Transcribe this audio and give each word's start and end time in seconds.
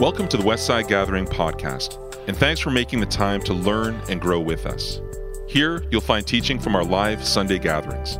Welcome 0.00 0.28
to 0.28 0.36
the 0.36 0.44
Westside 0.44 0.86
Gathering 0.86 1.26
podcast, 1.26 1.98
and 2.28 2.36
thanks 2.36 2.60
for 2.60 2.70
making 2.70 3.00
the 3.00 3.06
time 3.06 3.42
to 3.42 3.52
learn 3.52 4.00
and 4.08 4.20
grow 4.20 4.38
with 4.38 4.64
us. 4.64 5.00
Here, 5.48 5.82
you'll 5.90 6.00
find 6.00 6.24
teaching 6.24 6.60
from 6.60 6.76
our 6.76 6.84
live 6.84 7.24
Sunday 7.24 7.58
gatherings. 7.58 8.16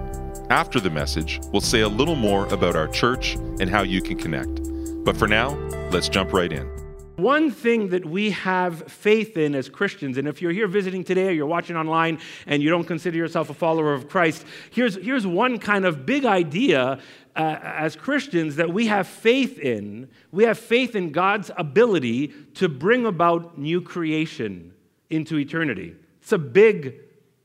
After 0.50 0.80
the 0.80 0.90
message, 0.90 1.38
we'll 1.52 1.60
say 1.60 1.82
a 1.82 1.88
little 1.88 2.16
more 2.16 2.52
about 2.52 2.74
our 2.74 2.88
church 2.88 3.36
and 3.60 3.70
how 3.70 3.82
you 3.82 4.02
can 4.02 4.18
connect. 4.18 4.60
But 5.04 5.16
for 5.16 5.28
now, 5.28 5.50
let's 5.92 6.08
jump 6.08 6.32
right 6.32 6.52
in. 6.52 6.66
One 7.14 7.52
thing 7.52 7.90
that 7.90 8.04
we 8.04 8.30
have 8.30 8.90
faith 8.90 9.36
in 9.36 9.54
as 9.54 9.68
Christians, 9.68 10.18
and 10.18 10.26
if 10.26 10.42
you're 10.42 10.50
here 10.50 10.66
visiting 10.66 11.04
today 11.04 11.28
or 11.28 11.32
you're 11.32 11.46
watching 11.46 11.76
online 11.76 12.18
and 12.46 12.60
you 12.60 12.70
don't 12.70 12.86
consider 12.86 13.16
yourself 13.16 13.50
a 13.50 13.54
follower 13.54 13.94
of 13.94 14.08
Christ, 14.08 14.44
here's, 14.72 14.96
here's 14.96 15.28
one 15.28 15.60
kind 15.60 15.84
of 15.84 16.04
big 16.04 16.24
idea 16.24 16.98
uh, 17.38 17.58
as 17.62 17.94
Christians 17.94 18.56
that 18.56 18.72
we 18.72 18.88
have 18.88 19.06
faith 19.06 19.58
in. 19.58 20.08
We 20.32 20.44
have 20.44 20.58
faith 20.58 20.96
in 20.96 21.12
God's 21.12 21.52
ability 21.56 22.34
to 22.54 22.68
bring 22.68 23.06
about 23.06 23.56
new 23.56 23.80
creation 23.80 24.74
into 25.08 25.38
eternity. 25.38 25.94
It's 26.20 26.32
a 26.32 26.38
big 26.38 26.96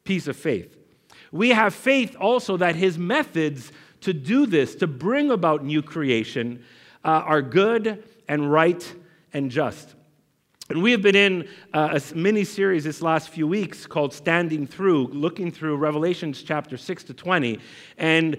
piece 0.03 0.27
of 0.27 0.35
faith. 0.35 0.75
We 1.31 1.49
have 1.49 1.73
faith 1.73 2.15
also 2.19 2.57
that 2.57 2.75
his 2.75 2.97
methods 2.97 3.71
to 4.01 4.13
do 4.13 4.45
this, 4.45 4.75
to 4.75 4.87
bring 4.87 5.31
about 5.31 5.63
new 5.63 5.81
creation, 5.81 6.63
uh, 7.05 7.09
are 7.09 7.41
good 7.41 8.03
and 8.27 8.51
right 8.51 8.93
and 9.31 9.49
just. 9.49 9.95
And 10.69 10.81
we 10.81 10.91
have 10.91 11.01
been 11.01 11.15
in 11.15 11.47
uh, 11.73 11.99
a 11.99 12.15
mini 12.15 12.43
series 12.45 12.83
this 12.83 13.01
last 13.01 13.29
few 13.29 13.47
weeks 13.47 13.85
called 13.85 14.13
Standing 14.13 14.65
Through, 14.65 15.07
looking 15.07 15.51
through 15.51 15.77
Revelations 15.77 16.41
chapter 16.41 16.77
6 16.77 17.03
to 17.05 17.13
20. 17.13 17.59
And 17.97 18.37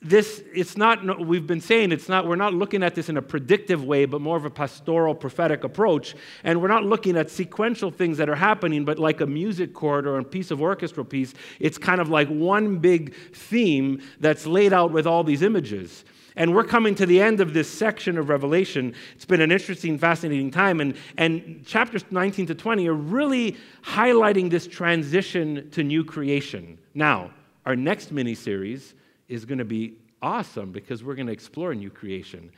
this 0.00 0.42
it's 0.54 0.76
not 0.76 1.26
we've 1.26 1.46
been 1.46 1.60
saying 1.60 1.90
it's 1.90 2.08
not 2.08 2.24
we're 2.24 2.36
not 2.36 2.54
looking 2.54 2.84
at 2.84 2.94
this 2.94 3.08
in 3.08 3.16
a 3.16 3.22
predictive 3.22 3.82
way 3.82 4.04
but 4.04 4.20
more 4.20 4.36
of 4.36 4.44
a 4.44 4.50
pastoral 4.50 5.12
prophetic 5.12 5.64
approach 5.64 6.14
and 6.44 6.62
we're 6.62 6.68
not 6.68 6.84
looking 6.84 7.16
at 7.16 7.28
sequential 7.28 7.90
things 7.90 8.16
that 8.16 8.28
are 8.28 8.36
happening 8.36 8.84
but 8.84 8.96
like 8.96 9.20
a 9.20 9.26
music 9.26 9.74
chord 9.74 10.06
or 10.06 10.18
a 10.18 10.24
piece 10.24 10.52
of 10.52 10.62
orchestral 10.62 11.04
piece 11.04 11.34
it's 11.58 11.78
kind 11.78 12.00
of 12.00 12.08
like 12.08 12.28
one 12.28 12.78
big 12.78 13.12
theme 13.32 14.00
that's 14.20 14.46
laid 14.46 14.72
out 14.72 14.92
with 14.92 15.04
all 15.04 15.24
these 15.24 15.42
images 15.42 16.04
and 16.36 16.54
we're 16.54 16.62
coming 16.62 16.94
to 16.94 17.04
the 17.04 17.20
end 17.20 17.40
of 17.40 17.52
this 17.52 17.68
section 17.68 18.16
of 18.16 18.28
Revelation. 18.28 18.94
It's 19.16 19.24
been 19.24 19.40
an 19.40 19.50
interesting, 19.50 19.98
fascinating 19.98 20.52
time. 20.52 20.80
And, 20.80 20.94
and 21.16 21.66
chapters 21.66 22.04
19 22.12 22.46
to 22.46 22.54
20 22.54 22.86
are 22.86 22.94
really 22.94 23.56
highlighting 23.82 24.48
this 24.48 24.68
transition 24.68 25.68
to 25.72 25.82
new 25.82 26.04
creation. 26.04 26.78
Now, 26.94 27.32
our 27.66 27.74
next 27.74 28.12
mini 28.12 28.36
series 28.36 28.94
is 29.28 29.44
going 29.44 29.58
to 29.58 29.64
be 29.64 29.94
awesome 30.22 30.72
because 30.72 31.04
we're 31.04 31.14
going 31.14 31.26
to 31.26 31.32
explore 31.32 31.74
new 31.74 31.90
creation. 31.90 32.50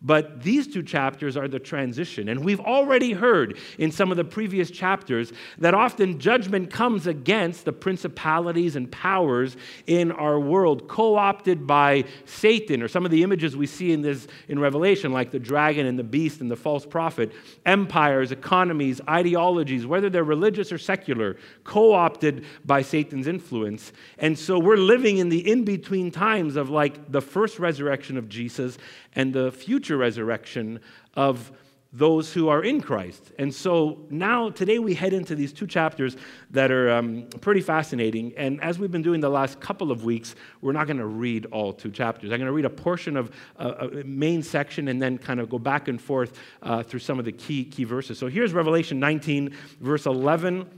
But 0.00 0.44
these 0.44 0.68
two 0.68 0.84
chapters 0.84 1.36
are 1.36 1.48
the 1.48 1.58
transition. 1.58 2.28
And 2.28 2.44
we've 2.44 2.60
already 2.60 3.12
heard 3.12 3.58
in 3.78 3.90
some 3.90 4.12
of 4.12 4.16
the 4.16 4.24
previous 4.24 4.70
chapters 4.70 5.32
that 5.58 5.74
often 5.74 6.20
judgment 6.20 6.70
comes 6.70 7.08
against 7.08 7.64
the 7.64 7.72
principalities 7.72 8.76
and 8.76 8.90
powers 8.92 9.56
in 9.88 10.12
our 10.12 10.38
world, 10.38 10.86
co 10.86 11.16
opted 11.16 11.66
by 11.66 12.04
Satan, 12.26 12.80
or 12.80 12.86
some 12.86 13.04
of 13.04 13.10
the 13.10 13.24
images 13.24 13.56
we 13.56 13.66
see 13.66 13.90
in 13.90 14.02
this 14.02 14.28
in 14.46 14.60
Revelation, 14.60 15.12
like 15.12 15.32
the 15.32 15.40
dragon 15.40 15.86
and 15.86 15.98
the 15.98 16.04
beast 16.04 16.40
and 16.40 16.48
the 16.48 16.56
false 16.56 16.86
prophet, 16.86 17.32
empires, 17.66 18.30
economies, 18.30 19.00
ideologies, 19.08 19.84
whether 19.84 20.08
they're 20.08 20.22
religious 20.22 20.70
or 20.70 20.78
secular, 20.78 21.36
co 21.64 21.92
opted 21.92 22.44
by 22.64 22.82
Satan's 22.82 23.26
influence. 23.26 23.92
And 24.18 24.38
so 24.38 24.60
we're 24.60 24.76
living 24.76 25.18
in 25.18 25.28
the 25.28 25.50
in 25.50 25.64
between 25.64 26.12
times 26.12 26.54
of 26.54 26.70
like 26.70 27.10
the 27.10 27.20
first 27.20 27.58
resurrection 27.58 28.16
of 28.16 28.28
Jesus 28.28 28.78
and 29.14 29.32
the 29.32 29.50
future 29.50 29.87
resurrection 29.96 30.80
of 31.14 31.50
those 31.92 32.32
who 32.32 32.48
are 32.48 32.62
in 32.62 32.82
Christ. 32.82 33.32
And 33.38 33.54
so 33.54 33.98
now, 34.10 34.50
today, 34.50 34.78
we 34.78 34.92
head 34.92 35.14
into 35.14 35.34
these 35.34 35.54
two 35.54 35.66
chapters 35.66 36.16
that 36.50 36.70
are 36.70 36.90
um, 36.90 37.28
pretty 37.40 37.62
fascinating. 37.62 38.34
And 38.36 38.62
as 38.62 38.78
we've 38.78 38.92
been 38.92 39.02
doing 39.02 39.20
the 39.20 39.30
last 39.30 39.58
couple 39.58 39.90
of 39.90 40.04
weeks, 40.04 40.34
we're 40.60 40.72
not 40.72 40.86
going 40.86 40.98
to 40.98 41.06
read 41.06 41.46
all 41.46 41.72
two 41.72 41.90
chapters. 41.90 42.30
I'm 42.30 42.38
going 42.38 42.46
to 42.46 42.52
read 42.52 42.66
a 42.66 42.70
portion 42.70 43.16
of 43.16 43.30
uh, 43.58 43.88
a 43.90 44.04
main 44.04 44.42
section 44.42 44.88
and 44.88 45.00
then 45.00 45.16
kind 45.16 45.40
of 45.40 45.48
go 45.48 45.58
back 45.58 45.88
and 45.88 46.00
forth 46.00 46.38
uh, 46.62 46.82
through 46.82 47.00
some 47.00 47.18
of 47.18 47.24
the 47.24 47.32
key, 47.32 47.64
key 47.64 47.84
verses. 47.84 48.18
So 48.18 48.26
here's 48.26 48.52
Revelation 48.52 49.00
19, 49.00 49.54
verse 49.80 50.04
11 50.04 50.68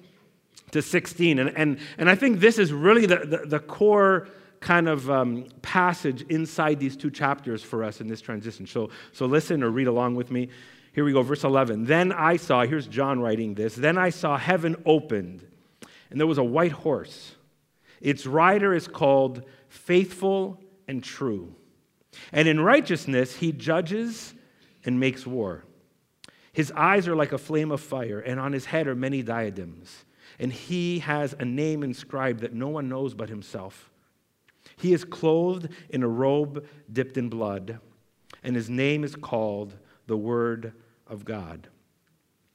to 0.70 0.80
16. 0.80 1.40
And, 1.40 1.50
and, 1.56 1.78
and 1.98 2.08
I 2.08 2.14
think 2.14 2.38
this 2.38 2.56
is 2.56 2.72
really 2.72 3.06
the, 3.06 3.16
the, 3.16 3.38
the 3.46 3.58
core 3.58 4.28
kind 4.60 4.88
of 4.88 5.10
um, 5.10 5.46
passage 5.62 6.22
inside 6.28 6.78
these 6.78 6.96
two 6.96 7.10
chapters 7.10 7.62
for 7.62 7.82
us 7.82 8.00
in 8.00 8.06
this 8.06 8.20
transition. 8.20 8.66
So, 8.66 8.90
so 9.12 9.26
listen 9.26 9.62
or 9.62 9.70
read 9.70 9.86
along 9.86 10.14
with 10.14 10.30
me. 10.30 10.48
Here 10.92 11.04
we 11.04 11.12
go, 11.12 11.22
verse 11.22 11.44
11. 11.44 11.84
Then 11.84 12.12
I 12.12 12.36
saw, 12.36 12.64
here's 12.64 12.86
John 12.86 13.20
writing 13.20 13.54
this, 13.54 13.74
then 13.74 13.96
I 13.96 14.10
saw 14.10 14.36
heaven 14.36 14.76
opened, 14.84 15.46
and 16.10 16.20
there 16.20 16.26
was 16.26 16.38
a 16.38 16.44
white 16.44 16.72
horse. 16.72 17.36
Its 18.00 18.26
rider 18.26 18.74
is 18.74 18.88
called 18.88 19.44
Faithful 19.68 20.60
and 20.88 21.02
True. 21.02 21.54
And 22.32 22.48
in 22.48 22.60
righteousness 22.60 23.36
he 23.36 23.52
judges 23.52 24.34
and 24.84 24.98
makes 24.98 25.26
war. 25.26 25.64
His 26.52 26.72
eyes 26.72 27.06
are 27.06 27.14
like 27.14 27.32
a 27.32 27.38
flame 27.38 27.70
of 27.70 27.80
fire, 27.80 28.18
and 28.18 28.40
on 28.40 28.52
his 28.52 28.64
head 28.64 28.88
are 28.88 28.96
many 28.96 29.22
diadems. 29.22 30.04
And 30.38 30.52
he 30.52 30.98
has 31.00 31.34
a 31.38 31.44
name 31.44 31.82
inscribed 31.82 32.40
that 32.40 32.52
no 32.52 32.68
one 32.68 32.88
knows 32.88 33.14
but 33.14 33.28
himself. 33.28 33.90
He 34.80 34.94
is 34.94 35.04
clothed 35.04 35.68
in 35.90 36.02
a 36.02 36.08
robe 36.08 36.66
dipped 36.90 37.16
in 37.16 37.28
blood, 37.28 37.78
and 38.42 38.56
his 38.56 38.70
name 38.70 39.04
is 39.04 39.14
called 39.14 39.74
the 40.06 40.16
Word 40.16 40.72
of 41.06 41.24
God. 41.24 41.68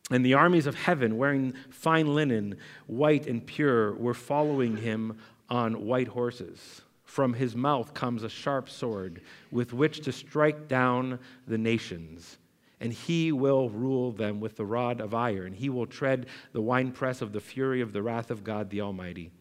And 0.10 0.26
the 0.26 0.34
armies 0.34 0.68
of 0.68 0.76
heaven, 0.76 1.18
wearing 1.18 1.54
fine 1.70 2.14
linen, 2.14 2.58
white 2.88 3.28
and 3.28 3.46
pure, 3.46 3.94
were 3.96 4.14
following 4.14 4.78
him 4.78 5.18
on 5.50 5.86
white 5.86 6.10
horses. 6.10 6.82
From 7.04 7.34
his 7.34 7.56
mouth 7.56 7.94
comes 7.94 8.24
a 8.24 8.30
sharp 8.30 8.70
sword 8.70 9.22
with 9.52 9.74
which 9.74 10.02
to 10.02 10.12
strike 10.12 10.68
down 10.68 11.20
the 11.48 11.58
nations. 11.58 12.40
And 12.80 12.92
he 12.92 13.32
will 13.32 13.70
rule 13.70 14.12
them 14.12 14.40
with 14.40 14.58
the 14.58 14.66
rod 14.66 15.00
of 15.00 15.14
iron. 15.14 15.54
He 15.54 15.70
will 15.70 15.86
tread 15.86 16.26
the 16.52 16.62
winepress 16.62 17.22
of 17.22 17.32
the 17.32 17.40
fury 17.40 17.82
of 17.82 17.94
the 17.94 18.04
wrath 18.04 18.32
of 18.32 18.44
God 18.44 18.70
the 18.70 18.82
Almighty 18.82 19.32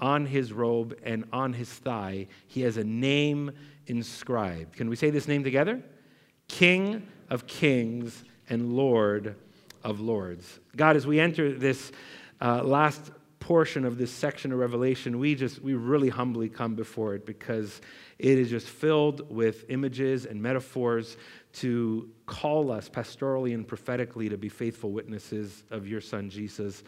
on 0.00 0.26
his 0.26 0.52
robe 0.52 0.98
and 1.02 1.24
on 1.32 1.52
his 1.52 1.68
thigh, 1.68 2.28
he 2.46 2.62
has 2.62 2.76
a 2.76 2.84
name 2.84 3.50
inscribed. 3.86 4.76
Can 4.76 4.88
we 4.88 4.96
say 4.96 5.10
this 5.10 5.26
name 5.26 5.44
together? 5.44 5.82
King 6.48 7.06
of 7.30 7.46
Kings 7.46 8.24
and 8.48 8.72
Lord 8.74 9.36
of 9.84 10.00
Lords. 10.00 10.60
God, 10.76 10.96
as 10.96 11.06
we 11.06 11.20
enter 11.20 11.52
this 11.52 11.92
uh, 12.40 12.62
last 12.62 13.10
portion 13.40 13.84
of 13.84 13.98
this 13.98 14.10
section 14.10 14.52
of 14.52 14.58
Revelation, 14.58 15.18
we 15.18 15.34
just, 15.34 15.62
we 15.62 15.74
really 15.74 16.08
humbly 16.08 16.48
come 16.48 16.74
before 16.74 17.14
it 17.14 17.24
because 17.24 17.80
it 18.18 18.38
is 18.38 18.50
just 18.50 18.68
filled 18.68 19.30
with 19.30 19.64
images 19.68 20.26
and 20.26 20.42
metaphors 20.42 21.16
to 21.54 22.10
call 22.26 22.70
us 22.70 22.88
pastorally 22.88 23.54
and 23.54 23.66
prophetically 23.66 24.28
to 24.28 24.36
be 24.36 24.48
faithful 24.48 24.90
witnesses 24.92 25.64
of 25.70 25.86
your 25.86 26.00
son 26.00 26.28
Jesus 26.28 26.82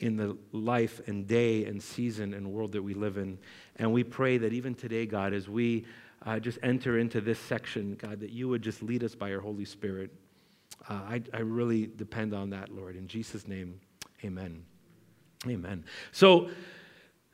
in 0.00 0.16
the 0.16 0.36
life 0.52 1.00
and 1.06 1.26
day 1.26 1.66
and 1.66 1.82
season 1.82 2.34
and 2.34 2.50
world 2.50 2.72
that 2.72 2.82
we 2.82 2.94
live 2.94 3.18
in. 3.18 3.38
And 3.76 3.92
we 3.92 4.02
pray 4.02 4.38
that 4.38 4.52
even 4.52 4.74
today, 4.74 5.06
God, 5.06 5.32
as 5.32 5.48
we 5.48 5.84
uh, 6.26 6.38
just 6.38 6.58
enter 6.62 6.98
into 6.98 7.20
this 7.20 7.38
section, 7.38 7.94
God, 7.94 8.20
that 8.20 8.30
you 8.30 8.48
would 8.48 8.62
just 8.62 8.82
lead 8.82 9.04
us 9.04 9.14
by 9.14 9.28
your 9.28 9.40
Holy 9.40 9.64
Spirit. 9.64 10.10
Uh, 10.88 10.94
I, 10.94 11.22
I 11.32 11.40
really 11.40 11.86
depend 11.86 12.34
on 12.34 12.50
that, 12.50 12.74
Lord. 12.74 12.96
In 12.96 13.06
Jesus' 13.06 13.46
name, 13.46 13.80
amen. 14.24 14.64
Amen. 15.46 15.84
So, 16.12 16.50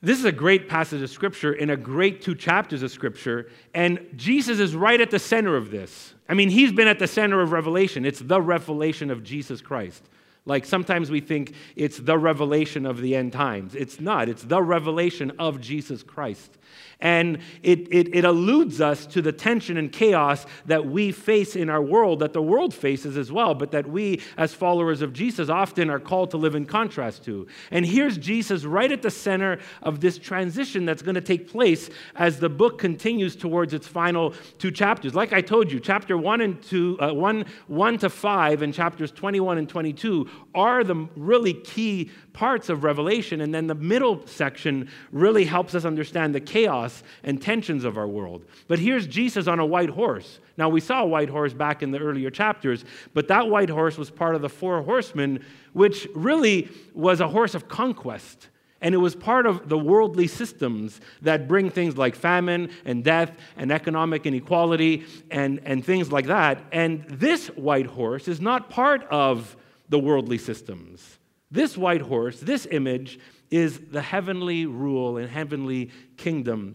this 0.03 0.19
is 0.19 0.27
a 0.27 0.33
great 0.33 0.69
passage 0.69 1.01
of 1.01 1.09
Scripture 1.09 1.55
in 1.55 1.71
a 1.71 1.77
great 1.77 2.21
two 2.21 2.35
chapters 2.35 2.83
of 2.83 2.91
Scripture, 2.91 3.51
and 3.75 3.99
Jesus 4.15 4.61
is 4.61 4.77
right 4.77 5.01
at 5.01 5.11
the 5.11 5.19
center 5.19 5.57
of 5.57 5.71
this. 5.71 6.15
I 6.29 6.35
mean, 6.35 6.51
he's 6.51 6.71
been 6.71 6.87
at 6.87 6.99
the 6.99 7.07
center 7.07 7.41
of 7.41 7.51
Revelation. 7.51 8.05
It's 8.05 8.21
the 8.21 8.41
revelation 8.41 9.11
of 9.11 9.25
Jesus 9.25 9.63
Christ. 9.63 10.05
Like 10.47 10.65
sometimes 10.65 11.11
we 11.11 11.21
think 11.21 11.53
it's 11.75 11.99
the 11.99 12.17
revelation 12.17 12.87
of 12.87 13.01
the 13.01 13.17
end 13.17 13.33
times. 13.33 13.75
It's 13.75 14.01
not, 14.01 14.29
it's 14.29 14.45
the 14.45 14.63
revelation 14.63 15.33
of 15.39 15.61
Jesus 15.61 16.03
Christ. 16.03 16.57
And 17.01 17.41
it, 17.63 17.81
it, 17.93 18.15
it, 18.15 18.25
alludes 18.25 18.81
us 18.81 19.05
to 19.09 19.21
the 19.21 19.33
tension 19.33 19.77
and 19.77 19.93
chaos 19.93 20.47
that 20.65 20.87
we 20.87 21.13
face 21.13 21.55
in 21.55 21.69
our 21.69 21.83
world, 21.83 22.21
that 22.21 22.33
the 22.33 22.41
world 22.41 22.73
faces 22.73 23.19
as 23.19 23.31
well, 23.31 23.55
but 23.55 23.71
that 23.73 23.87
we, 23.87 24.23
as 24.39 24.55
followers 24.55 25.03
of 25.03 25.13
Jesus, 25.13 25.51
often 25.51 25.91
are 25.91 26.01
called 26.01 26.31
to 26.31 26.39
live 26.39 26.55
in 26.55 26.65
contrast 26.65 27.23
to. 27.25 27.47
And 27.71 27.85
here's 27.85 28.17
Jesus 28.17 28.65
right 28.65 28.91
at 28.91 29.03
the 29.03 29.11
center 29.11 29.59
of 29.83 30.01
this 30.01 30.17
transition 30.17 30.87
that's 30.87 31.03
going 31.03 31.17
to 31.17 31.21
take 31.21 31.51
place 31.51 31.91
as 32.15 32.41
the 32.41 32.49
book 32.49 32.79
continues 32.79 33.37
towards 33.37 33.75
its 33.75 33.87
final 33.87 34.33
two 34.57 34.71
chapters. 34.71 35.15
Like 35.15 35.35
I 35.35 35.43
told 35.43 35.71
you, 35.71 35.81
chapter 35.81 36.17
1 36.17 36.41
and 36.41 36.63
2, 36.63 36.99
uh, 36.99 37.13
1, 37.13 37.45
1 37.67 37.99
to 37.99 38.09
5, 38.09 38.63
and 38.63 38.73
chapters 38.73 39.13
21 39.13 39.59
and 39.59 39.69
22 39.69 40.31
are 40.55 40.83
the 40.83 41.09
really 41.15 41.53
key 41.53 42.11
parts 42.33 42.69
of 42.69 42.85
Revelation. 42.85 43.43
And 43.43 43.53
then 43.53 43.67
the 43.67 43.75
middle 43.75 44.27
section 44.27 44.89
really 45.13 45.45
helps 45.45 45.75
us 45.75 45.85
understand 45.85 46.35
the 46.35 46.41
chaos 46.57 47.03
and 47.23 47.43
tensions 47.43 47.85
of 47.85 47.99
our 47.99 48.09
world. 48.09 48.47
But 48.67 48.79
here's 48.79 49.07
Jesus 49.07 49.47
on 49.47 49.59
a 49.59 49.67
white 49.67 49.91
horse. 49.91 50.41
Now, 50.57 50.71
we 50.71 50.81
saw 50.81 51.03
a 51.03 51.07
white 51.07 51.29
horse 51.29 51.53
back 51.53 51.83
in 51.83 51.91
the 51.91 51.99
earlier 51.99 52.31
chapters, 52.31 52.83
but 53.13 53.29
that 53.29 53.51
white 53.51 53.69
horse 53.69 53.99
was 53.99 54.11
part 54.11 54.35
of 54.35 54.41
the 54.41 54.49
four 54.49 54.81
horsemen, 54.81 55.45
which 55.75 56.09
really 56.15 56.71
was 56.95 57.21
a 57.21 57.29
horse 57.29 57.55
of 57.55 57.69
conquest. 57.69 58.49
And 58.81 58.95
it 58.95 58.99
was 58.99 59.15
part 59.15 59.45
of 59.45 59.69
the 59.69 59.77
worldly 59.77 60.29
systems 60.29 60.99
that 61.21 61.47
bring 61.47 61.69
things 61.69 61.99
like 61.99 62.15
famine 62.15 62.71
and 62.87 63.05
death 63.05 63.33
and 63.59 63.71
economic 63.71 64.25
inequality 64.25 65.05
and, 65.31 65.61
and 65.65 65.85
things 65.85 66.11
like 66.11 66.27
that. 66.27 66.65
And 66.73 67.05
this 67.11 67.49
white 67.49 67.87
horse 67.87 68.29
is 68.29 68.41
not 68.41 68.71
part 68.71 69.05
of 69.11 69.57
the 69.91 69.99
worldly 69.99 70.39
systems. 70.39 71.19
This 71.51 71.77
white 71.77 72.01
horse, 72.01 72.41
this 72.41 72.67
image, 72.71 73.19
is 73.51 73.79
the 73.91 74.03
heavenly 74.03 74.67
rule 74.67 75.17
and 75.17 75.29
heavenly 75.31 75.91
kingdom 76.17 76.75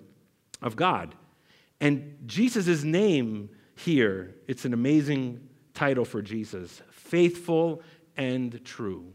of 0.62 0.76
God. 0.76 1.16
And 1.80 2.18
Jesus' 2.26 2.84
name 2.84 3.50
here, 3.76 4.36
it's 4.48 4.66
an 4.66 4.74
amazing 4.74 5.50
title 5.74 6.06
for 6.06 6.22
Jesus 6.22 6.82
faithful 6.92 7.82
and 8.16 8.64
true. 8.64 9.14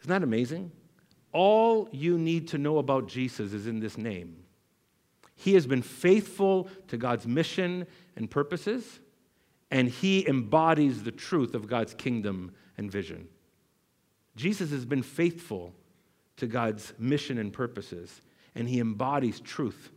Isn't 0.00 0.10
that 0.10 0.22
amazing? 0.22 0.72
All 1.32 1.88
you 1.92 2.18
need 2.18 2.48
to 2.48 2.58
know 2.58 2.78
about 2.78 3.06
Jesus 3.06 3.52
is 3.52 3.66
in 3.66 3.78
this 3.78 3.96
name. 3.96 4.42
He 5.36 5.54
has 5.54 5.66
been 5.66 5.82
faithful 5.82 6.68
to 6.88 6.96
God's 6.96 7.26
mission 7.26 7.86
and 8.16 8.30
purposes, 8.30 9.00
and 9.70 9.88
he 9.88 10.26
embodies 10.28 11.02
the 11.02 11.12
truth 11.12 11.54
of 11.54 11.66
God's 11.66 11.94
kingdom 11.94 12.52
and 12.76 12.90
vision. 12.90 13.28
Jesus 14.36 14.70
has 14.70 14.84
been 14.84 15.02
faithful 15.02 15.74
to 16.42 16.48
God's 16.48 16.92
mission 16.98 17.38
and 17.38 17.52
purposes, 17.52 18.20
and 18.56 18.68
he 18.68 18.80
embodies 18.80 19.38
truth, 19.38 19.92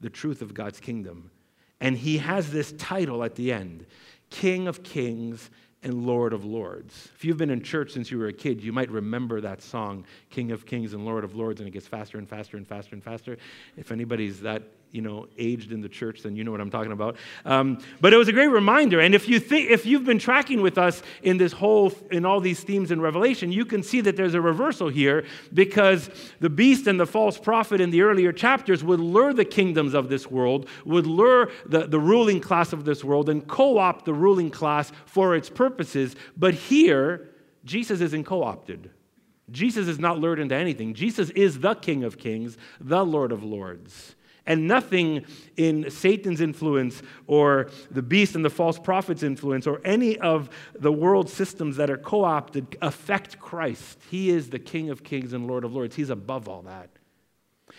the 0.00 0.08
truth 0.08 0.40
of 0.40 0.54
God's 0.54 0.80
kingdom. 0.80 1.30
And 1.78 1.94
he 1.94 2.16
has 2.16 2.50
this 2.50 2.72
title 2.72 3.22
at 3.22 3.34
the 3.34 3.52
end 3.52 3.84
King 4.30 4.66
of 4.66 4.82
Kings 4.82 5.50
and 5.82 6.06
Lord 6.06 6.32
of 6.32 6.42
Lords. 6.42 7.10
If 7.14 7.22
you've 7.22 7.36
been 7.36 7.50
in 7.50 7.62
church 7.62 7.92
since 7.92 8.10
you 8.10 8.18
were 8.18 8.28
a 8.28 8.32
kid, 8.32 8.62
you 8.62 8.72
might 8.72 8.90
remember 8.90 9.42
that 9.42 9.60
song, 9.60 10.06
King 10.30 10.52
of 10.52 10.64
Kings 10.64 10.94
and 10.94 11.04
Lord 11.04 11.22
of 11.22 11.34
Lords, 11.34 11.60
and 11.60 11.68
it 11.68 11.72
gets 11.72 11.86
faster 11.86 12.16
and 12.16 12.26
faster 12.26 12.56
and 12.56 12.66
faster 12.66 12.94
and 12.94 13.04
faster. 13.04 13.36
If 13.76 13.92
anybody's 13.92 14.40
that 14.40 14.62
you 14.92 15.00
know 15.00 15.26
aged 15.38 15.72
in 15.72 15.80
the 15.80 15.88
church 15.88 16.22
then 16.22 16.34
you 16.34 16.44
know 16.44 16.50
what 16.50 16.60
i'm 16.60 16.70
talking 16.70 16.92
about 16.92 17.16
um, 17.44 17.78
but 18.00 18.12
it 18.12 18.16
was 18.16 18.28
a 18.28 18.32
great 18.32 18.48
reminder 18.48 19.00
and 19.00 19.14
if 19.14 19.28
you 19.28 19.38
think 19.38 19.70
if 19.70 19.86
you've 19.86 20.04
been 20.04 20.18
tracking 20.18 20.60
with 20.60 20.78
us 20.78 21.02
in 21.22 21.36
this 21.36 21.52
whole 21.52 21.92
in 22.10 22.24
all 22.24 22.40
these 22.40 22.60
themes 22.62 22.90
in 22.90 23.00
revelation 23.00 23.52
you 23.52 23.64
can 23.64 23.82
see 23.82 24.00
that 24.00 24.16
there's 24.16 24.34
a 24.34 24.40
reversal 24.40 24.88
here 24.88 25.24
because 25.54 26.10
the 26.40 26.50
beast 26.50 26.86
and 26.86 26.98
the 26.98 27.06
false 27.06 27.38
prophet 27.38 27.80
in 27.80 27.90
the 27.90 28.02
earlier 28.02 28.32
chapters 28.32 28.82
would 28.82 29.00
lure 29.00 29.32
the 29.32 29.44
kingdoms 29.44 29.94
of 29.94 30.08
this 30.08 30.30
world 30.30 30.68
would 30.84 31.06
lure 31.06 31.50
the, 31.66 31.86
the 31.86 32.00
ruling 32.00 32.40
class 32.40 32.72
of 32.72 32.84
this 32.84 33.04
world 33.04 33.28
and 33.28 33.46
co-opt 33.46 34.04
the 34.04 34.14
ruling 34.14 34.50
class 34.50 34.92
for 35.06 35.36
its 35.36 35.48
purposes 35.48 36.16
but 36.36 36.54
here 36.54 37.30
jesus 37.64 38.00
isn't 38.00 38.24
co-opted 38.24 38.90
Jesus 39.52 39.88
is 39.88 39.98
not 39.98 40.20
lured 40.20 40.38
into 40.38 40.54
anything. 40.54 40.94
Jesus 40.94 41.30
is 41.30 41.58
the 41.58 41.74
King 41.74 42.04
of 42.04 42.18
Kings, 42.18 42.56
the 42.80 43.04
Lord 43.04 43.32
of 43.32 43.42
Lords. 43.42 44.14
And 44.46 44.66
nothing 44.66 45.24
in 45.56 45.90
Satan's 45.90 46.40
influence 46.40 47.02
or 47.26 47.70
the 47.90 48.02
beast 48.02 48.34
and 48.34 48.44
the 48.44 48.50
false 48.50 48.78
prophet's 48.78 49.22
influence 49.22 49.66
or 49.66 49.80
any 49.84 50.18
of 50.18 50.50
the 50.74 50.92
world 50.92 51.28
systems 51.28 51.76
that 51.76 51.90
are 51.90 51.98
co 51.98 52.24
opted 52.24 52.76
affect 52.80 53.38
Christ. 53.38 53.98
He 54.10 54.30
is 54.30 54.50
the 54.50 54.58
King 54.58 54.90
of 54.90 55.04
kings 55.04 55.32
and 55.32 55.46
Lord 55.46 55.64
of 55.64 55.74
lords. 55.74 55.96
He's 55.96 56.10
above 56.10 56.48
all 56.48 56.62
that. 56.62 56.90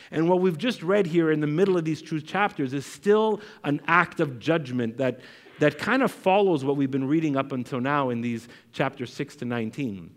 And 0.09 0.29
what 0.29 0.41
we've 0.41 0.57
just 0.57 0.83
read 0.83 1.05
here 1.05 1.31
in 1.31 1.39
the 1.39 1.47
middle 1.47 1.77
of 1.77 1.85
these 1.85 2.01
truth 2.01 2.25
chapters 2.25 2.73
is 2.73 2.85
still 2.85 3.41
an 3.63 3.81
act 3.87 4.19
of 4.19 4.39
judgment 4.39 4.97
that, 4.97 5.19
that 5.59 5.77
kind 5.77 6.01
of 6.01 6.11
follows 6.11 6.63
what 6.63 6.77
we've 6.77 6.91
been 6.91 7.07
reading 7.07 7.35
up 7.35 7.51
until 7.51 7.79
now 7.79 8.09
in 8.09 8.21
these 8.21 8.47
chapters 8.71 9.13
6 9.13 9.37
to 9.37 9.45
19. 9.45 10.15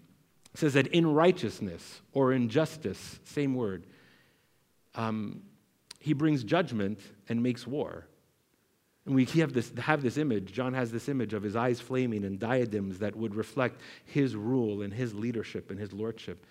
It 0.52 0.58
says 0.58 0.74
that 0.74 0.88
in 0.88 1.06
righteousness 1.06 2.00
or 2.12 2.32
in 2.32 2.48
justice, 2.48 3.18
same 3.24 3.54
word, 3.54 3.86
um, 4.94 5.42
he 6.04 6.12
brings 6.12 6.44
judgment 6.44 7.00
and 7.30 7.42
makes 7.42 7.66
war. 7.66 8.06
And 9.06 9.14
we 9.14 9.24
have 9.24 9.54
this, 9.54 9.72
have 9.78 10.02
this 10.02 10.18
image. 10.18 10.52
John 10.52 10.74
has 10.74 10.92
this 10.92 11.08
image 11.08 11.32
of 11.32 11.42
his 11.42 11.56
eyes 11.56 11.80
flaming 11.80 12.24
and 12.24 12.38
diadems 12.38 12.98
that 12.98 13.16
would 13.16 13.34
reflect 13.34 13.80
his 14.04 14.36
rule 14.36 14.82
and 14.82 14.92
his 14.92 15.14
leadership 15.14 15.70
and 15.70 15.80
his 15.80 15.94
lordship. 15.94 16.44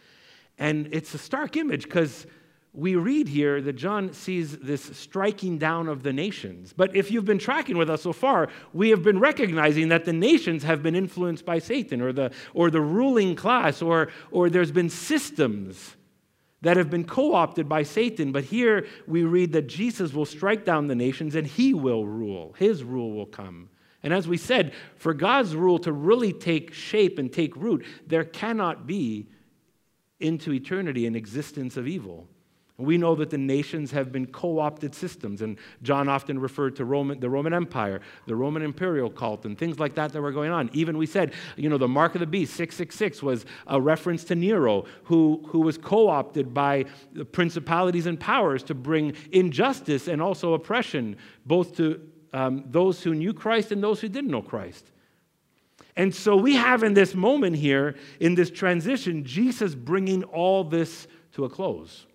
And 0.58 0.90
it's 0.92 1.14
a 1.14 1.20
stark 1.20 1.56
image 1.56 1.84
because 1.84 2.26
we 2.74 2.96
read 2.96 3.28
here 3.28 3.62
that 3.62 3.74
John 3.74 4.12
sees 4.14 4.58
this 4.58 4.82
striking 4.98 5.60
down 5.60 5.88
of 5.88 6.02
the 6.02 6.14
nations. 6.14 6.74
But 6.76 6.96
if 6.96 7.12
you've 7.12 7.24
been 7.24 7.38
tracking 7.38 7.78
with 7.78 7.92
us 7.92 8.02
so 8.02 8.12
far, 8.12 8.50
we 8.74 8.90
have 8.90 9.04
been 9.04 9.20
recognizing 9.20 9.90
that 9.90 10.06
the 10.06 10.14
nations 10.14 10.64
have 10.64 10.82
been 10.82 10.96
influenced 10.96 11.46
by 11.46 11.60
Satan 11.60 12.02
or 12.02 12.12
the, 12.12 12.32
or 12.56 12.72
the 12.72 12.82
ruling 12.82 13.36
class, 13.36 13.84
or, 13.84 14.10
or 14.32 14.50
there's 14.50 14.72
been 14.72 14.90
systems 14.90 15.96
that 16.64 16.78
have 16.78 16.90
been 16.90 17.04
co 17.04 17.36
opted 17.36 17.70
by 17.70 17.84
Satan. 17.84 18.32
But 18.32 18.46
here 18.46 18.88
we 19.06 19.24
read 19.24 19.52
that 19.54 19.68
Jesus 19.68 20.14
will 20.14 20.26
strike 20.26 20.66
down 20.66 20.88
the 20.88 20.96
nations 20.96 21.36
and 21.36 21.46
he 21.46 21.74
will 21.74 22.08
rule. 22.08 22.56
His 22.58 22.84
rule 22.84 23.14
will 23.14 23.26
come. 23.28 23.70
And 24.02 24.14
as 24.14 24.28
we 24.28 24.38
said, 24.38 24.74
for 24.96 25.14
God's 25.14 25.56
rule 25.56 25.78
to 25.80 25.92
really 25.92 26.34
take 26.34 26.74
shape 26.74 27.20
and 27.20 27.32
take 27.32 27.56
root, 27.56 27.86
there 28.08 28.24
cannot 28.26 28.88
be 28.88 29.28
into 30.20 30.52
eternity 30.54 31.06
an 31.06 31.16
existence 31.16 31.78
of 31.78 31.88
evil. 31.88 32.28
We 32.78 32.98
know 32.98 33.14
that 33.16 33.30
the 33.30 33.38
nations 33.38 33.92
have 33.92 34.12
been 34.12 34.26
co 34.26 34.58
opted 34.58 34.96
systems, 34.96 35.44
and 35.44 35.58
John 35.84 36.10
often 36.10 36.40
referred 36.40 36.76
to 36.78 36.86
Roman, 36.86 37.20
the 37.20 37.30
Roman 37.30 37.54
Empire, 37.54 38.02
the 38.26 38.36
Roman 38.36 38.64
imperial 38.64 39.12
cult, 39.12 39.46
and 39.46 39.56
things 39.56 39.80
like 39.80 39.94
that 39.94 40.12
that 40.12 40.22
were 40.22 40.32
going 40.32 40.50
on. 40.50 40.72
Even 40.74 40.98
we 40.98 41.06
said, 41.06 41.34
you 41.56 41.70
know, 41.70 41.78
the 41.78 41.88
mark 41.88 42.16
of 42.16 42.20
the 42.20 42.26
beast, 42.26 42.54
666, 42.56 43.22
was 43.22 43.46
a 43.68 43.80
reference 43.80 44.24
to 44.26 44.36
Nero, 44.36 44.86
who, 45.04 45.44
who 45.50 45.60
was 45.60 45.78
co 45.78 46.10
opted 46.10 46.52
by 46.52 46.86
the 47.12 47.24
principalities 47.24 48.08
and 48.08 48.20
powers 48.20 48.64
to 48.64 48.74
bring 48.74 49.14
injustice 49.32 50.08
and 50.08 50.20
also 50.20 50.54
oppression, 50.54 51.16
both 51.46 51.78
to 51.78 52.02
um, 52.34 52.64
those 52.66 53.04
who 53.04 53.14
knew 53.14 53.34
Christ 53.34 53.72
and 53.72 53.84
those 53.84 54.02
who 54.02 54.10
didn't 54.10 54.32
know 54.32 54.42
Christ. 54.42 54.90
And 55.96 56.14
so 56.14 56.36
we 56.36 56.56
have 56.56 56.82
in 56.82 56.96
this 56.96 57.14
moment 57.14 57.56
here, 57.56 57.96
in 58.20 58.34
this 58.34 58.50
transition, 58.50 59.24
Jesus 59.24 59.76
bringing 59.76 60.24
all 60.24 60.64
this 60.64 61.08
to 61.34 61.46
a 61.46 61.50
close. 61.50 62.08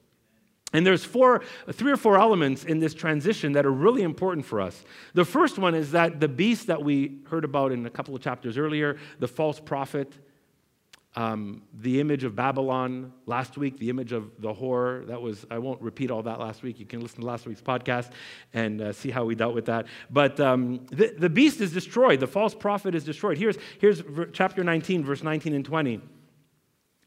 And 0.73 0.87
there's 0.87 1.05
four, 1.05 1.43
three 1.73 1.91
or 1.91 1.97
four 1.97 2.19
elements 2.19 2.65
in 2.65 2.79
this 2.79 2.93
transition 2.93 3.53
that 3.53 3.65
are 3.65 3.73
really 3.73 4.03
important 4.03 4.45
for 4.45 4.61
us. 4.61 4.85
The 5.15 5.25
first 5.25 5.59
one 5.59 5.75
is 5.75 5.93
that 5.93 6.21
the 6.21 6.29
beast 6.29 6.67
that 6.67 6.83
we 6.83 7.21
heard 7.31 7.45
about 7.45 7.73
in 7.73 7.87
a 7.87 7.91
couple 7.91 8.15
of 8.15 8.21
chapters 8.21 8.59
earlier, 8.59 8.99
the 9.19 9.29
false 9.29 9.59
prophet, 9.61 10.13
um, 11.17 11.63
the 11.73 12.01
image 12.01 12.23
of 12.23 12.37
Babylon 12.37 13.13
last 13.25 13.57
week, 13.57 13.79
the 13.79 13.89
image 13.89 14.13
of 14.13 14.31
the 14.41 14.53
whore. 14.53 15.07
That 15.07 15.23
was, 15.23 15.47
I 15.51 15.59
won't 15.59 15.81
repeat 15.81 16.11
all 16.11 16.23
that 16.25 16.39
last 16.39 16.63
week. 16.63 16.79
You 16.79 16.87
can 16.87 17.01
listen 17.01 17.23
to 17.23 17.27
last 17.27 17.47
week's 17.47 17.63
podcast 17.63 18.11
and 18.53 18.81
uh, 18.83 18.93
see 18.93 19.11
how 19.11 19.25
we 19.25 19.35
dealt 19.35 19.55
with 19.55 19.67
that. 19.67 19.87
But 20.11 20.39
um, 20.39 20.87
the, 20.91 21.15
the 21.19 21.31
beast 21.31 21.63
is 21.63 21.73
destroyed, 21.73 22.21
the 22.21 22.27
false 22.27 22.55
prophet 22.55 22.95
is 22.95 23.05
destroyed. 23.05 23.39
Here's, 23.39 23.57
here's 23.81 24.03
chapter 24.33 24.63
19, 24.63 25.03
verse 25.03 25.23
19 25.23 25.55
and 25.55 25.65
20. 25.65 25.95
It 25.95 26.03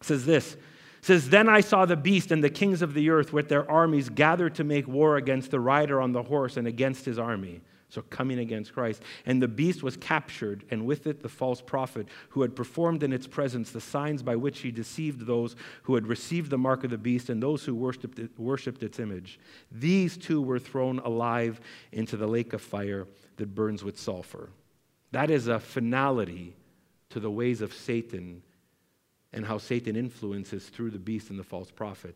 says 0.02 0.26
this 0.26 0.58
says, 1.02 1.30
Then 1.30 1.50
I 1.50 1.62
saw 1.62 1.86
the 1.86 1.96
beast 1.96 2.32
and 2.32 2.44
the 2.44 2.50
kings 2.50 2.82
of 2.82 2.94
the 2.94 3.10
earth 3.10 3.34
with 3.34 3.50
their 3.50 3.70
armies 3.70 4.10
gathered 4.10 4.56
to 4.56 4.64
make 4.64 4.88
war 4.88 5.18
against 5.18 5.52
the 5.52 5.60
rider 5.60 6.00
on 6.00 6.12
the 6.12 6.24
horse 6.24 6.58
and 6.58 6.68
against 6.68 7.06
his 7.06 7.20
army. 7.20 7.62
So 7.90 8.02
coming 8.04 8.40
against 8.40 8.72
Christ. 8.72 9.02
And 9.26 9.42
the 9.42 9.50
beast 9.50 9.84
was 9.84 9.98
captured, 9.98 10.64
and 10.72 10.86
with 10.86 11.08
it 11.08 11.22
the 11.22 11.28
false 11.28 11.60
prophet, 11.60 12.08
who 12.30 12.42
had 12.42 12.56
performed 12.56 13.04
in 13.04 13.12
its 13.12 13.28
presence 13.28 13.72
the 13.72 13.82
signs 13.82 14.24
by 14.24 14.38
which 14.38 14.60
he 14.60 14.72
deceived 14.72 15.26
those 15.26 15.58
who 15.84 15.96
had 15.96 16.08
received 16.08 16.52
the 16.52 16.58
mark 16.58 16.86
of 16.86 16.90
the 16.90 16.98
beast 16.98 17.30
and 17.30 17.44
those 17.44 17.66
who 17.66 17.76
worshipped, 17.76 18.18
it, 18.18 18.32
worshipped 18.40 18.82
its 18.82 18.98
image. 18.98 19.42
These 19.74 20.16
two 20.16 20.42
were 20.42 20.58
thrown 20.58 21.00
alive 21.00 21.60
into 21.92 22.16
the 22.16 22.28
lake 22.28 22.54
of 22.54 22.62
fire 22.62 23.08
that 23.36 23.54
burns 23.54 23.84
with 23.84 24.00
sulfur. 24.00 24.52
That 25.12 25.30
is 25.30 25.48
a 25.48 25.60
finality 25.60 26.56
to 27.10 27.20
the 27.20 27.30
ways 27.32 27.60
of 27.60 27.74
Satan 27.74 28.42
and 29.34 29.46
how 29.46 29.58
Satan 29.58 29.96
influences 29.96 30.66
through 30.68 30.92
the 30.92 31.00
beast 31.00 31.30
and 31.30 31.40
the 31.40 31.44
false 31.44 31.72
prophet. 31.72 32.16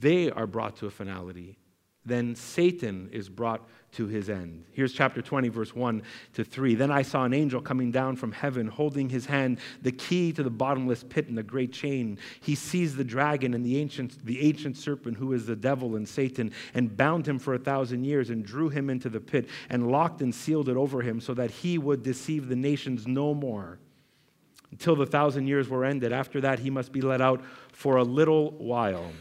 They 0.00 0.30
are 0.30 0.46
brought 0.46 0.76
to 0.76 0.86
a 0.86 0.90
finality. 0.90 1.58
Then 2.06 2.34
Satan 2.34 3.08
is 3.12 3.30
brought 3.30 3.66
to 3.92 4.06
his 4.06 4.28
end. 4.28 4.64
Here's 4.72 4.92
chapter 4.92 5.22
20, 5.22 5.48
verse 5.48 5.74
1 5.74 6.02
to 6.34 6.44
3. 6.44 6.74
Then 6.74 6.90
I 6.90 7.00
saw 7.00 7.24
an 7.24 7.32
angel 7.32 7.62
coming 7.62 7.90
down 7.90 8.16
from 8.16 8.32
heaven, 8.32 8.68
holding 8.68 9.08
his 9.08 9.24
hand 9.24 9.58
the 9.80 9.92
key 9.92 10.30
to 10.32 10.42
the 10.42 10.50
bottomless 10.50 11.02
pit 11.02 11.28
and 11.28 11.38
the 11.38 11.42
great 11.42 11.72
chain. 11.72 12.18
He 12.42 12.56
seized 12.56 12.96
the 12.96 13.04
dragon 13.04 13.54
and 13.54 13.64
the 13.64 13.78
ancient, 13.78 14.24
the 14.24 14.46
ancient 14.46 14.76
serpent, 14.76 15.16
who 15.16 15.32
is 15.32 15.46
the 15.46 15.56
devil 15.56 15.96
and 15.96 16.06
Satan, 16.06 16.52
and 16.74 16.94
bound 16.94 17.26
him 17.26 17.38
for 17.38 17.54
a 17.54 17.58
thousand 17.58 18.04
years, 18.04 18.28
and 18.28 18.44
drew 18.44 18.68
him 18.68 18.90
into 18.90 19.08
the 19.08 19.20
pit, 19.20 19.48
and 19.70 19.90
locked 19.90 20.20
and 20.20 20.34
sealed 20.34 20.68
it 20.68 20.76
over 20.76 21.00
him, 21.00 21.20
so 21.20 21.32
that 21.32 21.50
he 21.50 21.78
would 21.78 22.02
deceive 22.02 22.48
the 22.48 22.56
nations 22.56 23.06
no 23.06 23.32
more 23.32 23.78
until 24.74 24.96
the 24.96 25.06
thousand 25.06 25.46
years 25.46 25.68
were 25.68 25.84
ended. 25.84 26.12
After 26.12 26.40
that, 26.40 26.58
he 26.58 26.68
must 26.68 26.90
be 26.90 27.00
let 27.00 27.20
out 27.20 27.44
for 27.72 27.96
a 27.96 28.02
little 28.02 28.50
while. 28.50 29.12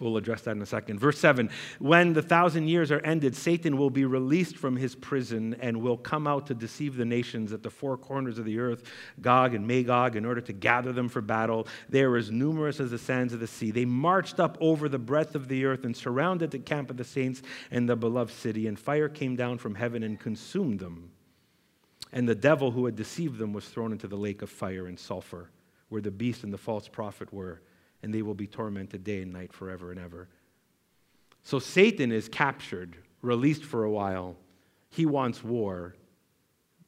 We'll 0.00 0.16
address 0.16 0.40
that 0.42 0.52
in 0.52 0.62
a 0.62 0.66
second. 0.66 0.98
Verse 0.98 1.18
7 1.18 1.50
When 1.78 2.14
the 2.14 2.22
thousand 2.22 2.68
years 2.68 2.90
are 2.90 3.00
ended, 3.00 3.36
Satan 3.36 3.76
will 3.76 3.90
be 3.90 4.06
released 4.06 4.56
from 4.56 4.76
his 4.76 4.94
prison 4.94 5.56
and 5.60 5.82
will 5.82 5.98
come 5.98 6.26
out 6.26 6.46
to 6.46 6.54
deceive 6.54 6.96
the 6.96 7.04
nations 7.04 7.52
at 7.52 7.62
the 7.62 7.68
four 7.68 7.98
corners 7.98 8.38
of 8.38 8.46
the 8.46 8.58
earth, 8.58 8.84
Gog 9.20 9.54
and 9.54 9.66
Magog, 9.66 10.16
in 10.16 10.24
order 10.24 10.40
to 10.40 10.54
gather 10.54 10.92
them 10.92 11.10
for 11.10 11.20
battle. 11.20 11.66
They 11.90 12.02
are 12.02 12.16
as 12.16 12.30
numerous 12.30 12.80
as 12.80 12.90
the 12.90 12.98
sands 12.98 13.34
of 13.34 13.40
the 13.40 13.46
sea. 13.46 13.70
They 13.70 13.84
marched 13.84 14.40
up 14.40 14.56
over 14.58 14.88
the 14.88 14.98
breadth 14.98 15.34
of 15.34 15.48
the 15.48 15.66
earth 15.66 15.84
and 15.84 15.94
surrounded 15.94 16.50
the 16.50 16.60
camp 16.60 16.90
of 16.90 16.96
the 16.96 17.04
saints 17.04 17.42
and 17.70 17.86
the 17.86 17.96
beloved 17.96 18.32
city, 18.32 18.68
and 18.68 18.78
fire 18.78 19.10
came 19.10 19.36
down 19.36 19.58
from 19.58 19.74
heaven 19.74 20.02
and 20.02 20.18
consumed 20.18 20.80
them. 20.80 21.10
And 22.16 22.26
the 22.26 22.34
devil 22.34 22.70
who 22.70 22.86
had 22.86 22.96
deceived 22.96 23.36
them 23.36 23.52
was 23.52 23.68
thrown 23.68 23.92
into 23.92 24.08
the 24.08 24.16
lake 24.16 24.40
of 24.40 24.48
fire 24.48 24.86
and 24.86 24.98
sulfur, 24.98 25.50
where 25.90 26.00
the 26.00 26.10
beast 26.10 26.44
and 26.44 26.52
the 26.52 26.56
false 26.56 26.88
prophet 26.88 27.30
were 27.30 27.60
and 28.02 28.14
they 28.14 28.22
will 28.22 28.34
be 28.34 28.46
tormented 28.46 29.04
day 29.04 29.20
and 29.20 29.34
night 29.34 29.52
forever 29.52 29.90
and 29.90 30.00
ever. 30.00 30.26
So 31.42 31.58
Satan 31.58 32.10
is 32.12 32.26
captured, 32.26 32.96
released 33.20 33.64
for 33.64 33.84
a 33.84 33.90
while. 33.90 34.34
He 34.88 35.04
wants 35.04 35.44
war. 35.44 35.94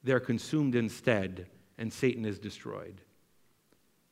They're 0.02 0.18
consumed 0.18 0.74
instead, 0.74 1.46
and 1.76 1.92
Satan 1.92 2.24
is 2.24 2.38
destroyed. 2.38 3.02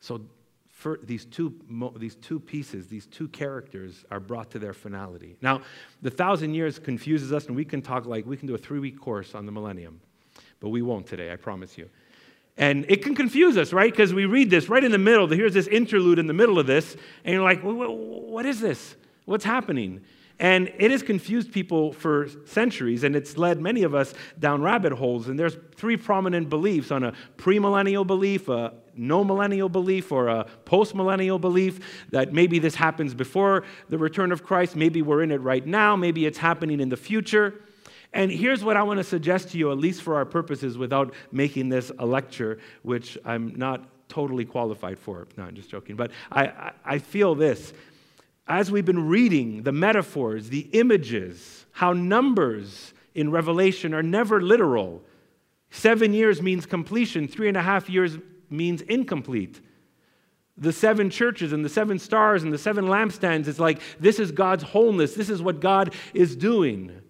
So 0.01 0.21
for 0.69 0.99
these 1.01 1.25
two, 1.25 1.59
these 1.97 2.15
two 2.15 2.39
pieces, 2.39 2.89
these 2.89 3.07
two 3.07 3.27
characters 3.29 4.05
are 4.11 4.19
brought 4.19 4.51
to 4.51 4.59
their 4.59 4.73
finality. 4.73 5.35
Now, 5.41 5.61
the 6.03 6.11
thousand 6.11 6.53
years 6.53 6.77
confuses 6.77 7.33
us, 7.33 7.47
and 7.47 7.55
we 7.55 7.65
can 7.65 7.81
talk 7.81 8.05
like 8.05 8.27
we 8.27 8.37
can 8.37 8.47
do 8.47 8.53
a 8.53 8.59
three 8.59 8.77
week 8.79 9.01
course 9.01 9.33
on 9.33 9.47
the 9.47 9.51
millennium, 9.51 9.99
but 10.59 10.69
we 10.69 10.81
won't 10.81 11.07
today, 11.07 11.31
I 11.31 11.35
promise 11.35 11.77
you. 11.77 11.89
And 12.57 12.85
it 12.89 13.03
can 13.03 13.13
confuse 13.13 13.55
us, 13.55 13.71
right? 13.71 13.91
Because 13.91 14.13
we 14.13 14.25
read 14.25 14.49
this 14.49 14.67
right 14.67 14.83
in 14.83 14.91
the 14.91 14.97
middle. 14.97 15.27
Here's 15.27 15.53
this 15.53 15.67
interlude 15.67 16.17
in 16.17 16.25
the 16.25 16.33
middle 16.33 16.57
of 16.57 16.65
this, 16.65 16.97
and 17.23 17.33
you're 17.33 17.43
like, 17.43 17.61
what 17.61 18.45
is 18.45 18.59
this? 18.59 18.95
What's 19.25 19.45
happening? 19.45 20.01
And 20.39 20.71
it 20.77 20.91
has 20.91 21.01
confused 21.01 21.51
people 21.51 21.93
for 21.93 22.29
centuries, 22.45 23.03
and 23.03 23.15
it's 23.15 23.37
led 23.37 23.59
many 23.59 23.83
of 23.83 23.95
us 23.95 24.13
down 24.39 24.61
rabbit 24.61 24.93
holes. 24.93 25.27
And 25.27 25.37
there's 25.37 25.57
three 25.75 25.97
prominent 25.97 26.49
beliefs 26.49 26.91
on 26.91 27.03
a 27.03 27.13
premillennial 27.37 28.05
belief, 28.05 28.47
a 28.47 28.73
no 28.95 29.23
millennial 29.23 29.69
belief, 29.69 30.11
or 30.11 30.27
a 30.27 30.47
postmillennial 30.65 31.41
belief 31.41 32.05
that 32.11 32.33
maybe 32.33 32.59
this 32.59 32.75
happens 32.75 33.13
before 33.15 33.63
the 33.89 33.97
return 33.97 34.31
of 34.31 34.43
Christ, 34.43 34.75
maybe 34.75 35.01
we're 35.01 35.23
in 35.23 35.31
it 35.31 35.41
right 35.41 35.65
now, 35.65 35.95
maybe 35.95 36.25
it's 36.25 36.37
happening 36.37 36.79
in 36.79 36.89
the 36.89 36.97
future. 36.97 37.61
And 38.17 38.31
here's 38.31 38.63
what 38.63 38.75
I 38.75 38.81
want 38.81 38.97
to 38.97 39.03
suggest 39.03 39.49
to 39.49 39.59
you, 39.59 39.71
at 39.71 39.77
least 39.77 40.01
for 40.01 40.15
our 40.15 40.25
purposes, 40.25 40.75
without 40.75 41.13
making 41.31 41.69
this 41.69 41.91
a 41.99 42.05
lecture, 42.05 42.57
which 42.81 43.15
I'm 43.23 43.53
not 43.55 43.87
totally 44.09 44.43
qualified 44.43 44.97
for. 44.97 45.27
No, 45.37 45.43
I'm 45.43 45.53
just 45.53 45.69
joking. 45.69 45.95
But 45.95 46.09
I, 46.31 46.71
I 46.83 46.97
feel 46.97 47.35
this. 47.35 47.73
As 48.47 48.71
we've 48.71 48.85
been 48.85 49.07
reading 49.07 49.61
the 49.61 49.71
metaphors, 49.71 50.49
the 50.49 50.61
images, 50.71 51.67
how 51.69 51.93
numbers 51.93 52.95
in 53.13 53.29
Revelation 53.29 53.93
are 53.93 54.01
never 54.01 54.41
literal. 54.41 55.03
Seven 55.69 56.11
years 56.11 56.41
means 56.41 56.65
completion, 56.65 57.27
three 57.27 57.49
and 57.49 57.55
a 57.57 57.61
half 57.61 57.87
years 57.87 58.17
means 58.49 58.81
incomplete. 58.81 59.61
The 60.57 60.73
seven 60.73 61.11
churches 61.11 61.53
and 61.53 61.63
the 61.63 61.69
seven 61.69 61.99
stars 61.99 62.41
and 62.41 62.51
the 62.51 62.57
seven 62.57 62.85
lampstands, 62.85 63.47
it's 63.47 63.59
like 63.59 63.79
this 63.99 64.19
is 64.19 64.31
God's 64.31 64.63
wholeness. 64.63 65.13
This 65.13 65.29
is 65.29 65.39
what 65.39 65.59
God 65.59 65.93
is 66.15 66.35
doing. 66.35 67.03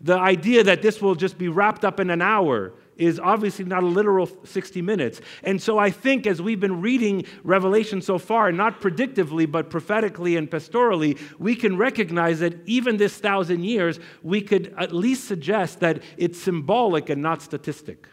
The 0.00 0.18
idea 0.18 0.62
that 0.64 0.82
this 0.82 1.00
will 1.00 1.14
just 1.14 1.38
be 1.38 1.48
wrapped 1.48 1.84
up 1.84 2.00
in 2.00 2.10
an 2.10 2.22
hour 2.22 2.72
is 2.96 3.20
obviously 3.20 3.64
not 3.64 3.82
a 3.82 3.86
literal 3.86 4.28
60 4.44 4.82
minutes. 4.82 5.20
And 5.42 5.60
so 5.60 5.78
I 5.78 5.90
think 5.90 6.26
as 6.26 6.40
we've 6.40 6.60
been 6.60 6.80
reading 6.80 7.24
Revelation 7.44 8.00
so 8.00 8.18
far, 8.18 8.50
not 8.52 8.80
predictively, 8.80 9.50
but 9.50 9.70
prophetically 9.70 10.36
and 10.36 10.50
pastorally, 10.50 11.18
we 11.38 11.54
can 11.54 11.76
recognize 11.76 12.40
that 12.40 12.54
even 12.66 12.96
this 12.96 13.16
thousand 13.18 13.64
years, 13.64 14.00
we 14.22 14.40
could 14.40 14.74
at 14.78 14.94
least 14.94 15.24
suggest 15.24 15.80
that 15.80 16.02
it's 16.16 16.40
symbolic 16.40 17.10
and 17.10 17.20
not 17.20 17.42
statistic. 17.42 18.08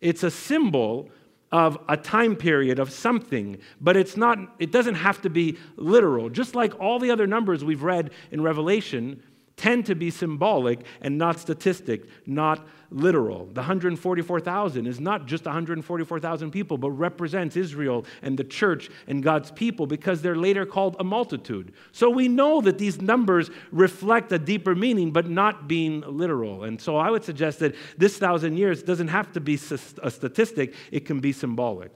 It's 0.00 0.22
a 0.22 0.30
symbol 0.30 1.10
of 1.52 1.78
a 1.88 1.96
time 1.96 2.36
period 2.36 2.78
of 2.78 2.90
something, 2.90 3.58
but 3.80 3.96
it's 3.96 4.16
not, 4.16 4.38
it 4.58 4.70
doesn't 4.70 4.94
have 4.94 5.20
to 5.22 5.30
be 5.30 5.58
literal. 5.76 6.28
Just 6.28 6.54
like 6.54 6.78
all 6.78 6.98
the 6.98 7.10
other 7.10 7.26
numbers 7.26 7.64
we've 7.64 7.82
read 7.82 8.10
in 8.30 8.40
Revelation, 8.40 9.22
tend 9.60 9.84
to 9.84 9.94
be 9.94 10.10
symbolic 10.10 10.80
and 11.02 11.18
not 11.18 11.38
statistic, 11.38 12.08
not 12.24 12.66
literal. 12.90 13.44
The 13.44 13.60
144,000 13.60 14.86
is 14.86 14.98
not 14.98 15.26
just 15.26 15.44
144,000 15.44 16.50
people, 16.50 16.78
but 16.78 16.92
represents 16.92 17.58
Israel 17.58 18.06
and 18.22 18.38
the 18.38 18.44
church 18.44 18.88
and 19.06 19.22
God's 19.22 19.50
people 19.50 19.86
because 19.86 20.22
they're 20.22 20.34
later 20.34 20.64
called 20.64 20.96
a 20.98 21.04
multitude. 21.04 21.74
So 21.92 22.08
we 22.08 22.26
know 22.26 22.62
that 22.62 22.78
these 22.78 23.02
numbers 23.02 23.50
reflect 23.70 24.32
a 24.32 24.38
deeper 24.38 24.74
meaning, 24.74 25.10
but 25.10 25.28
not 25.28 25.68
being 25.68 26.00
literal. 26.06 26.64
And 26.64 26.80
so 26.80 26.96
I 26.96 27.10
would 27.10 27.22
suggest 27.22 27.58
that 27.58 27.74
this 27.98 28.16
thousand 28.16 28.56
years 28.56 28.82
doesn't 28.82 29.08
have 29.08 29.30
to 29.32 29.40
be 29.40 29.56
a 29.56 30.10
statistic, 30.10 30.74
it 30.90 31.04
can 31.04 31.20
be 31.20 31.32
symbolic. 31.32 31.94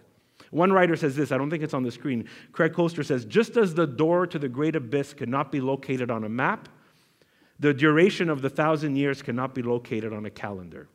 One 0.50 0.71
writer 0.71 0.97
says 0.97 1.16
this, 1.16 1.33
I 1.33 1.38
don't 1.38 1.49
think 1.49 1.62
it's 1.62 1.73
on 1.73 1.83
the 1.83 1.90
screen. 1.90 2.28
Craig 2.52 2.75
Koester 2.75 3.06
says, 3.06 3.25
just 3.25 3.56
as 3.56 3.73
the 3.73 3.87
door 3.87 4.26
to 4.26 4.38
the 4.38 4.50
great 4.50 4.76
abyss 4.76 5.14
could 5.14 5.30
not 5.30 5.50
be 5.50 5.62
located 5.62 6.11
on 6.11 6.25
a 6.25 6.28
map, 6.28 6.68
the 7.59 7.73
duration 7.73 8.29
of 8.29 8.43
the 8.43 8.51
thousand 8.51 8.97
years 8.97 9.23
cannot 9.23 9.55
be 9.55 9.63
located 9.63 10.13
on 10.13 10.27
a 10.27 10.31
calendar. 10.31 10.89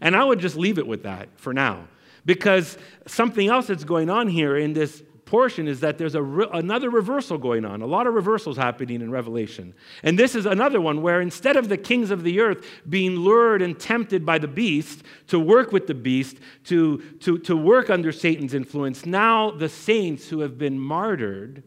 And 0.00 0.16
I 0.16 0.24
would 0.24 0.40
just 0.40 0.56
leave 0.56 0.78
it 0.78 0.86
with 0.86 1.02
that 1.02 1.28
for 1.36 1.52
now, 1.52 1.88
because 2.24 2.78
something 3.06 3.48
else 3.48 3.66
that's 3.66 3.84
going 3.84 4.10
on 4.10 4.28
here 4.28 4.56
in 4.56 4.72
this 4.72 5.02
portion 5.26 5.66
is 5.66 5.80
that 5.80 5.98
there's 5.98 6.14
a 6.14 6.22
re- 6.22 6.46
another 6.52 6.88
reversal 6.88 7.36
going 7.36 7.64
on. 7.64 7.82
A 7.82 7.86
lot 7.86 8.06
of 8.06 8.14
reversals 8.14 8.56
happening 8.56 9.02
in 9.02 9.10
Revelation. 9.10 9.74
And 10.04 10.16
this 10.16 10.36
is 10.36 10.46
another 10.46 10.80
one 10.80 11.02
where 11.02 11.20
instead 11.20 11.56
of 11.56 11.68
the 11.68 11.76
kings 11.76 12.12
of 12.12 12.22
the 12.22 12.40
earth 12.40 12.64
being 12.88 13.16
lured 13.16 13.60
and 13.60 13.78
tempted 13.78 14.24
by 14.24 14.38
the 14.38 14.46
beast 14.46 15.02
to 15.26 15.40
work 15.40 15.72
with 15.72 15.88
the 15.88 15.94
beast, 15.94 16.38
to, 16.64 16.98
to, 17.20 17.38
to 17.38 17.56
work 17.56 17.90
under 17.90 18.12
Satan's 18.12 18.54
influence, 18.54 19.04
now 19.04 19.50
the 19.50 19.68
saints 19.68 20.28
who 20.28 20.40
have 20.40 20.58
been 20.58 20.78
martyred 20.78 21.64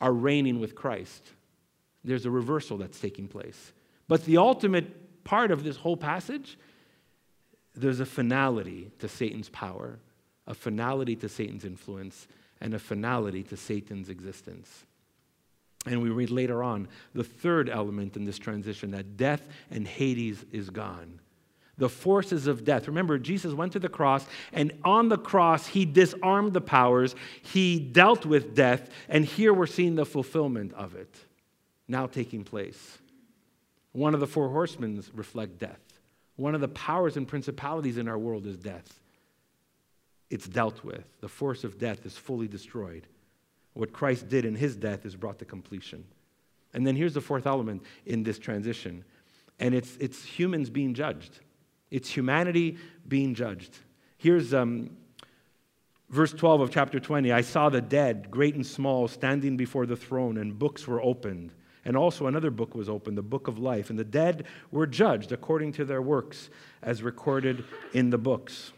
are 0.00 0.12
reigning 0.12 0.58
with 0.58 0.74
Christ. 0.74 1.30
There's 2.04 2.26
a 2.26 2.30
reversal 2.30 2.78
that's 2.78 3.00
taking 3.00 3.28
place. 3.28 3.72
But 4.08 4.24
the 4.24 4.38
ultimate 4.38 5.24
part 5.24 5.50
of 5.50 5.62
this 5.62 5.76
whole 5.76 5.96
passage, 5.96 6.58
there's 7.74 8.00
a 8.00 8.06
finality 8.06 8.90
to 8.98 9.08
Satan's 9.08 9.48
power, 9.48 9.98
a 10.46 10.54
finality 10.54 11.16
to 11.16 11.28
Satan's 11.28 11.64
influence, 11.64 12.26
and 12.60 12.74
a 12.74 12.78
finality 12.78 13.42
to 13.44 13.56
Satan's 13.56 14.08
existence. 14.08 14.84
And 15.86 16.02
we 16.02 16.10
read 16.10 16.30
later 16.30 16.62
on 16.62 16.88
the 17.12 17.24
third 17.24 17.68
element 17.68 18.16
in 18.16 18.24
this 18.24 18.38
transition 18.38 18.92
that 18.92 19.16
death 19.16 19.48
and 19.70 19.86
Hades 19.86 20.44
is 20.52 20.70
gone. 20.70 21.20
The 21.78 21.88
forces 21.88 22.46
of 22.46 22.64
death. 22.64 22.86
Remember, 22.86 23.18
Jesus 23.18 23.54
went 23.54 23.72
to 23.72 23.78
the 23.78 23.88
cross, 23.88 24.26
and 24.52 24.72
on 24.84 25.08
the 25.08 25.18
cross, 25.18 25.66
he 25.66 25.84
disarmed 25.84 26.52
the 26.52 26.60
powers, 26.60 27.16
he 27.40 27.80
dealt 27.80 28.26
with 28.26 28.54
death, 28.54 28.90
and 29.08 29.24
here 29.24 29.54
we're 29.54 29.66
seeing 29.66 29.94
the 29.94 30.06
fulfillment 30.06 30.72
of 30.74 30.94
it 30.94 31.16
now 31.92 32.06
taking 32.06 32.42
place. 32.42 32.98
One 33.92 34.14
of 34.14 34.20
the 34.20 34.26
four 34.26 34.48
horsemen 34.48 35.04
reflect 35.14 35.58
death. 35.58 35.78
One 36.34 36.56
of 36.56 36.60
the 36.60 36.68
powers 36.68 37.16
and 37.16 37.28
principalities 37.28 37.98
in 37.98 38.08
our 38.08 38.18
world 38.18 38.46
is 38.46 38.56
death. 38.56 38.98
It's 40.30 40.48
dealt 40.48 40.82
with. 40.82 41.04
The 41.20 41.28
force 41.28 41.62
of 41.62 41.78
death 41.78 42.04
is 42.04 42.16
fully 42.16 42.48
destroyed. 42.48 43.06
What 43.74 43.92
Christ 43.92 44.28
did 44.28 44.44
in 44.44 44.56
his 44.56 44.74
death 44.74 45.06
is 45.06 45.14
brought 45.14 45.38
to 45.38 45.44
completion. 45.44 46.04
And 46.74 46.86
then 46.86 46.96
here's 46.96 47.14
the 47.14 47.20
fourth 47.20 47.46
element 47.46 47.82
in 48.06 48.22
this 48.22 48.38
transition, 48.38 49.04
and 49.60 49.74
it's, 49.74 49.96
it's 49.98 50.24
humans 50.24 50.70
being 50.70 50.94
judged. 50.94 51.40
It's 51.90 52.08
humanity 52.08 52.78
being 53.06 53.34
judged. 53.34 53.78
Here's 54.16 54.54
um, 54.54 54.96
verse 56.08 56.32
12 56.32 56.62
of 56.62 56.70
chapter 56.70 56.98
20 56.98 57.30
I 57.30 57.42
saw 57.42 57.68
the 57.68 57.82
dead, 57.82 58.30
great 58.30 58.54
and 58.54 58.66
small, 58.66 59.06
standing 59.08 59.58
before 59.58 59.84
the 59.84 59.96
throne, 59.96 60.38
and 60.38 60.58
books 60.58 60.86
were 60.86 61.02
opened. 61.02 61.52
And 61.84 61.96
also 61.96 62.26
another 62.26 62.50
book 62.50 62.74
was 62.74 62.88
opened, 62.88 63.18
the 63.18 63.22
book 63.22 63.48
of 63.48 63.58
life. 63.58 63.90
And 63.90 63.98
the 63.98 64.04
dead 64.04 64.46
were 64.70 64.86
judged 64.86 65.32
according 65.32 65.72
to 65.72 65.84
their 65.84 66.02
works, 66.02 66.48
as 66.82 67.02
recorded 67.02 67.64
in 67.92 68.10
the 68.10 68.18
books. 68.18 68.72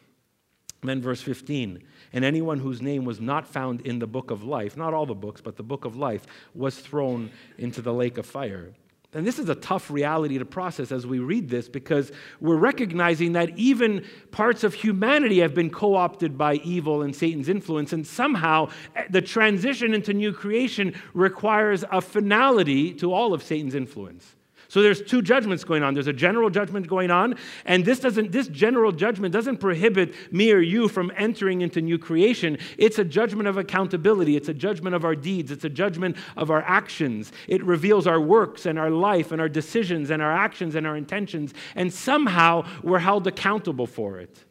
And 0.80 0.88
then, 0.88 1.00
verse 1.00 1.23
15 1.23 1.82
And 2.12 2.25
anyone 2.25 2.58
whose 2.58 2.82
name 2.82 3.04
was 3.04 3.20
not 3.20 3.46
found 3.46 3.80
in 3.82 3.99
the 3.99 4.06
book 4.06 4.30
of 4.30 4.44
life, 4.44 4.76
not 4.76 4.94
all 4.94 5.06
the 5.06 5.14
books, 5.14 5.40
but 5.40 5.56
the 5.56 5.62
book 5.62 5.84
of 5.84 5.96
life, 5.96 6.26
was 6.54 6.78
thrown 6.78 7.30
into 7.58 7.82
the 7.82 7.92
lake 7.92 8.18
of 8.18 8.26
fire. 8.26 8.73
And 9.14 9.26
this 9.26 9.38
is 9.38 9.49
a 9.49 9.54
tough 9.54 9.90
reality 9.90 10.38
to 10.38 10.44
process 10.44 10.90
as 10.90 11.06
we 11.06 11.21
read 11.21 11.49
this 11.49 11.68
because 11.68 12.11
we're 12.40 12.56
recognizing 12.56 13.33
that 13.33 13.56
even 13.56 14.04
parts 14.33 14.64
of 14.64 14.75
humanity 14.75 15.38
have 15.40 15.54
been 15.54 15.71
co 15.71 15.94
opted 15.94 16.37
by 16.37 16.54
evil 16.56 17.02
and 17.02 17.14
Satan's 17.14 17.49
influence. 17.49 17.92
And 17.92 18.06
somehow 18.06 18.71
eh, 18.97 19.04
the 19.11 19.23
transition 19.23 19.94
into 19.94 20.12
new 20.12 20.33
creation 20.33 20.94
requires 21.14 21.85
a 21.90 22.00
finality 22.00 22.92
to 22.94 23.12
all 23.12 23.33
of 23.33 23.42
Satan's 23.42 23.75
influence. 23.75 24.35
So 24.75 24.83
there's 24.83 25.00
two 25.00 25.23
judgments 25.23 25.62
going 25.62 25.85
on. 25.85 25.95
There's 25.95 26.09
a 26.09 26.12
general 26.12 26.50
judgment 26.50 26.88
going 26.88 27.12
on, 27.12 27.37
and 27.64 27.85
this 27.85 28.00
doesn't 28.00 28.33
this 28.33 28.49
general 28.49 28.90
judgment 28.90 29.33
doesn't 29.33 29.59
prohibit 29.59 30.33
me 30.33 30.50
or 30.50 30.59
you 30.59 30.88
from 30.88 31.12
entering 31.16 31.61
into 31.61 31.81
new 31.81 31.97
creation. 31.97 32.59
It's 32.76 32.99
a 32.99 33.04
judgment 33.04 33.47
of 33.47 33.57
accountability. 33.57 34.35
It's 34.35 34.49
a 34.49 34.52
judgment 34.52 34.97
of 34.97 35.04
our 35.04 35.14
deeds. 35.14 35.52
It's 35.52 35.62
a 35.62 35.69
judgment 35.69 36.16
of 36.37 36.50
our 36.50 36.62
actions. 36.62 37.31
It 37.47 37.62
reveals 37.62 38.09
our 38.09 38.21
works 38.21 38.66
and 38.66 38.76
our 38.76 38.90
life 38.90 39.31
and 39.31 39.40
our 39.40 39.49
decisions 39.49 40.11
and 40.11 40.21
our 40.21 40.33
actions 40.33 40.75
and 40.75 40.88
our 40.88 40.97
intentions, 40.97 41.54
and 41.76 41.95
somehow 41.95 42.66
we're 42.83 42.99
held 42.99 43.28
accountable 43.28 43.87
for 43.87 44.19
it. 44.19 44.45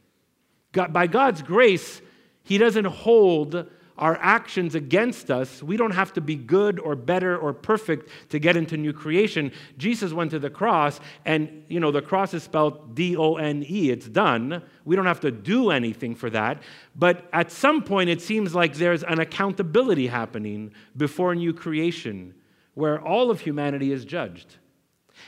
God, 0.72 0.94
by 0.94 1.06
God's 1.06 1.42
grace, 1.42 2.01
he 2.44 2.58
doesn't 2.58 2.86
hold 2.86 3.70
our 3.97 4.17
actions 4.17 4.75
against 4.75 5.29
us. 5.29 5.62
We 5.62 5.77
don't 5.77 5.91
have 5.91 6.13
to 6.13 6.21
be 6.21 6.35
good 6.35 6.79
or 6.79 6.95
better 6.95 7.38
or 7.38 7.53
perfect 7.53 8.09
to 8.29 8.39
get 8.39 8.57
into 8.57 8.77
new 8.77 8.93
creation. 8.93 9.51
Jesus 9.77 10.13
went 10.13 10.31
to 10.31 10.39
the 10.39 10.50
cross, 10.50 11.00
and 11.25 11.63
you 11.67 11.79
know, 11.79 11.91
the 11.91 12.01
cross 12.01 12.33
is 12.33 12.43
spelled 12.43 12.95
D 12.95 13.15
O 13.15 13.35
N 13.35 13.63
E. 13.67 13.91
It's 13.91 14.07
done. 14.07 14.63
We 14.85 14.95
don't 14.95 15.05
have 15.05 15.19
to 15.21 15.31
do 15.31 15.69
anything 15.69 16.15
for 16.15 16.29
that. 16.31 16.63
But 16.95 17.25
at 17.33 17.51
some 17.51 17.83
point, 17.83 18.09
it 18.09 18.21
seems 18.21 18.55
like 18.55 18.75
there's 18.75 19.03
an 19.03 19.19
accountability 19.19 20.07
happening 20.07 20.73
before 20.97 21.35
new 21.35 21.53
creation 21.53 22.33
where 22.73 23.01
all 23.01 23.29
of 23.29 23.41
humanity 23.41 23.91
is 23.91 24.05
judged. 24.05 24.57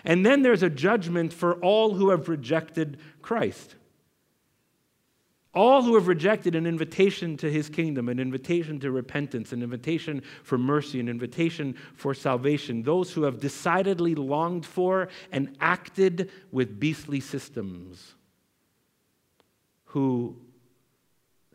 And 0.03 0.25
then 0.25 0.41
there's 0.41 0.63
a 0.63 0.69
judgment 0.69 1.31
for 1.31 1.53
all 1.61 1.93
who 1.93 2.09
have 2.09 2.27
rejected 2.27 2.97
Christ. 3.21 3.75
All 5.55 5.81
who 5.81 5.95
have 5.95 6.09
rejected 6.09 6.53
an 6.53 6.67
invitation 6.67 7.37
to 7.37 7.49
his 7.49 7.69
kingdom, 7.69 8.09
an 8.09 8.19
invitation 8.19 8.77
to 8.81 8.91
repentance, 8.91 9.53
an 9.53 9.63
invitation 9.63 10.21
for 10.43 10.57
mercy, 10.57 10.99
an 10.99 11.07
invitation 11.07 11.75
for 11.95 12.13
salvation, 12.13 12.83
those 12.83 13.13
who 13.13 13.23
have 13.23 13.39
decidedly 13.39 14.15
longed 14.15 14.65
for 14.65 15.07
and 15.31 15.55
acted 15.61 16.29
with 16.51 16.77
beastly 16.77 17.21
systems, 17.21 18.15
who 19.85 20.35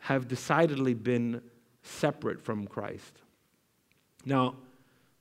have 0.01 0.27
decidedly 0.27 0.95
been 0.95 1.43
separate 1.83 2.41
from 2.41 2.67
Christ. 2.67 3.21
Now, 4.25 4.55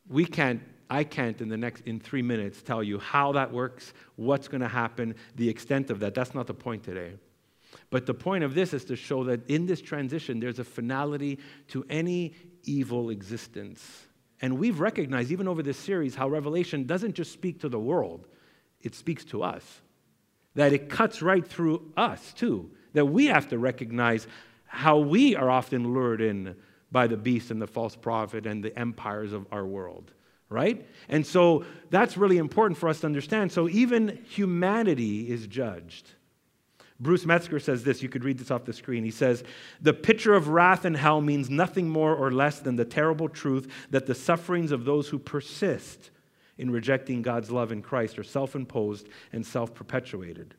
we 0.08 0.26
can't 0.26 0.62
I 0.90 1.04
can't 1.04 1.40
in 1.40 1.50
the 1.50 1.58
next 1.58 1.84
in 1.86 2.00
3 2.00 2.22
minutes 2.24 2.64
tell 2.64 2.82
you 2.82 2.98
how 2.98 3.34
that 3.34 3.52
works, 3.52 3.94
what's 4.16 4.48
going 4.48 4.62
to 4.62 4.68
happen, 4.68 5.14
the 5.36 5.48
extent 5.48 5.92
of 5.92 6.00
that. 6.00 6.16
That's 6.16 6.34
not 6.34 6.48
the 6.48 6.54
point 6.54 6.84
today. 6.84 7.14
But 7.90 8.06
the 8.06 8.14
point 8.14 8.44
of 8.44 8.54
this 8.54 8.74
is 8.74 8.86
to 8.86 8.96
show 8.96 9.24
that 9.26 9.50
in 9.50 9.66
this 9.66 9.82
transition, 9.82 10.40
there's 10.40 10.60
a 10.60 10.64
finality 10.64 11.40
to 11.70 11.86
any 11.90 12.36
evil 12.64 13.10
existence. 13.10 14.06
And 14.42 14.60
we've 14.60 14.80
recognized, 14.80 15.32
even 15.32 15.48
over 15.48 15.64
this 15.64 15.78
series, 15.78 16.16
how 16.16 16.30
Revelation 16.30 16.86
doesn't 16.86 17.14
just 17.14 17.32
speak 17.32 17.62
to 17.62 17.70
the 17.70 17.80
world, 17.80 18.28
it 18.82 18.96
speaks 18.96 19.26
to 19.26 19.44
us. 19.44 19.82
That 20.56 20.74
it 20.74 20.90
cuts 20.90 21.22
right 21.22 21.46
through 21.46 21.92
us, 21.98 22.34
too. 22.34 22.72
That 22.94 23.06
we 23.06 23.26
have 23.28 23.50
to 23.50 23.58
recognize 23.58 24.28
how 24.66 25.00
we 25.00 25.36
are 25.36 25.50
often 25.50 25.94
lured 25.94 26.22
in 26.22 26.56
by 26.92 27.08
the 27.08 27.18
beast 27.18 27.52
and 27.52 27.62
the 27.62 27.68
false 27.68 27.96
prophet 27.96 28.46
and 28.46 28.64
the 28.64 28.78
empires 28.78 29.34
of 29.34 29.46
our 29.52 29.66
world, 29.66 30.12
right? 30.48 30.88
And 31.08 31.26
so 31.26 31.66
that's 31.90 32.18
really 32.18 32.38
important 32.38 32.78
for 32.78 32.90
us 32.90 33.02
to 33.02 33.08
understand. 33.08 33.52
So 33.52 33.68
even 33.70 34.24
humanity 34.30 35.30
is 35.30 35.48
judged. 35.48 36.12
Bruce 37.00 37.26
Metzger 37.26 37.60
says 37.60 37.84
this, 37.84 38.04
you 38.04 38.10
could 38.10 38.26
read 38.26 38.38
this 38.38 38.52
off 38.52 38.66
the 38.66 38.74
screen. 38.74 39.06
He 39.06 39.12
says, 39.12 39.44
The 39.82 39.94
picture 39.94 40.34
of 40.34 40.50
wrath 40.50 40.84
and 40.84 40.98
hell 40.98 41.22
means 41.22 41.50
nothing 41.50 41.88
more 41.88 42.14
or 42.14 42.32
less 42.32 42.60
than 42.60 42.76
the 42.76 42.86
terrible 42.86 43.30
truth 43.30 43.72
that 43.90 44.06
the 44.06 44.16
sufferings 44.16 44.72
of 44.72 44.84
those 44.84 45.08
who 45.08 45.18
persist 45.18 46.12
in 46.58 46.70
rejecting 46.70 47.22
God's 47.22 47.50
love 47.50 47.72
in 47.72 47.82
Christ 47.82 48.20
are 48.20 48.24
self 48.24 48.54
imposed 48.54 49.08
and 49.32 49.46
self 49.46 49.74
perpetuated. 49.74 50.56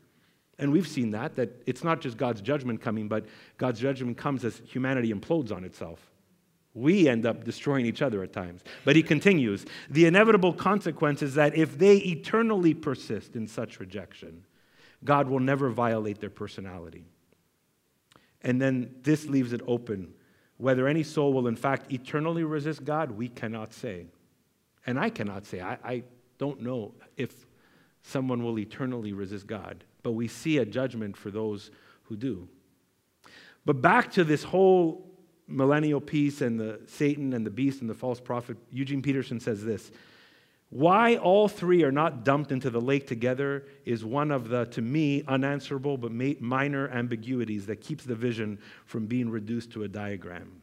And 0.59 0.73
we've 0.73 0.89
seen 0.89 1.11
that, 1.11 1.37
that 1.37 1.63
it's 1.67 1.85
not 1.85 2.01
just 2.01 2.17
God's 2.17 2.41
judgment 2.41 2.81
coming, 2.81 3.07
but 3.07 3.27
God's 3.59 3.81
judgment 3.81 4.17
comes 4.17 4.45
as 4.45 4.61
humanity 4.67 5.13
implodes 5.13 5.53
on 5.53 5.65
itself. 5.65 6.11
We 6.73 7.09
end 7.09 7.27
up 7.27 7.45
destroying 7.45 7.85
each 7.85 8.01
other 8.01 8.23
at 8.23 8.33
times. 8.33 8.63
But 8.85 8.97
he 8.97 9.03
continues 9.03 9.67
the 9.91 10.07
inevitable 10.07 10.53
consequence 10.53 11.23
is 11.23 11.35
that 11.35 11.57
if 11.57 11.79
they 11.79 11.97
eternally 11.97 12.75
persist 12.75 13.37
in 13.37 13.47
such 13.47 13.81
rejection, 13.81 14.45
God 15.05 15.29
will 15.29 15.41
never 15.41 15.71
violate 15.71 16.21
their 16.21 16.31
personality. 16.31 17.05
And 18.43 18.61
then 18.61 18.95
this 19.03 19.27
leaves 19.27 19.53
it 19.53 19.61
open. 19.67 20.13
Whether 20.57 20.87
any 20.89 21.03
soul 21.03 21.33
will, 21.33 21.47
in 21.47 21.57
fact, 21.57 21.91
eternally 21.93 22.45
resist 22.45 22.85
God, 22.85 23.11
we 23.11 23.29
cannot 23.29 23.73
say. 23.73 24.07
And 24.87 24.99
I 24.99 25.11
cannot 25.11 25.47
say. 25.47 25.61
I, 25.61 25.79
I 25.85 26.03
don't 26.39 26.61
know 26.61 26.95
if 27.17 27.47
someone 28.03 28.43
will 28.43 28.59
eternally 28.59 29.13
resist 29.13 29.47
God. 29.47 29.85
But 30.03 30.13
we 30.13 30.29
see 30.29 30.59
a 30.59 30.65
judgment 30.65 31.17
for 31.17 31.31
those 31.31 31.71
who 32.05 32.17
do. 32.17 32.49
But 33.65 33.83
back 33.83 34.11
to 34.13 34.25
this 34.25 34.43
whole 34.43 35.07
millennial 35.47 36.01
piece 36.01 36.41
and 36.41 36.59
the 36.59 36.81
Satan 36.87 37.33
and 37.33 37.45
the 37.45 37.51
beast 37.51 37.81
and 37.81 37.91
the 37.91 37.95
false 37.95 38.21
prophet, 38.21 38.57
Eugene 38.71 39.03
Peterson 39.03 39.41
says 39.41 39.65
this 39.65 39.91
why 40.71 41.17
all 41.17 41.49
three 41.49 41.83
are 41.83 41.91
not 41.91 42.25
dumped 42.25 42.53
into 42.53 42.71
the 42.71 42.81
lake 42.81 43.07
together 43.07 43.67
is 43.85 44.05
one 44.05 44.31
of 44.31 44.49
the, 44.49 44.67
to 44.67 44.81
me, 44.81 45.25
unanswerable 45.27 45.99
but 45.99 46.13
minor 46.13 46.89
ambiguities 46.89 47.67
that 47.67 47.81
keeps 47.81 48.05
the 48.05 48.15
vision 48.15 48.59
from 48.87 49.07
being 49.07 49.29
reduced 49.29 49.73
to 49.73 49.83
a 49.83 49.89
diagram. 49.89 50.63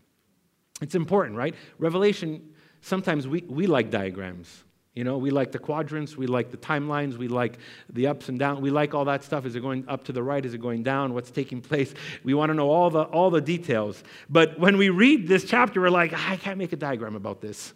It's 0.82 0.96
important, 0.96 1.36
right? 1.36 1.56
Revelation, 1.78 2.54
sometimes 2.80 3.28
we, 3.28 3.42
we 3.50 3.68
like 3.68 3.92
diagrams. 3.92 4.64
You 4.96 5.04
know, 5.04 5.18
we 5.18 5.30
like 5.30 5.52
the 5.52 5.60
quadrants, 5.60 6.16
we 6.16 6.26
like 6.26 6.52
the 6.52 6.58
timelines, 6.58 7.18
we 7.18 7.28
like 7.28 7.60
the 7.92 8.08
ups 8.08 8.30
and 8.30 8.40
downs, 8.40 8.62
we 8.62 8.72
like 8.72 8.96
all 8.96 9.06
that 9.06 9.24
stuff. 9.24 9.46
Is 9.46 9.56
it 9.56 9.60
going 9.60 9.84
up 9.88 10.06
to 10.06 10.12
the 10.14 10.24
right? 10.24 10.44
Is 10.44 10.54
it 10.54 10.62
going 10.62 10.84
down? 10.84 11.14
What's 11.14 11.30
taking 11.30 11.62
place? 11.62 11.94
We 12.24 12.34
want 12.34 12.50
to 12.50 12.54
know 12.56 12.72
all 12.72 12.90
the, 12.90 13.04
all 13.04 13.30
the 13.30 13.42
details. 13.42 14.04
But 14.30 14.58
when 14.58 14.78
we 14.78 14.90
read 14.90 15.28
this 15.28 15.44
chapter, 15.44 15.82
we're 15.82 15.90
like, 15.90 16.14
ah, 16.16 16.32
I 16.32 16.38
can't 16.38 16.58
make 16.58 16.74
a 16.74 16.78
diagram 16.78 17.16
about 17.16 17.42
this. 17.42 17.74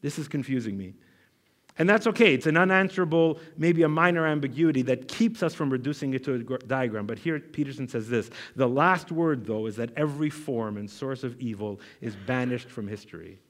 This 0.00 0.18
is 0.18 0.28
confusing 0.28 0.78
me. 0.78 0.94
And 1.76 1.88
that's 1.88 2.06
okay. 2.06 2.34
It's 2.34 2.46
an 2.46 2.56
unanswerable, 2.56 3.40
maybe 3.56 3.82
a 3.82 3.88
minor 3.88 4.26
ambiguity 4.26 4.82
that 4.82 5.08
keeps 5.08 5.42
us 5.42 5.54
from 5.54 5.70
reducing 5.70 6.14
it 6.14 6.22
to 6.24 6.34
a 6.34 6.58
diagram. 6.66 7.06
But 7.06 7.18
here 7.18 7.40
Peterson 7.40 7.88
says 7.88 8.08
this 8.08 8.30
The 8.54 8.68
last 8.68 9.10
word, 9.10 9.44
though, 9.44 9.66
is 9.66 9.76
that 9.76 9.90
every 9.96 10.30
form 10.30 10.76
and 10.76 10.88
source 10.88 11.24
of 11.24 11.38
evil 11.40 11.80
is 12.00 12.14
banished 12.14 12.70
from 12.70 12.86
history. 12.86 13.40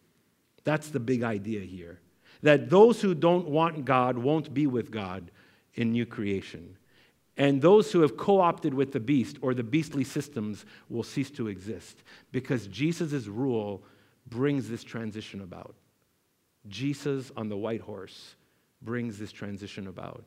That's 0.64 0.88
the 0.88 1.00
big 1.00 1.22
idea 1.22 1.60
here. 1.60 2.00
That 2.42 2.70
those 2.70 3.02
who 3.02 3.14
don't 3.14 3.48
want 3.48 3.84
God 3.84 4.16
won't 4.16 4.54
be 4.54 4.66
with 4.66 4.90
God 4.90 5.30
in 5.74 5.92
new 5.92 6.06
creation. 6.06 6.76
And 7.36 7.60
those 7.60 7.92
who 7.92 8.00
have 8.00 8.16
co 8.16 8.40
opted 8.40 8.72
with 8.72 8.92
the 8.92 9.00
beast 9.00 9.36
or 9.42 9.52
the 9.52 9.62
beastly 9.62 10.04
systems 10.04 10.64
will 10.88 11.02
cease 11.02 11.30
to 11.32 11.48
exist 11.48 12.02
because 12.32 12.68
Jesus' 12.68 13.26
rule 13.26 13.82
brings 14.28 14.68
this 14.68 14.84
transition 14.84 15.42
about. 15.42 15.74
Jesus 16.68 17.30
on 17.36 17.48
the 17.48 17.56
white 17.56 17.80
horse 17.80 18.36
brings 18.82 19.18
this 19.18 19.32
transition 19.32 19.86
about. 19.86 20.24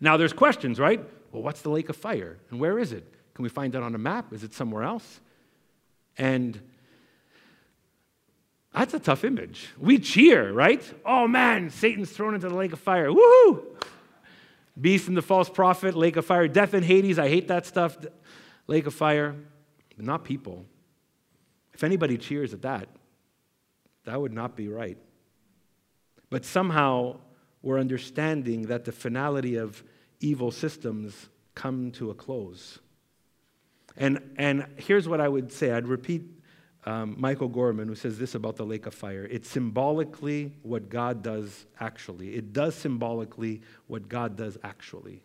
Now, 0.00 0.16
there's 0.16 0.32
questions, 0.32 0.80
right? 0.80 1.00
Well, 1.30 1.42
what's 1.42 1.62
the 1.62 1.70
lake 1.70 1.88
of 1.88 1.96
fire? 1.96 2.38
And 2.50 2.60
where 2.60 2.78
is 2.78 2.92
it? 2.92 3.12
Can 3.34 3.42
we 3.42 3.48
find 3.48 3.72
that 3.74 3.82
on 3.82 3.94
a 3.94 3.98
map? 3.98 4.32
Is 4.32 4.42
it 4.42 4.52
somewhere 4.52 4.82
else? 4.82 5.20
And 6.18 6.60
that's 8.74 8.94
a 8.94 8.98
tough 8.98 9.24
image. 9.24 9.68
We 9.78 9.98
cheer, 9.98 10.52
right? 10.52 10.82
Oh 11.04 11.28
man, 11.28 11.70
Satan's 11.70 12.10
thrown 12.10 12.34
into 12.34 12.48
the 12.48 12.54
lake 12.54 12.72
of 12.72 12.80
fire. 12.80 13.08
Woohoo! 13.08 13.64
Beast 14.80 15.08
and 15.08 15.16
the 15.16 15.22
false 15.22 15.50
prophet, 15.50 15.94
lake 15.94 16.16
of 16.16 16.24
fire, 16.24 16.48
death 16.48 16.72
and 16.74 16.84
Hades. 16.84 17.18
I 17.18 17.28
hate 17.28 17.48
that 17.48 17.66
stuff. 17.66 17.96
Lake 18.66 18.86
of 18.86 18.94
fire, 18.94 19.34
but 19.96 20.04
not 20.04 20.24
people. 20.24 20.64
If 21.74 21.84
anybody 21.84 22.16
cheers 22.16 22.54
at 22.54 22.62
that, 22.62 22.88
that 24.04 24.20
would 24.20 24.32
not 24.32 24.56
be 24.56 24.68
right. 24.68 24.98
But 26.30 26.44
somehow 26.44 27.20
we're 27.62 27.78
understanding 27.78 28.62
that 28.62 28.84
the 28.84 28.92
finality 28.92 29.56
of 29.56 29.82
evil 30.20 30.50
systems 30.50 31.28
come 31.54 31.92
to 31.92 32.10
a 32.10 32.14
close. 32.14 32.78
And, 33.96 34.34
and 34.36 34.66
here's 34.76 35.08
what 35.08 35.20
I 35.20 35.28
would 35.28 35.52
say 35.52 35.72
I'd 35.72 35.86
repeat 35.86 36.22
um, 36.84 37.14
Michael 37.18 37.48
Gorman, 37.48 37.86
who 37.86 37.94
says 37.94 38.18
this 38.18 38.34
about 38.34 38.56
the 38.56 38.66
lake 38.66 38.86
of 38.86 38.94
fire. 38.94 39.28
It's 39.30 39.48
symbolically 39.48 40.52
what 40.62 40.88
God 40.88 41.22
does 41.22 41.66
actually. 41.78 42.34
It 42.34 42.52
does 42.52 42.74
symbolically 42.74 43.62
what 43.86 44.08
God 44.08 44.36
does 44.36 44.58
actually. 44.64 45.22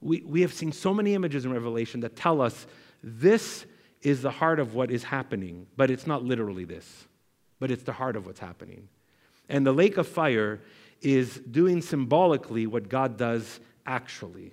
We, 0.00 0.22
we 0.22 0.42
have 0.42 0.52
seen 0.52 0.72
so 0.72 0.94
many 0.94 1.14
images 1.14 1.44
in 1.44 1.52
Revelation 1.52 2.00
that 2.00 2.16
tell 2.16 2.40
us 2.40 2.66
this 3.02 3.66
is 4.02 4.22
the 4.22 4.30
heart 4.30 4.60
of 4.60 4.74
what 4.74 4.90
is 4.90 5.02
happening, 5.02 5.66
but 5.76 5.90
it's 5.90 6.06
not 6.06 6.22
literally 6.22 6.64
this 6.64 7.06
but 7.60 7.70
it's 7.70 7.84
the 7.84 7.92
heart 7.92 8.16
of 8.16 8.26
what's 8.26 8.40
happening. 8.40 8.88
And 9.48 9.64
the 9.64 9.72
lake 9.72 9.96
of 9.96 10.08
fire 10.08 10.60
is 11.00 11.36
doing 11.38 11.80
symbolically 11.80 12.66
what 12.66 12.88
God 12.88 13.16
does 13.16 13.60
actually. 13.86 14.52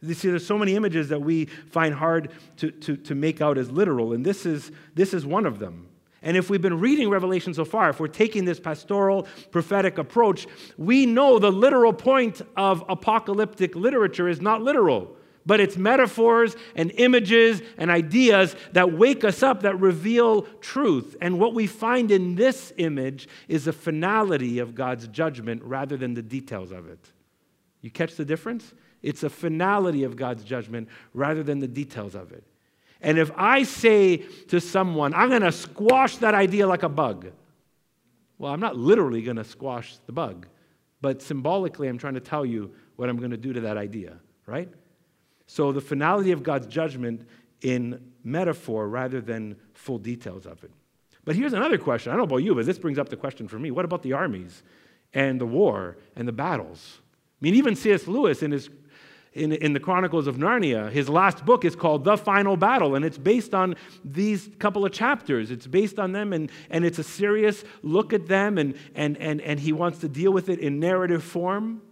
You 0.00 0.14
see, 0.14 0.28
there's 0.28 0.46
so 0.46 0.58
many 0.58 0.76
images 0.76 1.08
that 1.08 1.20
we 1.20 1.46
find 1.46 1.94
hard 1.94 2.30
to, 2.58 2.70
to, 2.70 2.96
to 2.96 3.14
make 3.14 3.40
out 3.40 3.58
as 3.58 3.70
literal, 3.70 4.12
and 4.12 4.24
this 4.24 4.46
is, 4.46 4.70
this 4.94 5.12
is 5.12 5.26
one 5.26 5.44
of 5.44 5.58
them. 5.58 5.88
And 6.22 6.36
if 6.36 6.50
we've 6.50 6.62
been 6.62 6.80
reading 6.80 7.10
Revelation 7.10 7.54
so 7.54 7.64
far, 7.64 7.90
if 7.90 8.00
we're 8.00 8.08
taking 8.08 8.44
this 8.44 8.58
pastoral 8.58 9.26
prophetic 9.50 9.98
approach, 9.98 10.46
we 10.76 11.06
know 11.06 11.38
the 11.38 11.50
literal 11.50 11.92
point 11.92 12.42
of 12.56 12.84
apocalyptic 12.88 13.74
literature 13.76 14.28
is 14.28 14.40
not 14.40 14.62
literal, 14.62 15.16
but 15.48 15.60
it's 15.60 15.78
metaphors 15.78 16.54
and 16.76 16.90
images 16.96 17.62
and 17.78 17.90
ideas 17.90 18.54
that 18.72 18.92
wake 18.92 19.24
us 19.24 19.42
up, 19.42 19.62
that 19.62 19.80
reveal 19.80 20.42
truth. 20.60 21.16
And 21.22 21.40
what 21.40 21.54
we 21.54 21.66
find 21.66 22.10
in 22.10 22.34
this 22.34 22.70
image 22.76 23.26
is 23.48 23.64
the 23.64 23.72
finality 23.72 24.58
of 24.58 24.74
God's 24.74 25.08
judgment 25.08 25.62
rather 25.64 25.96
than 25.96 26.12
the 26.12 26.20
details 26.20 26.70
of 26.70 26.86
it. 26.86 27.00
You 27.80 27.90
catch 27.90 28.16
the 28.16 28.26
difference? 28.26 28.74
It's 29.00 29.22
a 29.22 29.30
finality 29.30 30.04
of 30.04 30.16
God's 30.16 30.44
judgment 30.44 30.90
rather 31.14 31.42
than 31.42 31.60
the 31.60 31.66
details 31.66 32.14
of 32.14 32.30
it. 32.32 32.44
And 33.00 33.18
if 33.18 33.30
I 33.34 33.62
say 33.62 34.18
to 34.48 34.60
someone, 34.60 35.14
I'm 35.14 35.30
going 35.30 35.40
to 35.40 35.52
squash 35.52 36.18
that 36.18 36.34
idea 36.34 36.66
like 36.66 36.82
a 36.82 36.90
bug, 36.90 37.28
well, 38.36 38.52
I'm 38.52 38.60
not 38.60 38.76
literally 38.76 39.22
going 39.22 39.38
to 39.38 39.44
squash 39.44 39.96
the 40.04 40.12
bug, 40.12 40.46
but 41.00 41.22
symbolically, 41.22 41.88
I'm 41.88 41.96
trying 41.96 42.14
to 42.14 42.20
tell 42.20 42.44
you 42.44 42.72
what 42.96 43.08
I'm 43.08 43.16
going 43.16 43.30
to 43.30 43.38
do 43.38 43.54
to 43.54 43.62
that 43.62 43.78
idea, 43.78 44.18
right? 44.44 44.68
So 45.48 45.72
the 45.72 45.80
finality 45.80 46.30
of 46.30 46.42
God's 46.42 46.66
judgment 46.66 47.26
in 47.62 48.12
metaphor 48.22 48.86
rather 48.86 49.20
than 49.20 49.56
full 49.72 49.98
details 49.98 50.46
of 50.46 50.62
it. 50.62 50.70
But 51.24 51.36
here's 51.36 51.54
another 51.54 51.78
question. 51.78 52.12
I 52.12 52.16
don't 52.16 52.28
know 52.28 52.34
about 52.34 52.44
you, 52.44 52.54
but 52.54 52.66
this 52.66 52.78
brings 52.78 52.98
up 52.98 53.08
the 53.08 53.16
question 53.16 53.48
for 53.48 53.58
me. 53.58 53.70
What 53.70 53.84
about 53.84 54.02
the 54.02 54.12
armies 54.12 54.62
and 55.14 55.40
the 55.40 55.46
war 55.46 55.96
and 56.14 56.28
the 56.28 56.32
battles? 56.32 57.00
I 57.00 57.38
mean, 57.40 57.54
even 57.54 57.74
C.S. 57.74 58.06
Lewis 58.06 58.42
in 58.42 58.52
his 58.52 58.68
in, 59.32 59.52
in 59.52 59.72
the 59.72 59.80
Chronicles 59.80 60.26
of 60.26 60.36
Narnia. 60.36 60.90
His 60.90 61.08
last 61.08 61.44
book 61.44 61.64
is 61.64 61.76
called 61.76 62.04
The 62.04 62.16
Final 62.16 62.56
Battle, 62.56 62.94
and 62.94 63.04
it's 63.04 63.18
based 63.18 63.54
on 63.54 63.76
these 64.04 64.50
couple 64.58 64.84
of 64.84 64.92
chapters. 64.92 65.50
It's 65.50 65.66
based 65.66 65.98
on 65.98 66.12
them, 66.12 66.32
and, 66.32 66.50
and 66.70 66.84
it's 66.84 66.98
a 66.98 67.04
serious 67.04 67.64
look 67.82 68.12
at 68.12 68.26
them, 68.26 68.58
and, 68.58 68.74
and, 68.94 69.16
and, 69.18 69.40
and 69.40 69.60
he 69.60 69.72
wants 69.72 69.98
to 69.98 70.08
deal 70.08 70.32
with 70.32 70.48
it 70.48 70.58
in 70.58 70.80
narrative 70.80 71.22
form. 71.22 71.82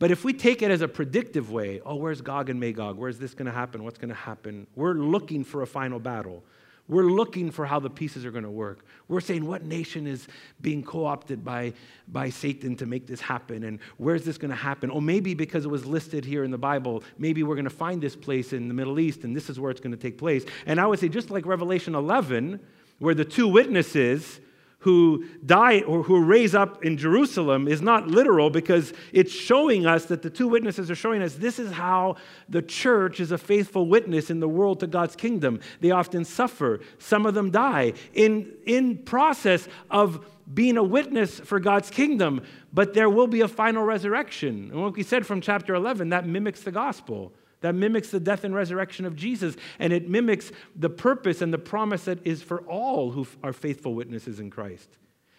But 0.00 0.10
if 0.10 0.24
we 0.24 0.32
take 0.32 0.62
it 0.62 0.70
as 0.70 0.80
a 0.80 0.88
predictive 0.88 1.52
way, 1.52 1.82
oh, 1.84 1.94
where's 1.94 2.22
Gog 2.22 2.48
and 2.48 2.58
Magog? 2.58 2.96
Where's 2.96 3.18
this 3.18 3.34
going 3.34 3.46
to 3.46 3.52
happen? 3.52 3.84
What's 3.84 3.98
going 3.98 4.08
to 4.08 4.14
happen? 4.14 4.66
We're 4.74 4.94
looking 4.94 5.44
for 5.44 5.60
a 5.60 5.66
final 5.66 6.00
battle. 6.00 6.42
We're 6.88 7.04
looking 7.04 7.50
for 7.50 7.66
how 7.66 7.80
the 7.80 7.90
pieces 7.90 8.24
are 8.24 8.30
going 8.30 8.44
to 8.44 8.50
work. 8.50 8.86
We're 9.08 9.20
saying 9.20 9.46
what 9.46 9.62
nation 9.62 10.06
is 10.06 10.26
being 10.62 10.82
co 10.82 11.04
opted 11.04 11.44
by, 11.44 11.74
by 12.08 12.30
Satan 12.30 12.76
to 12.76 12.86
make 12.86 13.06
this 13.06 13.20
happen, 13.20 13.62
and 13.62 13.78
where's 13.98 14.24
this 14.24 14.38
going 14.38 14.50
to 14.50 14.56
happen? 14.56 14.90
Oh, 14.90 15.02
maybe 15.02 15.34
because 15.34 15.66
it 15.66 15.68
was 15.68 15.84
listed 15.84 16.24
here 16.24 16.44
in 16.44 16.50
the 16.50 16.58
Bible, 16.58 17.04
maybe 17.18 17.42
we're 17.42 17.54
going 17.54 17.64
to 17.64 17.70
find 17.70 18.02
this 18.02 18.16
place 18.16 18.54
in 18.54 18.68
the 18.68 18.74
Middle 18.74 18.98
East, 18.98 19.22
and 19.22 19.36
this 19.36 19.50
is 19.50 19.60
where 19.60 19.70
it's 19.70 19.80
going 19.80 19.92
to 19.92 19.98
take 20.00 20.16
place. 20.16 20.46
And 20.66 20.80
I 20.80 20.86
would 20.86 20.98
say, 20.98 21.08
just 21.10 21.30
like 21.30 21.44
Revelation 21.44 21.94
11, 21.94 22.58
where 22.98 23.14
the 23.14 23.24
two 23.24 23.46
witnesses 23.46 24.40
who 24.80 25.24
die 25.44 25.80
or 25.80 26.02
who 26.02 26.24
raise 26.24 26.54
up 26.54 26.84
in 26.84 26.96
Jerusalem 26.96 27.68
is 27.68 27.82
not 27.82 28.08
literal 28.08 28.48
because 28.50 28.92
it's 29.12 29.32
showing 29.32 29.86
us 29.86 30.06
that 30.06 30.22
the 30.22 30.30
two 30.30 30.48
witnesses 30.48 30.90
are 30.90 30.94
showing 30.94 31.22
us 31.22 31.34
this 31.34 31.58
is 31.58 31.70
how 31.70 32.16
the 32.48 32.62
church 32.62 33.20
is 33.20 33.30
a 33.30 33.38
faithful 33.38 33.86
witness 33.86 34.30
in 34.30 34.40
the 34.40 34.48
world 34.48 34.80
to 34.80 34.86
God's 34.86 35.16
kingdom. 35.16 35.60
They 35.80 35.90
often 35.90 36.24
suffer, 36.24 36.80
some 36.98 37.26
of 37.26 37.34
them 37.34 37.50
die 37.50 37.92
in, 38.14 38.52
in 38.64 38.98
process 38.98 39.68
of 39.90 40.26
being 40.52 40.78
a 40.78 40.82
witness 40.82 41.40
for 41.40 41.60
God's 41.60 41.90
kingdom, 41.90 42.42
but 42.72 42.94
there 42.94 43.10
will 43.10 43.26
be 43.26 43.42
a 43.42 43.48
final 43.48 43.84
resurrection. 43.84 44.70
And 44.72 44.82
what 44.82 44.96
we 44.96 45.02
said 45.02 45.26
from 45.26 45.42
chapter 45.42 45.74
11, 45.74 46.08
that 46.08 46.26
mimics 46.26 46.62
the 46.62 46.72
gospel 46.72 47.32
that 47.60 47.74
mimics 47.74 48.10
the 48.10 48.20
death 48.20 48.44
and 48.44 48.54
resurrection 48.54 49.04
of 49.04 49.16
Jesus, 49.16 49.56
and 49.78 49.92
it 49.92 50.08
mimics 50.08 50.50
the 50.74 50.90
purpose 50.90 51.42
and 51.42 51.52
the 51.52 51.58
promise 51.58 52.04
that 52.04 52.26
is 52.26 52.42
for 52.42 52.62
all 52.62 53.10
who 53.10 53.26
are 53.42 53.52
faithful 53.52 53.94
witnesses 53.94 54.40
in 54.40 54.50
Christ. 54.50 54.88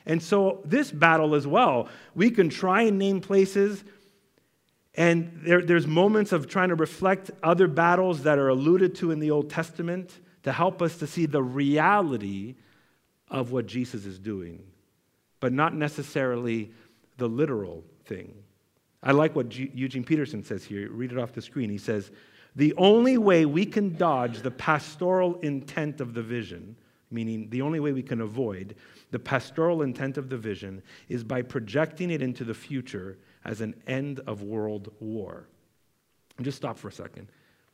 And 0.06 0.22
so, 0.22 0.62
this 0.66 0.92
battle 0.92 1.36
as 1.36 1.46
well, 1.46 1.90
we 2.16 2.32
can 2.32 2.50
try 2.50 2.84
and 2.84 2.98
name 2.98 3.22
places, 3.22 3.84
and 4.96 5.42
there, 5.44 5.62
there's 5.62 5.88
moments 5.88 6.32
of 6.32 6.48
trying 6.48 6.70
to 6.70 6.76
reflect 6.76 7.32
other 7.44 7.68
battles 7.68 8.24
that 8.24 8.38
are 8.38 8.50
alluded 8.50 8.96
to 8.96 9.12
in 9.12 9.20
the 9.20 9.32
Old 9.32 9.50
Testament 9.50 10.20
to 10.44 10.52
help 10.52 10.82
us 10.82 10.98
to 10.98 11.08
see 11.08 11.26
the 11.26 11.44
reality 11.44 12.56
of 13.28 13.52
what 13.52 13.68
Jesus 13.68 14.06
is 14.06 14.20
doing, 14.20 14.64
but 15.40 15.54
not 15.54 15.74
necessarily 15.74 16.72
the 17.18 17.28
literal 17.28 17.84
thing. 18.06 18.41
I 19.04 19.12
like 19.12 19.36
what 19.36 19.50
G- 19.50 19.72
Eugene 19.74 20.04
Peterson 20.04 20.44
says 20.44 20.64
here. 20.64 20.90
Read 20.92 21.12
it 21.12 21.18
off 21.18 21.34
the 21.34 21.42
screen. 21.42 21.70
He 21.70 21.78
says, 21.78 22.12
The 22.56 22.74
only 22.76 23.18
way 23.18 23.46
we 23.46 23.66
can 23.66 23.96
dodge 23.96 24.42
the 24.42 24.52
pastoral 24.52 25.40
intent 25.40 26.02
of 26.02 26.14
the 26.14 26.22
vision, 26.22 26.76
meaning 27.10 27.50
the 27.50 27.62
only 27.62 27.80
way 27.80 27.92
we 27.92 28.04
can 28.04 28.22
avoid 28.22 28.76
the 29.10 29.20
pastoral 29.20 29.82
intent 29.82 30.18
of 30.18 30.30
the 30.30 30.38
vision, 30.38 30.82
is 31.10 31.24
by 31.24 31.42
projecting 31.42 32.12
it 32.12 32.22
into 32.22 32.44
the 32.44 32.54
future 32.54 33.18
as 33.44 33.60
an 33.62 33.76
end 33.88 34.20
of 34.28 34.44
world 34.44 34.92
war. 35.00 35.48
And 36.38 36.46
just 36.46 36.58
stop 36.58 36.78
for 36.78 36.88
a 36.88 36.94
second. 36.94 37.28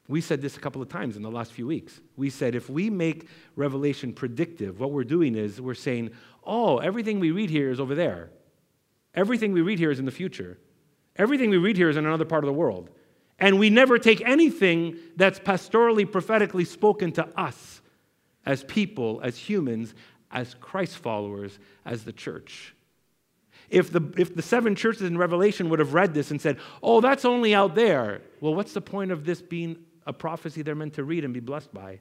We 0.07 0.21
said 0.21 0.41
this 0.41 0.55
a 0.55 0.59
couple 0.61 0.81
of 0.81 0.87
times 0.87 1.17
in 1.17 1.21
the 1.21 1.29
last 1.29 1.51
few 1.51 1.67
weeks. 1.67 1.99
We 2.15 2.29
said 2.29 2.55
if 2.55 2.69
we 2.69 2.89
make 2.89 3.27
Revelation 3.57 4.13
predictive, 4.13 4.79
what 4.79 4.91
we're 4.91 5.03
doing 5.03 5.35
is 5.35 5.59
we're 5.59 5.73
saying, 5.73 6.11
oh, 6.45 6.77
everything 6.77 7.19
we 7.19 7.31
read 7.31 7.49
here 7.49 7.69
is 7.69 7.79
over 7.79 7.93
there. 7.93 8.29
Everything 9.13 9.51
we 9.51 9.61
read 9.61 9.79
here 9.79 9.91
is 9.91 9.99
in 9.99 10.05
the 10.05 10.11
future. 10.11 10.57
Everything 11.17 11.49
we 11.49 11.57
read 11.57 11.77
here 11.77 11.89
is 11.89 11.97
in 11.97 12.05
another 12.05 12.25
part 12.25 12.43
of 12.43 12.47
the 12.47 12.53
world. 12.53 12.89
And 13.39 13.59
we 13.59 13.69
never 13.69 13.99
take 13.99 14.21
anything 14.21 14.97
that's 15.15 15.39
pastorally, 15.39 16.09
prophetically 16.09 16.65
spoken 16.65 17.11
to 17.13 17.27
us 17.39 17.81
as 18.45 18.63
people, 18.63 19.19
as 19.23 19.37
humans, 19.37 19.93
as 20.31 20.55
Christ 20.55 20.97
followers, 20.97 21.59
as 21.85 22.03
the 22.03 22.13
church. 22.13 22.73
If 23.69 23.91
the, 23.91 24.01
if 24.17 24.33
the 24.33 24.41
seven 24.41 24.75
churches 24.75 25.03
in 25.03 25.17
Revelation 25.17 25.69
would 25.69 25.79
have 25.79 25.93
read 25.93 26.13
this 26.13 26.31
and 26.31 26.41
said, 26.41 26.57
oh, 26.81 27.01
that's 27.01 27.25
only 27.25 27.53
out 27.53 27.75
there, 27.75 28.21
well, 28.39 28.55
what's 28.55 28.73
the 28.73 28.81
point 28.81 29.11
of 29.11 29.25
this 29.25 29.41
being 29.41 29.77
a 30.05 30.13
prophecy 30.13 30.61
they're 30.61 30.75
meant 30.75 30.93
to 30.93 31.03
read 31.03 31.25
and 31.25 31.33
be 31.33 31.41
blessed 31.41 31.73
by? 31.73 31.99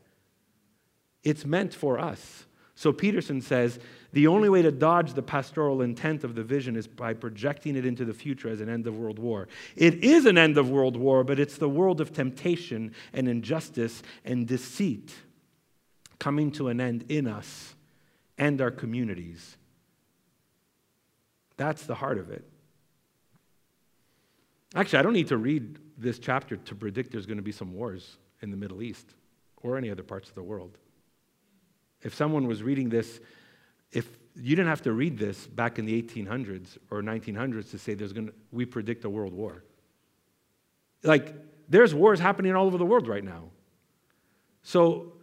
It's 1.24 1.44
meant 1.44 1.74
for 1.74 1.98
us. 1.98 2.46
So 2.76 2.92
Peterson 2.92 3.40
says 3.40 3.80
the 4.12 4.26
only 4.26 4.50
way 4.50 4.60
to 4.60 4.70
dodge 4.70 5.14
the 5.14 5.22
pastoral 5.22 5.80
intent 5.80 6.24
of 6.24 6.34
the 6.34 6.44
vision 6.44 6.76
is 6.76 6.86
by 6.86 7.14
projecting 7.14 7.74
it 7.74 7.86
into 7.86 8.04
the 8.04 8.12
future 8.12 8.50
as 8.50 8.60
an 8.60 8.68
end 8.68 8.86
of 8.86 8.96
world 8.96 9.18
war. 9.18 9.48
It 9.74 10.04
is 10.04 10.26
an 10.26 10.36
end 10.36 10.58
of 10.58 10.70
world 10.70 10.94
war, 10.94 11.24
but 11.24 11.40
it's 11.40 11.56
the 11.56 11.70
world 11.70 12.02
of 12.02 12.12
temptation 12.12 12.94
and 13.14 13.28
injustice 13.28 14.02
and 14.26 14.46
deceit 14.46 15.14
coming 16.18 16.52
to 16.52 16.68
an 16.68 16.80
end 16.80 17.06
in 17.08 17.26
us 17.26 17.74
and 18.36 18.60
our 18.60 18.70
communities. 18.70 19.56
That's 21.56 21.86
the 21.86 21.94
heart 21.94 22.18
of 22.18 22.30
it. 22.30 22.44
Actually, 24.74 24.98
I 24.98 25.02
don't 25.02 25.14
need 25.14 25.28
to 25.28 25.38
read 25.38 25.78
this 25.96 26.18
chapter 26.18 26.58
to 26.58 26.74
predict 26.74 27.12
there's 27.12 27.24
going 27.24 27.38
to 27.38 27.42
be 27.42 27.52
some 27.52 27.72
wars 27.72 28.18
in 28.42 28.50
the 28.50 28.56
Middle 28.58 28.82
East 28.82 29.14
or 29.62 29.78
any 29.78 29.90
other 29.90 30.02
parts 30.02 30.28
of 30.28 30.34
the 30.34 30.42
world. 30.42 30.76
If 32.02 32.14
someone 32.14 32.46
was 32.46 32.62
reading 32.62 32.88
this, 32.88 33.20
if 33.92 34.06
you 34.36 34.54
didn't 34.54 34.68
have 34.68 34.82
to 34.82 34.92
read 34.92 35.18
this 35.18 35.46
back 35.46 35.78
in 35.78 35.86
the 35.86 36.00
1800s 36.02 36.78
or 36.90 37.02
1900s 37.02 37.70
to 37.70 37.78
say 37.78 37.94
there's 37.94 38.12
going 38.12 38.28
to, 38.28 38.34
we 38.52 38.64
predict 38.64 39.04
a 39.04 39.10
world 39.10 39.32
war. 39.32 39.64
Like, 41.02 41.34
there's 41.68 41.94
wars 41.94 42.20
happening 42.20 42.54
all 42.54 42.66
over 42.66 42.78
the 42.78 42.84
world 42.84 43.08
right 43.08 43.24
now. 43.24 43.44
So, 44.62 45.14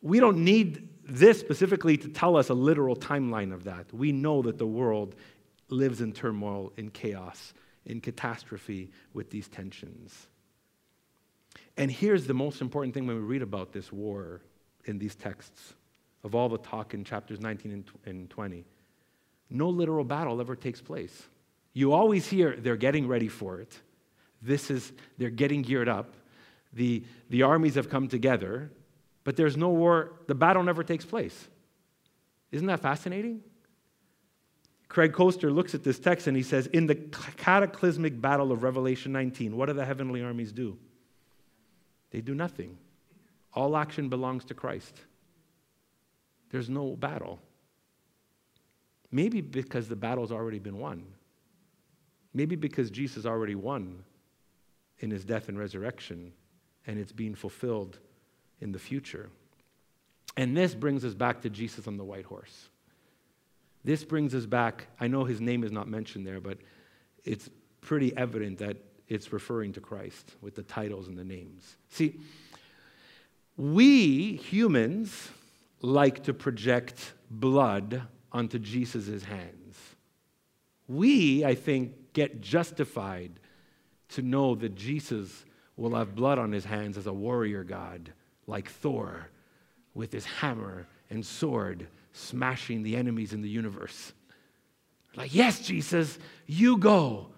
we 0.00 0.20
don't 0.20 0.44
need 0.44 0.88
this 1.08 1.38
specifically 1.38 1.96
to 1.96 2.08
tell 2.08 2.36
us 2.36 2.48
a 2.48 2.54
literal 2.54 2.96
timeline 2.96 3.52
of 3.52 3.64
that. 3.64 3.92
We 3.92 4.12
know 4.12 4.42
that 4.42 4.58
the 4.58 4.66
world 4.66 5.14
lives 5.68 6.00
in 6.00 6.12
turmoil, 6.12 6.72
in 6.76 6.90
chaos, 6.90 7.54
in 7.84 8.00
catastrophe 8.00 8.90
with 9.12 9.30
these 9.30 9.48
tensions. 9.48 10.28
And 11.76 11.90
here's 11.90 12.26
the 12.26 12.34
most 12.34 12.60
important 12.60 12.94
thing 12.94 13.06
when 13.06 13.16
we 13.16 13.22
read 13.22 13.42
about 13.42 13.72
this 13.72 13.92
war 13.92 14.42
in 14.84 14.98
these 14.98 15.14
texts 15.14 15.74
of 16.24 16.34
all 16.34 16.48
the 16.48 16.58
talk 16.58 16.94
in 16.94 17.04
chapters 17.04 17.40
19 17.40 17.84
and 18.06 18.30
20. 18.30 18.64
No 19.50 19.68
literal 19.68 20.04
battle 20.04 20.40
ever 20.40 20.56
takes 20.56 20.80
place. 20.80 21.28
You 21.72 21.92
always 21.92 22.28
hear 22.28 22.56
they're 22.56 22.76
getting 22.76 23.08
ready 23.08 23.28
for 23.28 23.60
it. 23.60 23.76
This 24.40 24.70
is, 24.70 24.92
they're 25.18 25.30
getting 25.30 25.62
geared 25.62 25.88
up. 25.88 26.14
The, 26.72 27.04
the 27.30 27.42
armies 27.42 27.74
have 27.74 27.88
come 27.88 28.08
together, 28.08 28.70
but 29.24 29.36
there's 29.36 29.56
no 29.56 29.68
war. 29.68 30.12
The 30.26 30.34
battle 30.34 30.62
never 30.62 30.82
takes 30.82 31.04
place. 31.04 31.48
Isn't 32.50 32.66
that 32.66 32.80
fascinating? 32.80 33.40
Craig 34.88 35.12
Koester 35.12 35.52
looks 35.52 35.74
at 35.74 35.84
this 35.84 35.98
text 35.98 36.26
and 36.26 36.36
he 36.36 36.42
says, 36.42 36.66
In 36.68 36.86
the 36.86 36.94
cataclysmic 36.94 38.20
battle 38.20 38.52
of 38.52 38.62
Revelation 38.62 39.12
19, 39.12 39.56
what 39.56 39.66
do 39.66 39.72
the 39.72 39.84
heavenly 39.84 40.22
armies 40.22 40.52
do? 40.52 40.78
They 42.10 42.20
do 42.20 42.34
nothing. 42.34 42.76
All 43.54 43.76
action 43.76 44.08
belongs 44.08 44.44
to 44.46 44.54
Christ 44.54 45.00
there's 46.52 46.70
no 46.70 46.94
battle. 46.94 47.40
Maybe 49.10 49.40
because 49.40 49.88
the 49.88 49.96
battle's 49.96 50.30
already 50.30 50.58
been 50.58 50.78
won. 50.78 51.04
Maybe 52.32 52.56
because 52.56 52.90
Jesus 52.90 53.26
already 53.26 53.54
won 53.54 54.04
in 55.00 55.10
his 55.10 55.24
death 55.24 55.48
and 55.48 55.58
resurrection, 55.58 56.32
and 56.86 56.98
it's 56.98 57.12
being 57.12 57.34
fulfilled 57.34 57.98
in 58.60 58.70
the 58.70 58.78
future. 58.78 59.28
And 60.36 60.56
this 60.56 60.74
brings 60.74 61.04
us 61.04 61.14
back 61.14 61.42
to 61.42 61.50
Jesus 61.50 61.86
on 61.86 61.96
the 61.96 62.04
white 62.04 62.24
horse. 62.24 62.68
This 63.84 64.04
brings 64.04 64.34
us 64.34 64.46
back. 64.46 64.86
I 65.00 65.08
know 65.08 65.24
his 65.24 65.40
name 65.40 65.64
is 65.64 65.72
not 65.72 65.88
mentioned 65.88 66.26
there, 66.26 66.40
but 66.40 66.58
it's 67.24 67.50
pretty 67.80 68.16
evident 68.16 68.58
that 68.58 68.76
it's 69.08 69.32
referring 69.32 69.72
to 69.72 69.80
Christ 69.80 70.36
with 70.40 70.54
the 70.54 70.62
titles 70.62 71.08
and 71.08 71.18
the 71.18 71.24
names. 71.24 71.76
See, 71.88 72.20
we 73.56 74.36
humans 74.36 75.30
like 75.82 76.24
to 76.24 76.32
project 76.34 77.12
blood 77.30 78.02
onto 78.30 78.58
Jesus' 78.58 79.24
hands. 79.24 79.76
We, 80.88 81.44
I 81.44 81.54
think, 81.54 82.12
get 82.12 82.40
justified 82.40 83.40
to 84.10 84.22
know 84.22 84.54
that 84.54 84.74
Jesus 84.74 85.44
will 85.76 85.94
have 85.94 86.14
blood 86.14 86.38
on 86.38 86.52
his 86.52 86.64
hands 86.64 86.96
as 86.96 87.06
a 87.06 87.12
warrior 87.12 87.64
god, 87.64 88.12
like 88.46 88.70
Thor, 88.70 89.28
with 89.94 90.12
his 90.12 90.24
hammer 90.24 90.86
and 91.10 91.24
sword 91.24 91.88
smashing 92.12 92.82
the 92.82 92.96
enemies 92.96 93.32
in 93.32 93.42
the 93.42 93.48
universe. 93.48 94.12
Like, 95.16 95.34
yes, 95.34 95.60
Jesus, 95.60 96.18
you 96.46 96.78
go. 96.78 97.31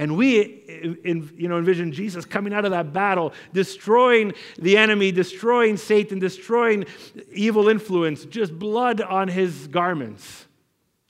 And 0.00 0.16
we 0.16 0.64
you 1.04 1.46
know, 1.46 1.58
envision 1.58 1.92
Jesus 1.92 2.24
coming 2.24 2.54
out 2.54 2.64
of 2.64 2.70
that 2.70 2.90
battle, 2.90 3.34
destroying 3.52 4.32
the 4.58 4.78
enemy, 4.78 5.12
destroying 5.12 5.76
Satan, 5.76 6.18
destroying 6.18 6.86
evil 7.30 7.68
influence, 7.68 8.24
just 8.24 8.58
blood 8.58 9.02
on 9.02 9.28
his 9.28 9.66
garments. 9.66 10.46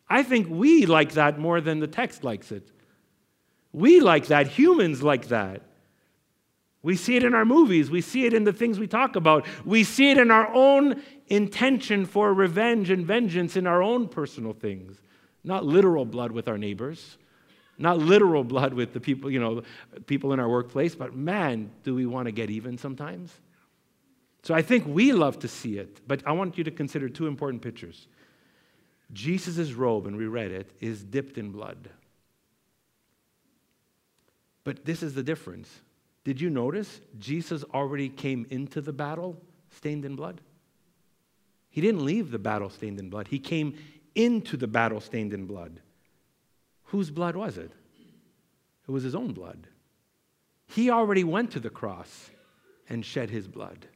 I 0.08 0.24
think 0.24 0.48
we 0.50 0.86
like 0.86 1.12
that 1.12 1.38
more 1.38 1.60
than 1.60 1.78
the 1.78 1.86
text 1.86 2.24
likes 2.24 2.50
it. 2.50 2.68
We 3.72 4.00
like 4.00 4.26
that. 4.26 4.48
Humans 4.48 5.04
like 5.04 5.28
that. 5.28 5.62
We 6.82 6.96
see 6.96 7.14
it 7.14 7.22
in 7.22 7.32
our 7.32 7.44
movies. 7.44 7.92
We 7.92 8.00
see 8.00 8.26
it 8.26 8.34
in 8.34 8.42
the 8.42 8.52
things 8.52 8.80
we 8.80 8.88
talk 8.88 9.14
about. 9.14 9.46
We 9.64 9.84
see 9.84 10.10
it 10.10 10.18
in 10.18 10.32
our 10.32 10.52
own 10.52 11.00
intention 11.28 12.06
for 12.06 12.34
revenge 12.34 12.90
and 12.90 13.06
vengeance 13.06 13.54
in 13.54 13.68
our 13.68 13.84
own 13.84 14.08
personal 14.08 14.52
things. 14.52 15.00
Not 15.44 15.64
literal 15.64 16.04
blood 16.04 16.32
with 16.32 16.48
our 16.48 16.58
neighbors, 16.58 17.18
not 17.80 17.98
literal 17.98 18.44
blood 18.44 18.74
with 18.74 18.92
the 18.92 19.00
people, 19.00 19.30
you 19.30 19.40
know, 19.40 19.62
people 20.06 20.32
in 20.32 20.40
our 20.40 20.48
workplace, 20.48 20.94
but 20.94 21.14
man, 21.14 21.70
do 21.82 21.94
we 21.94 22.06
want 22.06 22.26
to 22.26 22.32
get 22.32 22.50
even 22.50 22.76
sometimes? 22.76 23.32
So 24.42 24.54
I 24.54 24.62
think 24.62 24.86
we 24.86 25.12
love 25.12 25.38
to 25.40 25.48
see 25.48 25.78
it, 25.78 26.06
but 26.06 26.22
I 26.26 26.32
want 26.32 26.58
you 26.58 26.64
to 26.64 26.70
consider 26.70 27.08
two 27.08 27.26
important 27.26 27.62
pictures. 27.62 28.06
Jesus' 29.12 29.72
robe, 29.72 30.06
and 30.06 30.16
we 30.16 30.26
read 30.26 30.50
it, 30.50 30.70
is 30.80 31.02
dipped 31.02 31.38
in 31.38 31.50
blood. 31.50 31.88
But 34.62 34.84
this 34.84 35.02
is 35.02 35.14
the 35.14 35.22
difference. 35.22 35.68
Did 36.24 36.40
you 36.40 36.50
notice 36.50 37.00
Jesus 37.18 37.64
already 37.74 38.08
came 38.08 38.46
into 38.50 38.80
the 38.80 38.92
battle 38.92 39.40
stained 39.70 40.04
in 40.04 40.16
blood? 40.16 40.42
He 41.70 41.80
didn't 41.80 42.04
leave 42.04 42.30
the 42.30 42.38
battle 42.38 42.68
stained 42.68 42.98
in 42.98 43.08
blood. 43.08 43.28
He 43.28 43.38
came 43.38 43.74
into 44.14 44.56
the 44.56 44.66
battle 44.66 45.00
stained 45.00 45.32
in 45.32 45.46
blood. 45.46 45.80
Whose 46.90 47.10
blood 47.10 47.36
was 47.36 47.56
it? 47.56 47.70
It 48.88 48.90
was 48.90 49.04
his 49.04 49.14
own 49.14 49.32
blood. 49.32 49.68
He 50.66 50.90
already 50.90 51.22
went 51.22 51.52
to 51.52 51.60
the 51.60 51.70
cross 51.70 52.30
and 52.88 53.04
shed 53.04 53.30
his 53.30 53.46
blood. 53.46 53.86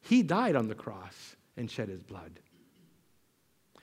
He 0.00 0.22
died 0.22 0.56
on 0.56 0.66
the 0.68 0.74
cross 0.74 1.36
and 1.56 1.70
shed 1.70 1.88
his 1.88 2.02
blood. 2.02 2.40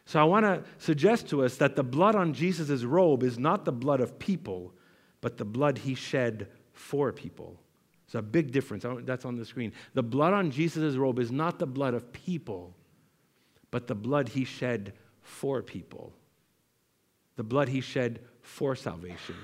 So 0.05 0.19
I 0.19 0.25
want 0.25 0.45
to 0.45 0.63
suggest 0.77 1.29
to 1.29 1.45
us 1.45 1.55
that 1.57 1.77
the 1.77 1.83
blood 1.83 2.15
on 2.15 2.33
Jesus' 2.33 2.83
robe 2.83 3.23
is 3.23 3.39
not 3.39 3.63
the 3.63 3.71
blood 3.71 4.01
of 4.01 4.19
people, 4.19 4.73
but 5.21 5.37
the 5.37 5.45
blood 5.45 5.77
he 5.77 5.95
shed 5.95 6.49
for 6.73 7.13
people. 7.13 7.61
It's 8.05 8.15
a 8.15 8.21
big 8.21 8.51
difference. 8.51 8.83
Oh, 8.83 8.99
that's 9.01 9.23
on 9.23 9.37
the 9.37 9.45
screen. 9.45 9.71
The 9.93 10.03
blood 10.03 10.33
on 10.33 10.51
Jesus' 10.51 10.95
robe 10.95 11.19
is 11.19 11.31
not 11.31 11.59
the 11.59 11.65
blood 11.65 11.93
of 11.93 12.11
people, 12.11 12.75
but 13.71 13.87
the 13.87 13.95
blood 13.95 14.27
he 14.27 14.43
shed 14.43 14.93
for 15.21 15.61
people. 15.61 16.13
The 17.35 17.43
blood 17.43 17.69
he 17.69 17.81
shed 17.81 18.19
for 18.41 18.75
salvation. 18.75 19.35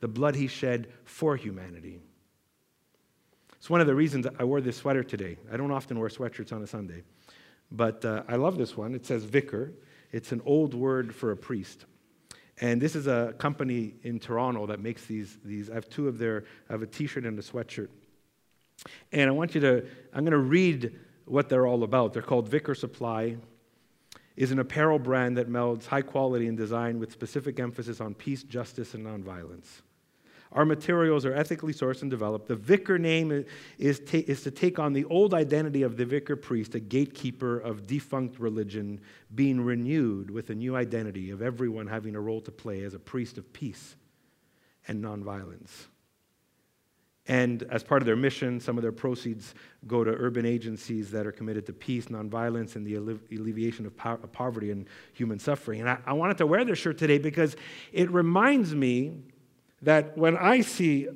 The 0.00 0.08
blood 0.08 0.34
he 0.34 0.46
shed 0.46 0.88
for 1.04 1.36
humanity. 1.36 2.00
It's 3.56 3.68
one 3.68 3.80
of 3.80 3.86
the 3.86 3.94
reasons 3.94 4.26
I 4.38 4.44
wore 4.44 4.60
this 4.60 4.78
sweater 4.78 5.04
today. 5.04 5.36
I 5.52 5.56
don't 5.56 5.70
often 5.70 5.98
wear 5.98 6.08
sweatshirts 6.08 6.52
on 6.52 6.62
a 6.62 6.66
Sunday, 6.66 7.02
but 7.70 8.04
uh, 8.04 8.22
I 8.26 8.36
love 8.36 8.56
this 8.56 8.76
one. 8.76 8.94
It 8.94 9.04
says 9.04 9.24
vicar, 9.24 9.72
it's 10.12 10.32
an 10.32 10.40
old 10.46 10.74
word 10.74 11.14
for 11.14 11.30
a 11.30 11.36
priest. 11.36 11.84
And 12.60 12.80
this 12.80 12.94
is 12.94 13.06
a 13.06 13.34
company 13.38 13.94
in 14.02 14.18
Toronto 14.18 14.66
that 14.66 14.80
makes 14.80 15.06
these. 15.06 15.38
these. 15.44 15.70
I 15.70 15.74
have 15.74 15.88
two 15.88 16.08
of 16.08 16.18
their, 16.18 16.44
I 16.68 16.72
have 16.72 16.82
a 16.82 16.86
t 16.86 17.06
shirt 17.06 17.24
and 17.24 17.38
a 17.38 17.42
sweatshirt. 17.42 17.88
And 19.12 19.28
I 19.28 19.32
want 19.32 19.54
you 19.54 19.60
to, 19.62 19.86
I'm 20.12 20.24
going 20.24 20.32
to 20.32 20.38
read 20.38 20.98
what 21.24 21.48
they're 21.48 21.66
all 21.66 21.84
about. 21.84 22.12
They're 22.12 22.22
called 22.22 22.48
Vicar 22.48 22.74
Supply, 22.74 23.36
is 24.40 24.50
an 24.50 24.58
apparel 24.58 24.98
brand 24.98 25.36
that 25.36 25.50
melds 25.50 25.84
high 25.84 26.00
quality 26.00 26.48
and 26.48 26.56
design 26.56 26.98
with 26.98 27.12
specific 27.12 27.60
emphasis 27.60 28.00
on 28.00 28.14
peace, 28.14 28.42
justice, 28.42 28.94
and 28.94 29.04
nonviolence. 29.04 29.82
Our 30.52 30.64
materials 30.64 31.26
are 31.26 31.34
ethically 31.34 31.74
sourced 31.74 32.00
and 32.00 32.10
developed. 32.10 32.48
The 32.48 32.56
vicar 32.56 32.98
name 32.98 33.44
is, 33.78 34.00
ta- 34.00 34.22
is 34.26 34.42
to 34.44 34.50
take 34.50 34.78
on 34.78 34.94
the 34.94 35.04
old 35.04 35.34
identity 35.34 35.82
of 35.82 35.98
the 35.98 36.06
vicar 36.06 36.36
priest, 36.36 36.74
a 36.74 36.80
gatekeeper 36.80 37.58
of 37.58 37.86
defunct 37.86 38.40
religion, 38.40 39.02
being 39.34 39.60
renewed 39.60 40.30
with 40.30 40.48
a 40.48 40.54
new 40.54 40.74
identity 40.74 41.30
of 41.30 41.42
everyone 41.42 41.86
having 41.86 42.16
a 42.16 42.20
role 42.20 42.40
to 42.40 42.50
play 42.50 42.82
as 42.82 42.94
a 42.94 42.98
priest 42.98 43.36
of 43.36 43.52
peace 43.52 43.94
and 44.88 45.04
nonviolence. 45.04 45.88
And 47.26 47.62
as 47.64 47.84
part 47.84 48.02
of 48.02 48.06
their 48.06 48.16
mission, 48.16 48.60
some 48.60 48.76
of 48.78 48.82
their 48.82 48.92
proceeds 48.92 49.54
go 49.86 50.02
to 50.02 50.10
urban 50.10 50.46
agencies 50.46 51.10
that 51.10 51.26
are 51.26 51.32
committed 51.32 51.66
to 51.66 51.72
peace, 51.72 52.06
nonviolence, 52.06 52.76
and 52.76 52.86
the 52.86 52.96
alleviation 52.96 53.86
of, 53.86 53.96
po- 53.96 54.16
poverty 54.16 54.70
and 54.70 54.86
human 55.12 55.38
suffering. 55.38 55.80
And 55.80 55.90
I, 55.90 55.98
I 56.06 56.12
wanted 56.14 56.38
to 56.38 56.46
wear 56.46 56.64
this 56.64 56.78
shirt 56.78 56.98
today 56.98 57.18
because 57.18 57.56
it 57.92 58.10
reminds 58.10 58.74
me 58.74 59.22
that 59.82 60.16
when 60.16 60.36
I 60.36 60.62
see, 60.62 61.08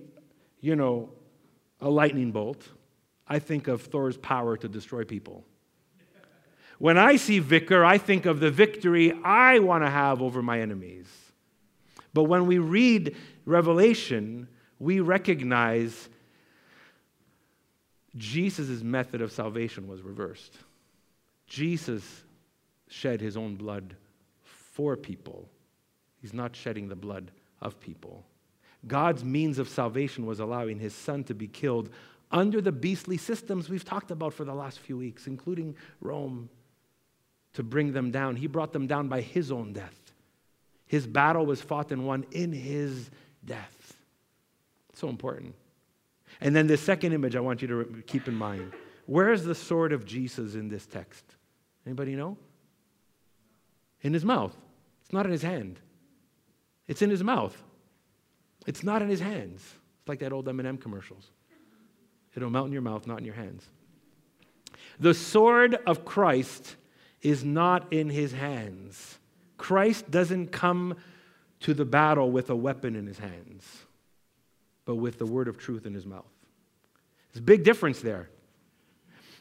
you 0.60 0.76
know, 0.76 1.10
a 1.80 1.88
lightning 1.88 2.32
bolt, 2.32 2.68
I 3.26 3.38
think 3.38 3.68
of 3.68 3.82
Thor's 3.82 4.16
power 4.16 4.56
to 4.58 4.68
destroy 4.68 5.04
people. 5.04 5.44
When 6.78 6.98
I 6.98 7.16
see 7.16 7.38
vicar, 7.38 7.84
I 7.84 7.98
think 7.98 8.26
of 8.26 8.40
the 8.40 8.50
victory 8.50 9.12
I 9.24 9.58
want 9.60 9.84
to 9.84 9.90
have 9.90 10.20
over 10.20 10.42
my 10.42 10.60
enemies. 10.60 11.06
But 12.12 12.24
when 12.24 12.46
we 12.46 12.58
read 12.58 13.16
Revelation, 13.44 14.48
we 14.84 15.00
recognize 15.00 16.10
Jesus' 18.16 18.82
method 18.82 19.22
of 19.22 19.32
salvation 19.32 19.88
was 19.88 20.02
reversed. 20.02 20.58
Jesus 21.46 22.22
shed 22.88 23.22
his 23.22 23.36
own 23.36 23.56
blood 23.56 23.96
for 24.42 24.96
people, 24.96 25.48
he's 26.20 26.34
not 26.34 26.54
shedding 26.54 26.88
the 26.88 26.96
blood 26.96 27.30
of 27.62 27.80
people. 27.80 28.24
God's 28.86 29.24
means 29.24 29.58
of 29.58 29.68
salvation 29.68 30.26
was 30.26 30.40
allowing 30.40 30.78
his 30.78 30.94
son 30.94 31.24
to 31.24 31.34
be 31.34 31.46
killed 31.46 31.88
under 32.30 32.60
the 32.60 32.72
beastly 32.72 33.16
systems 33.16 33.70
we've 33.70 33.84
talked 33.84 34.10
about 34.10 34.34
for 34.34 34.44
the 34.44 34.52
last 34.52 34.80
few 34.80 34.98
weeks, 34.98 35.26
including 35.26 35.76
Rome, 36.00 36.50
to 37.54 37.62
bring 37.62 37.92
them 37.92 38.10
down. 38.10 38.36
He 38.36 38.48
brought 38.48 38.72
them 38.72 38.86
down 38.86 39.08
by 39.08 39.22
his 39.22 39.50
own 39.50 39.72
death. 39.72 40.12
His 40.86 41.06
battle 41.06 41.46
was 41.46 41.62
fought 41.62 41.92
and 41.92 42.06
won 42.06 42.26
in 42.32 42.52
his 42.52 43.08
death. 43.44 43.73
So 44.94 45.08
important. 45.08 45.54
And 46.40 46.54
then 46.54 46.66
the 46.66 46.76
second 46.76 47.12
image 47.12 47.36
I 47.36 47.40
want 47.40 47.62
you 47.62 47.68
to 47.68 48.02
keep 48.06 48.28
in 48.28 48.34
mind. 48.34 48.72
Where 49.06 49.32
is 49.32 49.44
the 49.44 49.54
sword 49.54 49.92
of 49.92 50.04
Jesus 50.04 50.54
in 50.54 50.68
this 50.68 50.86
text? 50.86 51.24
Anybody 51.86 52.16
know? 52.16 52.38
In 54.00 54.14
his 54.14 54.24
mouth. 54.24 54.56
It's 55.02 55.12
not 55.12 55.26
in 55.26 55.32
his 55.32 55.42
hand. 55.42 55.78
It's 56.86 57.02
in 57.02 57.10
his 57.10 57.22
mouth. 57.22 57.60
It's 58.66 58.82
not 58.82 59.02
in 59.02 59.08
his 59.08 59.20
hands. 59.20 59.60
It's 60.00 60.08
like 60.08 60.20
that 60.20 60.32
old 60.32 60.48
M&M 60.48 60.78
commercials. 60.78 61.30
It'll 62.34 62.50
melt 62.50 62.66
in 62.66 62.72
your 62.72 62.82
mouth, 62.82 63.06
not 63.06 63.18
in 63.18 63.24
your 63.24 63.34
hands. 63.34 63.64
The 64.98 65.14
sword 65.14 65.78
of 65.86 66.04
Christ 66.04 66.76
is 67.20 67.44
not 67.44 67.92
in 67.92 68.10
his 68.10 68.32
hands. 68.32 69.18
Christ 69.56 70.10
doesn't 70.10 70.48
come 70.48 70.96
to 71.60 71.74
the 71.74 71.84
battle 71.84 72.30
with 72.30 72.50
a 72.50 72.56
weapon 72.56 72.96
in 72.96 73.06
his 73.06 73.18
hands, 73.18 73.83
but 74.84 74.96
with 74.96 75.18
the 75.18 75.26
word 75.26 75.48
of 75.48 75.58
truth 75.58 75.86
in 75.86 75.94
his 75.94 76.06
mouth. 76.06 76.30
There's 77.32 77.40
a 77.40 77.46
big 77.46 77.64
difference 77.64 78.00
there. 78.00 78.28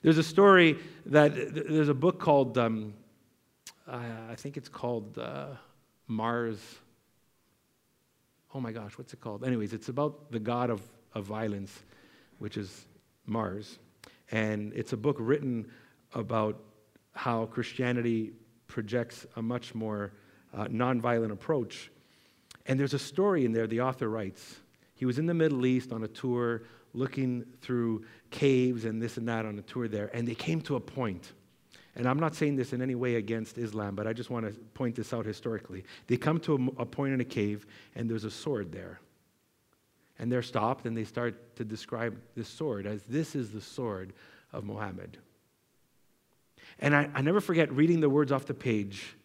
There's 0.02 0.18
a 0.18 0.24
story 0.24 0.78
that 1.08 1.34
there's 1.54 1.90
a 1.90 1.94
book 1.94 2.20
called, 2.20 2.58
um, 2.58 2.94
I 3.88 4.36
think 4.36 4.58
it's 4.58 4.70
called 4.70 5.18
uh, 5.18 5.48
Mars 6.08 6.60
oh 8.54 8.60
my 8.60 8.72
gosh, 8.72 8.98
what's 8.98 9.14
it 9.14 9.22
called? 9.22 9.44
Anyways, 9.44 9.74
it's 9.74 9.90
about 9.90 10.32
the 10.32 10.40
god 10.40 10.70
of, 10.70 10.82
of 11.14 11.26
violence, 11.26 11.84
which 12.40 12.58
is 12.58 12.86
Mars. 13.26 13.80
And 14.32 14.74
it's 14.74 14.94
a 14.94 14.98
book 14.98 15.18
written 15.20 15.70
about 16.14 16.60
how 17.14 17.46
Christianity 17.46 18.34
projects 18.68 19.26
a 19.36 19.42
much 19.42 19.74
more 19.74 20.14
uh, 20.54 20.66
nonviolent 20.66 21.32
approach. 21.32 21.92
And 22.66 22.80
there's 22.80 22.94
a 22.94 23.00
story 23.00 23.46
in 23.46 23.54
there 23.54 23.68
the 23.68 23.82
author 23.82 24.10
writes. 24.10 24.58
He 25.04 25.06
was 25.06 25.20
in 25.20 25.26
the 25.26 25.34
Middle 25.34 25.66
East 25.66 25.92
on 25.92 26.02
a 26.06 26.08
tour 26.08 26.62
looking 26.94 27.44
through 27.60 28.06
caves 28.32 28.86
and 28.86 29.02
this 29.02 29.18
and 29.18 29.28
that 29.28 29.46
on 29.46 29.60
a 29.60 29.62
tour 29.62 29.90
there, 29.90 30.10
and 30.14 30.26
they 30.26 30.34
came 30.34 30.62
to 30.62 30.78
a 30.78 30.80
point. 30.80 31.34
And 31.98 32.08
I'm 32.08 32.22
not 32.22 32.36
saying 32.36 32.56
this 32.56 32.72
in 32.72 32.82
any 32.82 32.96
way 32.96 33.16
against 33.16 33.58
Islam, 33.58 33.96
but 33.96 34.08
I 34.08 34.14
just 34.14 34.30
want 34.30 34.46
to 34.46 34.54
point 34.76 34.96
this 34.96 35.14
out 35.14 35.26
historically. 35.26 35.84
They 36.08 36.16
come 36.16 36.40
to 36.40 36.54
a, 36.78 36.84
a 36.84 36.86
point 36.86 37.14
in 37.14 37.20
a 37.20 37.26
cave, 37.26 37.68
and 37.96 38.10
there's 38.10 38.24
a 38.24 38.32
sword 38.32 38.72
there. 38.72 39.02
And 40.20 40.32
they're 40.32 40.42
stopped, 40.42 40.86
and 40.86 40.96
they 40.96 41.04
start 41.04 41.58
to 41.58 41.66
describe 41.66 42.18
this 42.34 42.48
sword 42.48 42.88
as 42.88 43.04
this 43.04 43.36
is 43.36 43.52
the 43.52 43.60
sword 43.60 44.14
of 44.54 44.64
Muhammad. 44.64 45.18
And 46.80 46.96
I, 46.96 47.10
I 47.14 47.22
never 47.22 47.42
forget 47.42 47.70
reading 47.74 48.00
the 48.00 48.10
words 48.10 48.32
off 48.32 48.46
the 48.46 48.54
page 48.54 49.18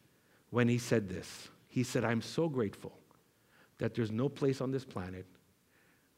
when 0.51 0.67
he 0.67 0.79
said 0.79 1.09
this. 1.09 1.47
He 1.69 1.85
said, 1.85 2.03
I'm 2.03 2.21
so 2.21 2.49
grateful 2.49 2.99
that 3.79 3.95
there's 3.95 4.11
no 4.11 4.29
place 4.29 4.61
on 4.61 4.73
this 4.73 4.85
planet 4.85 5.25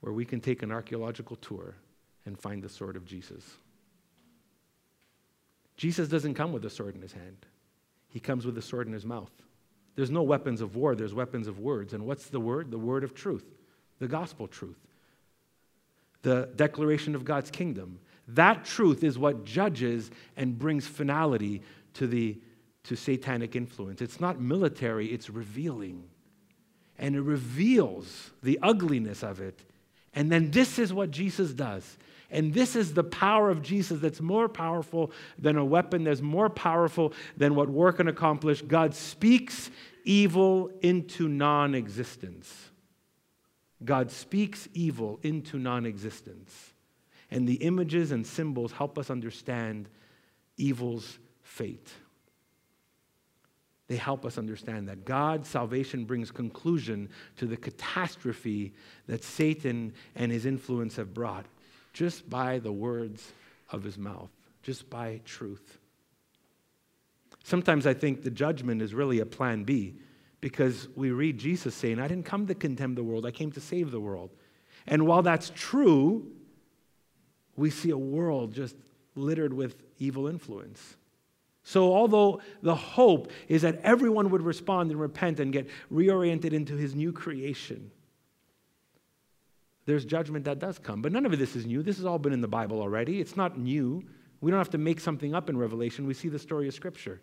where 0.00 0.12
we 0.12 0.24
can 0.24 0.40
take 0.40 0.62
an 0.62 0.72
archaeological 0.72 1.36
tour 1.36 1.74
and 2.26 2.38
find 2.38 2.62
the 2.62 2.68
sword 2.68 2.96
of 2.96 3.04
Jesus. 3.04 3.44
Jesus 5.76 6.08
doesn't 6.08 6.34
come 6.34 6.52
with 6.52 6.64
a 6.64 6.70
sword 6.70 6.94
in 6.94 7.02
his 7.02 7.12
hand, 7.12 7.46
he 8.08 8.20
comes 8.20 8.44
with 8.44 8.56
a 8.58 8.62
sword 8.62 8.86
in 8.86 8.92
his 8.92 9.06
mouth. 9.06 9.32
There's 9.96 10.10
no 10.10 10.22
weapons 10.22 10.60
of 10.60 10.76
war, 10.76 10.94
there's 10.94 11.14
weapons 11.14 11.46
of 11.46 11.58
words. 11.58 11.92
And 11.92 12.06
what's 12.06 12.28
the 12.28 12.40
word? 12.40 12.70
The 12.70 12.78
word 12.78 13.04
of 13.04 13.14
truth, 13.14 13.44
the 13.98 14.08
gospel 14.08 14.46
truth, 14.46 14.78
the 16.22 16.48
declaration 16.56 17.14
of 17.14 17.24
God's 17.24 17.50
kingdom. 17.50 17.98
That 18.28 18.64
truth 18.64 19.02
is 19.02 19.18
what 19.18 19.44
judges 19.44 20.10
and 20.36 20.58
brings 20.58 20.86
finality 20.86 21.62
to 21.94 22.06
the 22.06 22.38
to 22.84 22.96
satanic 22.96 23.56
influence. 23.56 24.00
It's 24.00 24.20
not 24.20 24.40
military, 24.40 25.08
it's 25.08 25.30
revealing. 25.30 26.04
And 26.98 27.14
it 27.14 27.20
reveals 27.20 28.30
the 28.42 28.58
ugliness 28.62 29.22
of 29.22 29.40
it. 29.40 29.60
And 30.14 30.30
then 30.30 30.50
this 30.50 30.78
is 30.78 30.92
what 30.92 31.10
Jesus 31.10 31.52
does. 31.52 31.96
And 32.30 32.54
this 32.54 32.76
is 32.76 32.94
the 32.94 33.04
power 33.04 33.50
of 33.50 33.62
Jesus 33.62 34.00
that's 34.00 34.20
more 34.20 34.48
powerful 34.48 35.10
than 35.38 35.56
a 35.56 35.64
weapon, 35.64 36.04
that's 36.04 36.20
more 36.20 36.48
powerful 36.48 37.12
than 37.36 37.54
what 37.54 37.68
war 37.68 37.92
can 37.92 38.08
accomplish. 38.08 38.62
God 38.62 38.94
speaks 38.94 39.70
evil 40.04 40.70
into 40.80 41.28
non 41.28 41.74
existence. 41.74 42.70
God 43.84 44.10
speaks 44.10 44.68
evil 44.74 45.18
into 45.22 45.58
non 45.58 45.86
existence. 45.86 46.74
And 47.30 47.48
the 47.48 47.54
images 47.54 48.12
and 48.12 48.26
symbols 48.26 48.72
help 48.72 48.98
us 48.98 49.10
understand 49.10 49.88
evil's 50.56 51.18
fate. 51.42 51.90
They 53.90 53.96
help 53.96 54.24
us 54.24 54.38
understand 54.38 54.88
that 54.88 55.04
God's 55.04 55.48
salvation 55.48 56.04
brings 56.04 56.30
conclusion 56.30 57.08
to 57.38 57.44
the 57.44 57.56
catastrophe 57.56 58.72
that 59.08 59.24
Satan 59.24 59.92
and 60.14 60.30
his 60.30 60.46
influence 60.46 60.94
have 60.94 61.12
brought 61.12 61.44
just 61.92 62.30
by 62.30 62.60
the 62.60 62.70
words 62.70 63.32
of 63.72 63.82
his 63.82 63.98
mouth, 63.98 64.30
just 64.62 64.88
by 64.88 65.20
truth. 65.24 65.80
Sometimes 67.42 67.84
I 67.84 67.92
think 67.92 68.22
the 68.22 68.30
judgment 68.30 68.80
is 68.80 68.94
really 68.94 69.18
a 69.18 69.26
plan 69.26 69.64
B 69.64 69.96
because 70.40 70.86
we 70.94 71.10
read 71.10 71.36
Jesus 71.36 71.74
saying, 71.74 71.98
I 71.98 72.06
didn't 72.06 72.26
come 72.26 72.46
to 72.46 72.54
condemn 72.54 72.94
the 72.94 73.02
world, 73.02 73.26
I 73.26 73.32
came 73.32 73.50
to 73.50 73.60
save 73.60 73.90
the 73.90 73.98
world. 73.98 74.30
And 74.86 75.04
while 75.04 75.22
that's 75.22 75.50
true, 75.52 76.30
we 77.56 77.70
see 77.70 77.90
a 77.90 77.98
world 77.98 78.54
just 78.54 78.76
littered 79.16 79.52
with 79.52 79.82
evil 79.98 80.28
influence. 80.28 80.96
So, 81.70 81.94
although 81.94 82.40
the 82.62 82.74
hope 82.74 83.30
is 83.46 83.62
that 83.62 83.80
everyone 83.84 84.30
would 84.30 84.42
respond 84.42 84.90
and 84.90 84.98
repent 84.98 85.38
and 85.38 85.52
get 85.52 85.68
reoriented 85.92 86.52
into 86.52 86.74
his 86.74 86.96
new 86.96 87.12
creation, 87.12 87.92
there's 89.86 90.04
judgment 90.04 90.46
that 90.46 90.58
does 90.58 90.80
come. 90.80 91.00
But 91.00 91.12
none 91.12 91.24
of 91.24 91.38
this 91.38 91.54
is 91.54 91.66
new. 91.66 91.84
This 91.84 91.98
has 91.98 92.06
all 92.06 92.18
been 92.18 92.32
in 92.32 92.40
the 92.40 92.48
Bible 92.48 92.80
already. 92.80 93.20
It's 93.20 93.36
not 93.36 93.56
new. 93.56 94.02
We 94.40 94.50
don't 94.50 94.58
have 94.58 94.70
to 94.70 94.78
make 94.78 94.98
something 94.98 95.32
up 95.32 95.48
in 95.48 95.56
Revelation. 95.56 96.08
We 96.08 96.14
see 96.14 96.28
the 96.28 96.40
story 96.40 96.66
of 96.66 96.74
Scripture. 96.74 97.20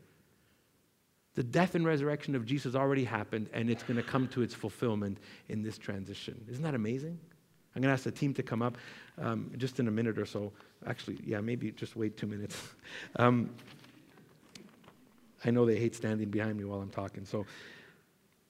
The 1.36 1.44
death 1.44 1.76
and 1.76 1.86
resurrection 1.86 2.34
of 2.34 2.46
Jesus 2.46 2.74
already 2.74 3.04
happened, 3.04 3.50
and 3.52 3.70
it's 3.70 3.84
going 3.84 3.98
to 3.98 4.04
come 4.04 4.30
to 4.30 4.44
its 4.44 4.54
fulfillment 4.54 5.18
in 5.50 5.62
this 5.62 5.78
transition. 5.78 6.46
Isn't 6.50 6.64
that 6.64 6.74
amazing? 6.74 7.20
I'm 7.76 7.82
going 7.82 7.90
to 7.90 7.94
ask 7.94 8.06
the 8.06 8.12
team 8.12 8.34
to 8.36 8.44
come 8.44 8.62
up 8.62 8.78
um, 9.18 9.52
just 9.58 9.82
in 9.82 9.90
a 9.90 9.92
minute 9.92 10.18
or 10.18 10.26
so. 10.26 10.54
Actually, 10.86 11.20
yeah, 11.26 11.42
maybe 11.42 11.72
just 11.72 11.98
wait 11.98 12.16
two 12.16 12.28
minutes. 12.28 12.58
um, 13.18 13.50
I 15.48 15.52
know 15.52 15.66
they 15.66 15.78
hate 15.78 15.96
standing 15.96 16.30
behind 16.30 16.58
me 16.58 16.66
while 16.66 16.82
I'm 16.82 16.90
talking. 16.90 17.26
So, 17.26 17.46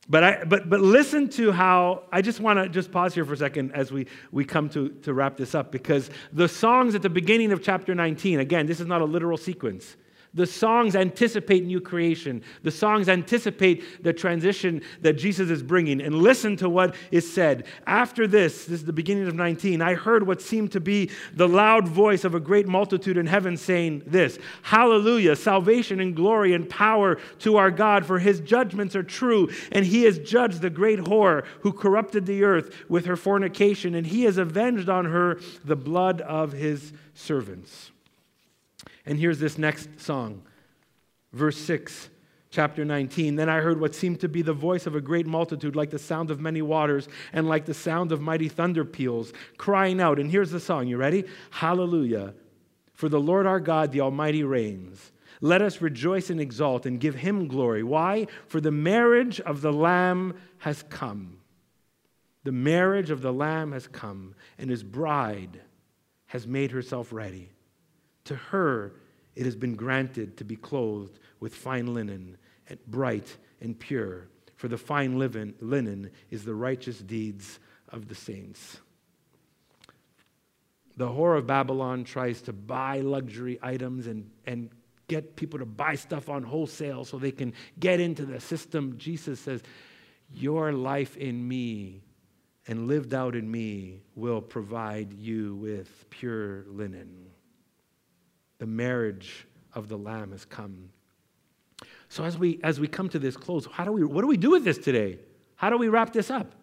but, 0.10 0.24
I, 0.24 0.44
but, 0.46 0.70
but 0.70 0.80
listen 0.80 1.30
to 1.32 1.52
how, 1.52 2.04
I 2.12 2.22
just 2.22 2.40
want 2.40 2.60
to 2.60 2.70
just 2.70 2.92
pause 2.92 3.14
here 3.14 3.24
for 3.24 3.34
a 3.34 3.38
second 3.38 3.74
as 3.74 3.92
we, 3.92 4.08
we 4.32 4.46
come 4.46 4.68
to, 4.70 4.90
to 5.04 5.14
wrap 5.14 5.38
this 5.38 5.54
up 5.54 5.72
because 5.72 6.10
the 6.34 6.48
songs 6.48 6.96
at 6.96 7.02
the 7.02 7.10
beginning 7.10 7.52
of 7.52 7.62
chapter 7.62 7.94
19, 7.94 8.40
again, 8.40 8.66
this 8.66 8.80
is 8.80 8.88
not 8.88 9.02
a 9.02 9.06
literal 9.06 9.38
sequence. 9.38 9.96
The 10.38 10.46
songs 10.46 10.96
anticipate 10.96 11.66
new 11.66 11.82
creation. 11.82 12.44
The 12.62 12.70
songs 12.70 13.10
anticipate 13.10 14.04
the 14.04 14.14
transition 14.14 14.84
that 15.02 15.14
Jesus 15.14 15.50
is 15.50 15.64
bringing. 15.64 16.00
And 16.00 16.22
listen 16.22 16.56
to 16.58 16.70
what 16.70 16.94
is 17.10 17.30
said. 17.30 17.66
After 17.88 18.28
this, 18.28 18.66
this 18.66 18.82
is 18.82 18.86
the 18.86 18.94
beginning 18.94 19.28
of 19.28 19.34
19, 19.34 19.82
I 19.82 19.96
heard 19.96 20.28
what 20.28 20.40
seemed 20.40 20.72
to 20.74 20.80
be 20.80 21.10
the 21.34 21.48
loud 21.48 21.88
voice 21.88 22.24
of 22.24 22.36
a 22.36 22.40
great 22.40 22.68
multitude 22.68 23.18
in 23.18 23.26
heaven 23.26 23.58
saying 23.58 24.04
this 24.06 24.38
Hallelujah, 24.62 25.36
salvation 25.36 26.00
and 26.00 26.16
glory 26.16 26.54
and 26.54 26.70
power 26.70 27.18
to 27.40 27.58
our 27.58 27.72
God, 27.72 28.06
for 28.06 28.20
his 28.20 28.40
judgments 28.40 28.96
are 28.96 29.02
true, 29.02 29.50
and 29.72 29.88
he 29.88 30.04
has 30.04 30.20
judged 30.20 30.62
the 30.62 30.70
great 30.70 31.00
whore 31.00 31.46
who 31.62 31.74
corrupted 31.74 32.28
the 32.28 32.44
earth 32.44 32.76
with 32.88 33.08
her 33.08 33.16
fornication, 33.16 33.96
and 33.96 34.06
he 34.06 34.26
has 34.26 34.38
avenged 34.38 34.88
on 34.88 35.06
her 35.06 35.40
the 35.66 35.76
blood 35.76 36.22
of 36.22 36.52
his 36.52 36.94
servants. 37.16 37.92
And 39.08 39.18
here's 39.18 39.40
this 39.40 39.58
next 39.58 40.00
song, 40.00 40.44
verse 41.32 41.58
6 41.58 42.10
chapter 42.50 42.84
19. 42.84 43.36
Then 43.36 43.50
I 43.50 43.62
heard 43.62 43.80
what 43.80 43.96
seemed 43.96 44.20
to 44.20 44.28
be 44.28 44.42
the 44.42 44.54
voice 44.54 44.86
of 44.86 44.96
a 44.96 45.02
great 45.02 45.26
multitude, 45.26 45.76
like 45.76 45.92
the 45.92 46.00
sound 46.00 46.30
of 46.30 46.40
many 46.42 46.62
waters 46.62 47.08
and 47.32 47.48
like 47.48 47.66
the 47.66 47.74
sound 47.74 48.12
of 48.12 48.22
mighty 48.22 48.50
thunder 48.50 48.84
peals, 48.84 49.32
crying 49.58 50.02
out. 50.02 50.20
And 50.20 50.30
here's 50.30 50.52
the 50.52 50.60
song. 50.60 50.88
You 50.88 50.98
ready? 50.98 51.24
Hallelujah. 51.52 52.34
For 52.94 53.08
the 53.08 53.20
Lord 53.20 53.46
our 53.46 53.62
God, 53.62 53.92
the 53.92 54.02
Almighty, 54.02 54.44
reigns. 54.44 55.12
Let 55.40 55.62
us 55.62 55.82
rejoice 55.82 56.30
and 56.30 56.42
exult 56.42 56.86
and 56.86 57.00
give 57.00 57.16
him 57.16 57.48
glory. 57.48 57.84
Why? 57.84 58.28
For 58.48 58.60
the 58.60 58.72
marriage 58.72 59.40
of 59.40 59.62
the 59.62 59.72
Lamb 59.72 60.36
has 60.60 60.84
come. 60.90 61.38
The 62.44 62.52
marriage 62.52 63.12
of 63.12 63.22
the 63.22 63.34
Lamb 63.34 63.72
has 63.72 63.88
come, 63.88 64.34
and 64.58 64.70
his 64.70 64.84
bride 64.84 65.62
has 66.28 66.48
made 66.48 66.72
herself 66.72 67.14
ready. 67.14 67.52
To 68.28 68.36
her 68.36 68.94
it 69.36 69.46
has 69.46 69.56
been 69.56 69.76
granted 69.76 70.38
to 70.38 70.44
be 70.44 70.56
clothed 70.56 71.20
with 71.40 71.54
fine 71.54 71.94
linen, 71.94 72.38
and 72.68 72.80
bright 72.88 73.38
and 73.62 73.80
pure, 73.80 74.28
for 74.56 74.68
the 74.68 74.78
fine 74.78 75.18
linen 75.18 76.12
is 76.32 76.44
the 76.44 76.56
righteous 76.56 77.00
deeds 77.00 77.60
of 77.90 78.08
the 78.10 78.16
saints. 78.16 78.80
The 80.98 81.08
whore 81.08 81.38
of 81.38 81.46
Babylon 81.46 82.04
tries 82.04 82.42
to 82.42 82.54
buy 82.54 83.02
luxury 83.02 83.60
items 83.62 84.08
and, 84.08 84.30
and 84.46 84.72
get 85.08 85.36
people 85.36 85.60
to 85.60 85.66
buy 85.66 85.96
stuff 85.96 86.28
on 86.28 86.44
wholesale 86.44 87.06
so 87.06 87.18
they 87.18 87.32
can 87.32 87.54
get 87.80 88.00
into 88.00 88.26
the 88.26 88.40
system. 88.40 88.98
Jesus 88.98 89.40
says, 89.40 89.62
Your 90.34 90.74
life 90.74 91.16
in 91.16 91.48
me 91.48 92.02
and 92.68 92.88
lived 92.88 93.14
out 93.14 93.36
in 93.36 93.50
me 93.50 94.02
will 94.16 94.42
provide 94.42 95.14
you 95.14 95.56
with 95.56 96.10
pure 96.10 96.66
linen. 96.68 97.28
The 98.60 98.66
marriage 98.66 99.46
of 99.74 99.90
the 99.90 99.98
Lamb 99.98 100.32
has 100.32 100.46
come. 100.46 100.90
So 102.10 102.24
as 102.24 102.38
we 102.38 102.60
as 102.64 102.80
we 102.80 102.88
come 102.88 103.10
to 103.10 103.20
this 103.20 103.38
close, 103.38 103.68
how 103.72 103.84
do 103.84 103.92
we 103.92 104.04
what 104.04 104.22
do 104.22 104.28
we 104.28 104.38
do 104.38 104.52
with 104.52 104.64
this 104.64 104.78
today? 104.78 105.20
How 105.56 105.70
do 105.70 105.78
we 105.78 105.90
wrap 105.90 106.14
this 106.14 106.30
up? 106.30 106.54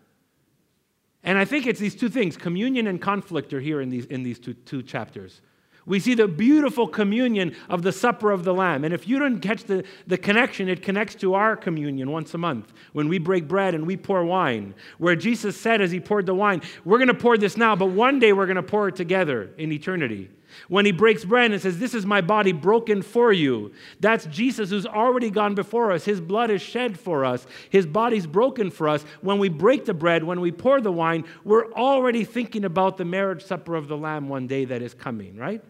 And 1.23 1.39
I 1.39 1.45
think 1.45 1.67
it's 1.67 1.81
these 1.81 1.95
two 1.95 2.09
things, 2.09 2.37
communion 2.37 2.87
and 2.87 3.01
conflict 3.01 3.53
are 3.53 3.61
here 3.61 3.81
in 3.81 3.89
these 3.89 4.07
in 4.07 4.23
these 4.23 4.39
two, 4.39 4.55
two 4.55 4.83
chapters. 4.83 5.41
We 5.87 6.01
see 6.01 6.15
the 6.15 6.29
beautiful 6.29 6.89
communion 6.89 7.55
of 7.69 7.83
the 7.83 7.93
supper 7.93 8.31
of 8.31 8.45
the 8.45 8.55
Lamb. 8.55 8.85
And 8.85 8.95
if 8.95 9.07
you 9.07 9.19
don't 9.19 9.41
catch 9.41 9.65
the, 9.65 9.85
the 10.07 10.17
connection, 10.17 10.69
it 10.69 10.83
connects 10.83 11.15
to 11.17 11.35
our 11.35 11.57
communion 11.57 12.11
once 12.11 12.33
a 12.33 12.39
month 12.39 12.73
when 12.95 13.09
we 13.09 13.19
break 13.19 13.47
bread 13.47 13.75
and 13.75 13.87
we 13.87 13.99
pour 13.99 14.25
wine. 14.25 14.75
Where 14.97 15.15
Jesus 15.15 15.61
said 15.61 15.83
as 15.83 15.91
he 15.91 16.01
poured 16.01 16.25
the 16.25 16.35
wine, 16.35 16.63
We're 16.87 16.99
going 16.99 17.09
to 17.09 17.15
pour 17.15 17.37
this 17.37 17.59
now, 17.59 17.77
but 17.77 17.87
one 17.87 18.19
day 18.19 18.33
we're 18.33 18.47
going 18.47 18.57
to 18.57 18.63
pour 18.63 18.89
it 18.89 18.97
together 18.97 19.51
in 19.59 19.73
eternity. 19.73 20.31
When 20.69 20.87
he 20.87 20.93
breaks 20.93 21.25
bread 21.25 21.53
and 21.53 21.61
says, 21.61 21.79
This 21.79 21.95
is 21.95 22.07
my 22.07 22.21
body 22.21 22.53
broken 22.53 23.03
for 23.03 23.33
you, 23.33 23.73
that's 24.01 24.27
Jesus 24.27 24.71
who's 24.71 24.87
already 24.87 25.31
gone 25.31 25.55
before 25.55 25.93
us. 25.93 26.05
His 26.05 26.21
blood 26.21 26.51
is 26.51 26.63
shed 26.63 26.99
for 26.99 27.25
us, 27.25 27.47
his 27.71 27.87
body's 27.87 28.27
broken 28.27 28.71
for 28.71 28.89
us. 28.89 29.05
When 29.21 29.39
we 29.39 29.49
break 29.49 29.85
the 29.85 29.95
bread, 29.95 30.25
when 30.25 30.41
we 30.41 30.53
pour 30.53 30.81
the 30.81 30.93
wine, 30.93 31.25
we're 31.45 31.73
already 31.73 32.25
thinking 32.25 32.65
about 32.65 32.97
the 32.97 33.05
marriage 33.05 33.45
supper 33.45 33.75
of 33.75 33.89
the 33.89 33.97
Lamb 33.97 34.29
one 34.29 34.47
day 34.47 34.65
that 34.65 34.83
is 34.83 34.95
coming, 34.95 35.37
right? 35.37 35.63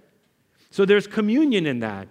So 0.71 0.85
there's 0.85 1.07
communion 1.07 1.67
in 1.67 1.81
that. 1.81 2.09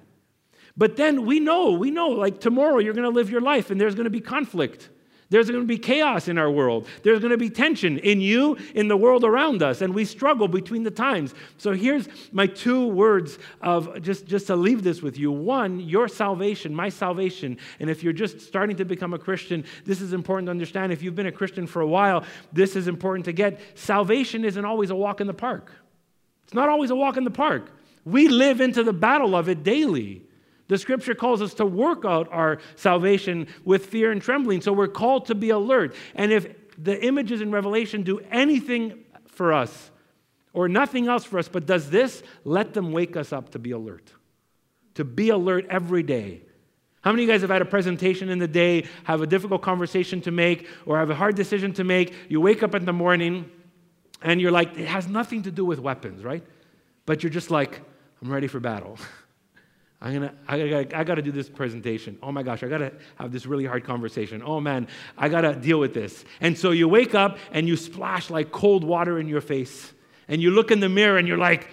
But 0.75 0.95
then 0.95 1.25
we 1.25 1.39
know, 1.39 1.71
we 1.71 1.91
know, 1.91 2.07
like 2.07 2.39
tomorrow 2.39 2.79
you're 2.79 2.93
going 2.93 3.03
to 3.03 3.09
live 3.09 3.29
your 3.29 3.41
life 3.41 3.69
and 3.69 3.79
there's 3.79 3.95
going 3.95 4.05
to 4.05 4.09
be 4.09 4.21
conflict. 4.21 4.89
There's 5.33 5.49
going 5.49 5.63
to 5.63 5.67
be 5.67 5.79
chaos 5.79 6.27
in 6.27 6.37
our 6.37 6.51
world. 6.51 6.87
There's 7.01 7.17
going 7.17 7.31
to 7.31 7.39
be 7.39 7.49
tension 7.49 7.97
in 7.97 8.21
you, 8.21 8.55
in 8.75 8.87
the 8.87 8.95
world 8.95 9.23
around 9.23 9.63
us, 9.63 9.81
and 9.81 9.91
we 9.91 10.05
struggle 10.05 10.47
between 10.47 10.83
the 10.83 10.91
times. 10.91 11.33
So 11.57 11.71
here's 11.71 12.07
my 12.31 12.45
two 12.45 12.85
words 12.89 13.39
of 13.59 13.99
just, 14.03 14.27
just 14.27 14.45
to 14.45 14.55
leave 14.55 14.83
this 14.83 15.01
with 15.01 15.17
you. 15.17 15.31
One, 15.31 15.79
your 15.79 16.07
salvation, 16.07 16.75
my 16.75 16.89
salvation. 16.89 17.57
And 17.79 17.89
if 17.89 18.03
you're 18.03 18.13
just 18.13 18.41
starting 18.41 18.75
to 18.75 18.85
become 18.85 19.15
a 19.15 19.17
Christian, 19.17 19.65
this 19.85 20.01
is 20.01 20.13
important 20.13 20.45
to 20.45 20.51
understand. 20.51 20.93
If 20.93 21.01
you've 21.01 21.15
been 21.15 21.25
a 21.25 21.31
Christian 21.31 21.65
for 21.65 21.81
a 21.81 21.87
while, 21.87 22.23
this 22.51 22.75
is 22.75 22.87
important 22.87 23.25
to 23.25 23.33
get. 23.33 23.59
Salvation 23.73 24.45
isn't 24.45 24.65
always 24.65 24.91
a 24.91 24.95
walk 24.95 25.19
in 25.19 25.25
the 25.25 25.33
park. 25.33 25.71
It's 26.43 26.53
not 26.53 26.69
always 26.69 26.91
a 26.91 26.95
walk 26.95 27.17
in 27.17 27.23
the 27.23 27.31
park. 27.31 27.71
We 28.05 28.27
live 28.27 28.61
into 28.61 28.83
the 28.83 28.93
battle 28.93 29.35
of 29.35 29.49
it 29.49 29.63
daily. 29.63 30.27
The 30.67 30.77
scripture 30.77 31.15
calls 31.15 31.41
us 31.41 31.53
to 31.55 31.65
work 31.65 32.05
out 32.05 32.27
our 32.31 32.59
salvation 32.75 33.47
with 33.65 33.87
fear 33.87 34.11
and 34.11 34.21
trembling. 34.21 34.61
So 34.61 34.71
we're 34.71 34.87
called 34.87 35.25
to 35.25 35.35
be 35.35 35.49
alert. 35.49 35.95
And 36.15 36.31
if 36.31 36.47
the 36.77 37.03
images 37.05 37.41
in 37.41 37.51
Revelation 37.51 38.03
do 38.03 38.19
anything 38.31 39.03
for 39.27 39.53
us 39.53 39.91
or 40.53 40.69
nothing 40.69 41.07
else 41.07 41.25
for 41.25 41.39
us, 41.39 41.47
but 41.47 41.65
does 41.65 41.89
this, 41.89 42.23
let 42.43 42.73
them 42.73 42.91
wake 42.91 43.17
us 43.17 43.33
up 43.33 43.49
to 43.51 43.59
be 43.59 43.71
alert. 43.71 44.11
To 44.95 45.03
be 45.03 45.29
alert 45.29 45.65
every 45.69 46.03
day. 46.03 46.41
How 47.01 47.11
many 47.11 47.23
of 47.23 47.27
you 47.27 47.33
guys 47.33 47.41
have 47.41 47.49
had 47.49 47.61
a 47.61 47.65
presentation 47.65 48.29
in 48.29 48.39
the 48.39 48.47
day, 48.47 48.85
have 49.03 49.21
a 49.21 49.27
difficult 49.27 49.61
conversation 49.61 50.21
to 50.21 50.31
make, 50.31 50.69
or 50.85 50.97
have 50.97 51.09
a 51.09 51.15
hard 51.15 51.35
decision 51.35 51.73
to 51.73 51.83
make? 51.83 52.13
You 52.29 52.39
wake 52.39 52.63
up 52.63 52.75
in 52.75 52.85
the 52.85 52.93
morning 52.93 53.51
and 54.21 54.39
you're 54.39 54.51
like, 54.51 54.77
it 54.77 54.87
has 54.87 55.07
nothing 55.07 55.43
to 55.43 55.51
do 55.51 55.65
with 55.65 55.79
weapons, 55.79 56.23
right? 56.23 56.43
But 57.05 57.21
you're 57.21 57.29
just 57.29 57.51
like, 57.51 57.81
I'm 58.21 58.31
ready 58.31 58.47
for 58.47 58.61
battle. 58.61 58.97
I'm 60.03 60.13
gonna, 60.13 60.33
I 60.49 60.57
gotta, 60.57 60.97
I 60.97 61.03
gotta 61.05 61.21
do 61.21 61.31
this 61.31 61.47
presentation. 61.47 62.19
Oh 62.21 62.29
my 62.29 62.43
gosh, 62.43 62.61
I 62.61 62.67
gotta 62.67 62.91
have 63.15 63.31
this 63.31 63.45
really 63.45 63.63
hard 63.63 63.85
conversation. 63.85 64.43
Oh 64.45 64.59
man, 64.59 64.89
I 65.17 65.29
gotta 65.29 65.55
deal 65.55 65.79
with 65.79 65.93
this. 65.93 66.25
And 66.41 66.57
so 66.57 66.71
you 66.71 66.89
wake 66.89 67.15
up 67.15 67.37
and 67.53 67.69
you 67.69 67.77
splash 67.77 68.29
like 68.29 68.51
cold 68.51 68.83
water 68.83 69.17
in 69.17 69.29
your 69.29 69.39
face. 69.39 69.93
And 70.27 70.41
you 70.41 70.51
look 70.51 70.71
in 70.71 70.81
the 70.81 70.89
mirror 70.89 71.17
and 71.17 71.25
you're 71.25 71.37
like, 71.37 71.69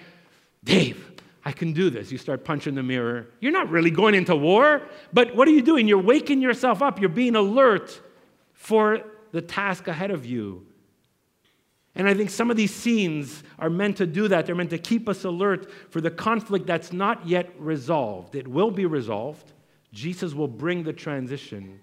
Dave, 0.63 1.11
I 1.45 1.51
can 1.51 1.73
do 1.73 1.91
this. 1.91 2.13
You 2.13 2.19
start 2.19 2.45
punching 2.45 2.77
the 2.77 2.85
mirror. 2.85 3.27
You're 3.41 3.53
not 3.53 3.69
really 3.69 3.91
going 3.91 4.15
into 4.15 4.37
war, 4.37 4.83
but 5.13 5.35
what 5.35 5.49
are 5.49 5.53
you 5.53 5.63
doing? 5.63 5.89
You're 5.89 5.99
waking 5.99 6.41
yourself 6.41 6.83
up. 6.83 7.01
You're 7.01 7.09
being 7.09 7.35
alert 7.35 8.01
for 8.53 9.01
the 9.33 9.43
task 9.43 9.89
ahead 9.89 10.13
of 10.13 10.25
you. 10.25 10.67
And 11.95 12.09
I 12.09 12.15
think 12.15 12.31
some 12.31 12.51
of 12.51 12.57
these 12.57 12.75
scenes 12.75 13.43
are 13.59 13.71
meant 13.71 13.97
to 13.97 14.07
do 14.07 14.29
that. 14.29 14.47
They're 14.47 14.55
meant 14.55 14.71
to 14.71 14.79
keep 14.79 15.09
us 15.09 15.25
alert 15.25 15.71
for 15.91 16.01
the 16.01 16.11
conflict 16.11 16.67
that's 16.67 16.93
not 16.93 17.27
yet 17.27 17.51
resolved. 17.59 18.37
It 18.37 18.47
will 18.47 18.71
be 18.71 18.87
resolved. 18.87 19.53
Jesus 19.93 20.35
will 20.35 20.49
bring 20.49 20.85
the 20.85 20.93
transition. 20.93 21.81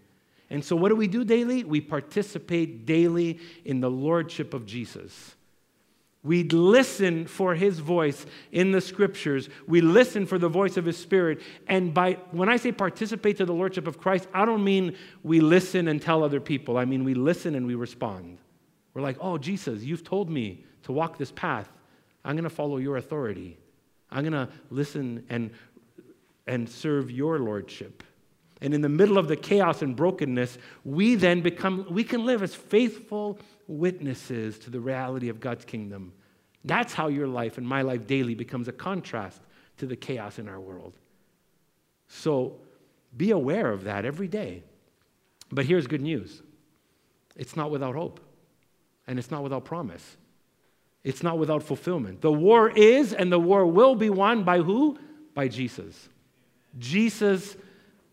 And 0.49 0.63
so, 0.63 0.77
what 0.77 0.89
do 0.89 0.95
we 0.95 1.07
do 1.07 1.25
daily? 1.25 1.65
We 1.65 1.81
participate 1.81 2.85
daily 2.85 3.39
in 3.65 3.81
the 3.81 3.89
lordship 3.89 4.53
of 4.53 4.65
Jesus. 4.65 5.35
We 6.23 6.43
listen 6.43 7.25
for 7.25 7.55
his 7.55 7.79
voice 7.79 8.25
in 8.51 8.71
the 8.71 8.81
scriptures. 8.81 9.49
We 9.67 9.81
listen 9.81 10.25
for 10.25 10.37
the 10.37 10.49
voice 10.49 10.75
of 10.77 10.85
his 10.85 10.97
spirit. 10.97 11.41
And 11.67 11.93
by 11.93 12.13
when 12.31 12.49
I 12.49 12.57
say 12.57 12.71
participate 12.71 13.37
to 13.37 13.45
the 13.45 13.53
lordship 13.53 13.87
of 13.87 13.97
Christ, 13.97 14.27
I 14.33 14.45
don't 14.45 14.63
mean 14.63 14.95
we 15.23 15.41
listen 15.41 15.87
and 15.87 16.01
tell 16.01 16.23
other 16.23 16.39
people. 16.39 16.77
I 16.77 16.85
mean 16.85 17.03
we 17.03 17.13
listen 17.13 17.55
and 17.55 17.67
we 17.67 17.75
respond. 17.75 18.39
We're 18.97 19.03
like, 19.03 19.17
oh, 19.21 19.37
Jesus, 19.37 19.83
you've 19.83 20.03
told 20.03 20.27
me 20.27 20.65
to 20.81 20.91
walk 20.91 21.19
this 21.19 21.31
path. 21.31 21.69
I'm 22.25 22.35
going 22.35 22.45
to 22.45 22.49
follow 22.49 22.77
your 22.77 22.97
authority. 22.97 23.59
I'm 24.09 24.23
going 24.23 24.33
to 24.33 24.51
listen 24.71 25.23
and, 25.29 25.51
and 26.47 26.67
serve 26.67 27.11
your 27.11 27.37
lordship. 27.37 28.01
And 28.59 28.73
in 28.73 28.81
the 28.81 28.89
middle 28.89 29.19
of 29.19 29.27
the 29.27 29.35
chaos 29.35 29.83
and 29.83 29.95
brokenness, 29.95 30.57
we 30.83 31.13
then 31.13 31.41
become, 31.41 31.85
we 31.91 32.03
can 32.03 32.25
live 32.25 32.41
as 32.41 32.55
faithful 32.55 33.37
witnesses 33.67 34.57
to 34.57 34.71
the 34.71 34.79
reality 34.79 35.29
of 35.29 35.39
God's 35.39 35.63
kingdom. 35.63 36.11
That's 36.65 36.91
how 36.91 37.07
your 37.07 37.27
life 37.27 37.59
and 37.59 37.67
my 37.67 37.83
life 37.83 38.07
daily 38.07 38.33
becomes 38.33 38.67
a 38.67 38.71
contrast 38.71 39.39
to 39.77 39.85
the 39.85 39.95
chaos 39.95 40.39
in 40.39 40.49
our 40.49 40.59
world. 40.59 40.97
So 42.07 42.55
be 43.15 43.29
aware 43.29 43.71
of 43.71 43.83
that 43.83 44.05
every 44.05 44.27
day. 44.27 44.63
But 45.51 45.65
here's 45.65 45.85
good 45.85 46.01
news 46.01 46.41
it's 47.35 47.55
not 47.55 47.69
without 47.69 47.93
hope 47.93 48.21
and 49.07 49.17
it's 49.17 49.31
not 49.31 49.43
without 49.43 49.65
promise. 49.65 50.17
It's 51.03 51.23
not 51.23 51.39
without 51.39 51.63
fulfillment. 51.63 52.21
The 52.21 52.31
war 52.31 52.69
is 52.69 53.13
and 53.13 53.31
the 53.31 53.39
war 53.39 53.65
will 53.65 53.95
be 53.95 54.09
won 54.09 54.43
by 54.43 54.59
who? 54.59 54.97
By 55.33 55.47
Jesus. 55.47 56.09
Jesus 56.77 57.55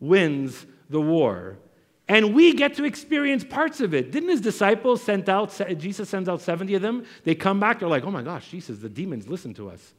wins 0.00 0.64
the 0.88 1.00
war. 1.00 1.58
And 2.06 2.34
we 2.34 2.52
get 2.52 2.74
to 2.74 2.84
experience 2.84 3.44
parts 3.44 3.80
of 3.80 3.94
it. 3.94 4.12
Didn't 4.12 4.28
his 4.28 4.40
disciples 4.40 5.02
send 5.02 5.28
out, 5.28 5.58
Jesus 5.78 6.08
sends 6.08 6.28
out 6.28 6.40
70 6.40 6.74
of 6.74 6.82
them? 6.82 7.04
They 7.24 7.34
come 7.34 7.58
back, 7.58 7.80
they're 7.80 7.88
like, 7.88 8.04
oh 8.04 8.10
my 8.10 8.22
gosh, 8.22 8.48
Jesus, 8.50 8.78
the 8.78 8.90
demons 8.90 9.26
listen 9.26 9.54
to 9.54 9.70
us. 9.70 9.94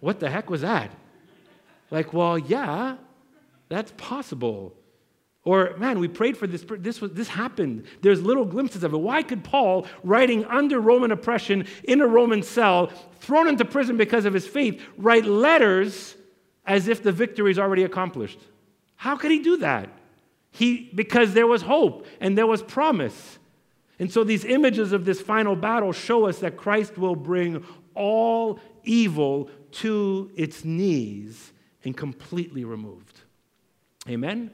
What 0.00 0.20
the 0.20 0.30
heck 0.30 0.48
was 0.48 0.60
that? 0.60 0.90
Like, 1.90 2.12
well, 2.12 2.38
yeah, 2.38 2.96
that's 3.68 3.92
possible. 3.96 4.74
Or, 5.44 5.76
man, 5.76 5.98
we 5.98 6.08
prayed 6.08 6.38
for 6.38 6.46
this, 6.46 6.64
this, 6.78 7.02
was, 7.02 7.12
this 7.12 7.28
happened. 7.28 7.84
There's 8.00 8.22
little 8.22 8.46
glimpses 8.46 8.82
of 8.82 8.94
it. 8.94 8.96
Why 8.96 9.22
could 9.22 9.44
Paul, 9.44 9.86
writing 10.02 10.44
under 10.46 10.80
Roman 10.80 11.12
oppression 11.12 11.66
in 11.84 12.00
a 12.00 12.06
Roman 12.06 12.42
cell, 12.42 12.90
thrown 13.20 13.48
into 13.48 13.64
prison 13.66 13.98
because 13.98 14.24
of 14.24 14.32
his 14.32 14.46
faith, 14.46 14.80
write 14.96 15.26
letters 15.26 16.16
as 16.64 16.88
if 16.88 17.02
the 17.02 17.12
victory 17.12 17.50
is 17.50 17.58
already 17.58 17.82
accomplished? 17.82 18.40
How 18.96 19.16
could 19.16 19.30
he 19.30 19.40
do 19.40 19.58
that? 19.58 19.90
He, 20.50 20.90
because 20.94 21.34
there 21.34 21.46
was 21.46 21.60
hope 21.60 22.06
and 22.20 22.38
there 22.38 22.46
was 22.46 22.62
promise. 22.62 23.38
And 23.98 24.10
so 24.10 24.24
these 24.24 24.46
images 24.46 24.92
of 24.92 25.04
this 25.04 25.20
final 25.20 25.56
battle 25.56 25.92
show 25.92 26.26
us 26.26 26.38
that 26.38 26.56
Christ 26.56 26.96
will 26.96 27.16
bring 27.16 27.64
all 27.94 28.60
evil 28.82 29.50
to 29.72 30.30
its 30.36 30.64
knees 30.64 31.52
and 31.84 31.94
completely 31.94 32.64
removed. 32.64 33.20
Amen? 34.08 34.50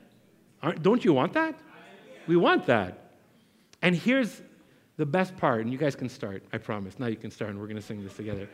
Aren't, 0.62 0.82
don't 0.82 1.04
you 1.04 1.12
want 1.12 1.32
that? 1.34 1.58
We 2.26 2.36
want 2.36 2.66
that. 2.66 3.12
And 3.82 3.94
here's 3.94 4.42
the 4.96 5.06
best 5.06 5.36
part, 5.36 5.62
and 5.62 5.72
you 5.72 5.78
guys 5.78 5.96
can 5.96 6.08
start, 6.08 6.44
I 6.52 6.58
promise. 6.58 6.98
Now 6.98 7.06
you 7.06 7.16
can 7.16 7.30
start, 7.30 7.50
and 7.50 7.58
we're 7.58 7.66
going 7.66 7.76
to 7.76 7.82
sing 7.82 8.02
this 8.02 8.14
together. 8.14 8.48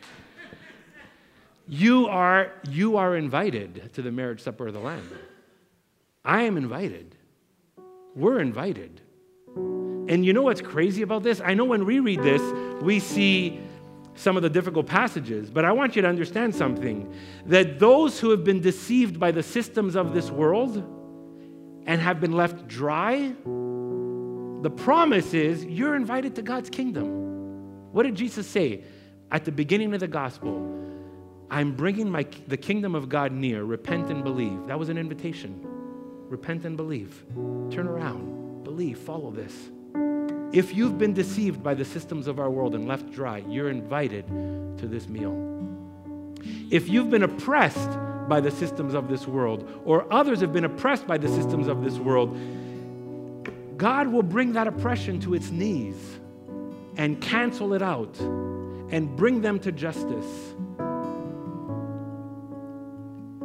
you 1.68 2.07
are, 2.07 2.52
you 2.70 2.96
are 2.96 3.16
invited 3.16 3.90
to 3.94 4.02
the 4.02 4.12
marriage 4.12 4.40
supper 4.40 4.68
of 4.68 4.74
the 4.74 4.80
Lamb. 4.80 5.11
I 6.24 6.42
am 6.42 6.57
invited. 6.57 7.16
We're 8.14 8.40
invited. 8.40 9.00
And 9.57 10.24
you 10.24 10.32
know 10.32 10.42
what's 10.42 10.61
crazy 10.61 11.02
about 11.02 11.24
this? 11.24 11.40
I 11.44 11.54
know 11.54 11.64
when 11.64 11.84
we 11.84 11.98
read 11.98 12.22
this, 12.22 12.42
we 12.80 13.00
see 13.00 13.61
some 14.14 14.36
of 14.36 14.42
the 14.42 14.50
difficult 14.50 14.86
passages, 14.86 15.50
but 15.50 15.64
I 15.64 15.72
want 15.72 15.96
you 15.96 16.02
to 16.02 16.09
understand 16.09 16.54
something 16.54 17.12
that 17.46 17.78
those 17.78 18.18
who 18.18 18.30
have 18.30 18.44
been 18.44 18.61
deceived 18.61 19.18
by 19.18 19.30
the 19.30 19.42
systems 19.42 19.96
of 19.96 20.14
this 20.14 20.30
world, 20.30 20.95
and 21.87 22.01
have 22.01 22.20
been 22.20 22.32
left 22.32 22.66
dry, 22.68 23.32
the 24.62 24.70
promise 24.70 25.32
is 25.32 25.64
you're 25.64 25.95
invited 25.95 26.34
to 26.37 26.43
God's 26.43 26.68
kingdom. 26.68 27.93
What 27.93 28.03
did 28.03 28.16
Jesus 28.16 28.47
say 28.47 28.82
at 29.30 29.45
the 29.45 29.53
beginning 29.53 29.95
of 29.95 30.01
the 30.01 30.09
gospel? 30.09 30.72
I'm 31.49 31.76
bringing 31.76 32.11
my, 32.11 32.26
the 32.49 32.57
kingdom 32.57 32.95
of 32.95 33.09
God 33.09 33.32
near. 33.32 33.62
Repent 33.62 34.11
and 34.11 34.24
believe. 34.24 34.66
That 34.66 34.78
was 34.78 34.89
an 34.89 34.99
invitation. 34.99 35.61
Repent 36.28 36.64
and 36.64 36.76
believe. 36.76 37.24
Turn 37.70 37.87
around. 37.87 38.64
Believe. 38.64 38.99
Follow 38.99 39.30
this. 39.30 39.70
If 40.53 40.74
you've 40.74 40.99
been 40.99 41.12
deceived 41.12 41.62
by 41.62 41.74
the 41.74 41.84
systems 41.84 42.26
of 42.26 42.41
our 42.41 42.51
world 42.51 42.74
and 42.74 42.89
left 42.89 43.12
dry, 43.12 43.45
you're 43.49 43.70
invited 43.70 44.26
to 44.78 44.89
this 44.89 45.09
meal. 45.09 45.34
If 46.70 46.89
you've 46.89 47.11
been 47.11 47.22
oppressed 47.22 47.91
by 48.29 48.41
the 48.41 48.51
systems 48.51 48.95
of 48.95 49.09
this 49.09 49.27
world, 49.27 49.68
or 49.85 50.12
others 50.12 50.41
have 50.41 50.53
been 50.53 50.64
oppressed 50.64 51.07
by 51.07 51.18
the 51.18 51.29
systems 51.29 51.68
of 51.68 51.83
this 51.85 51.99
world, 51.99 52.37
God 53.77 54.09
will 54.09 54.22
bring 54.22 54.53
that 54.55 54.66
oppression 54.66 55.20
to 55.20 55.35
its 55.35 55.51
knees 55.51 55.97
and 56.97 57.20
cancel 57.20 57.74
it 57.74 57.83
out 57.83 58.18
and 58.18 59.14
bring 59.16 59.41
them 59.41 59.59
to 59.61 59.72
justice. 59.72 60.55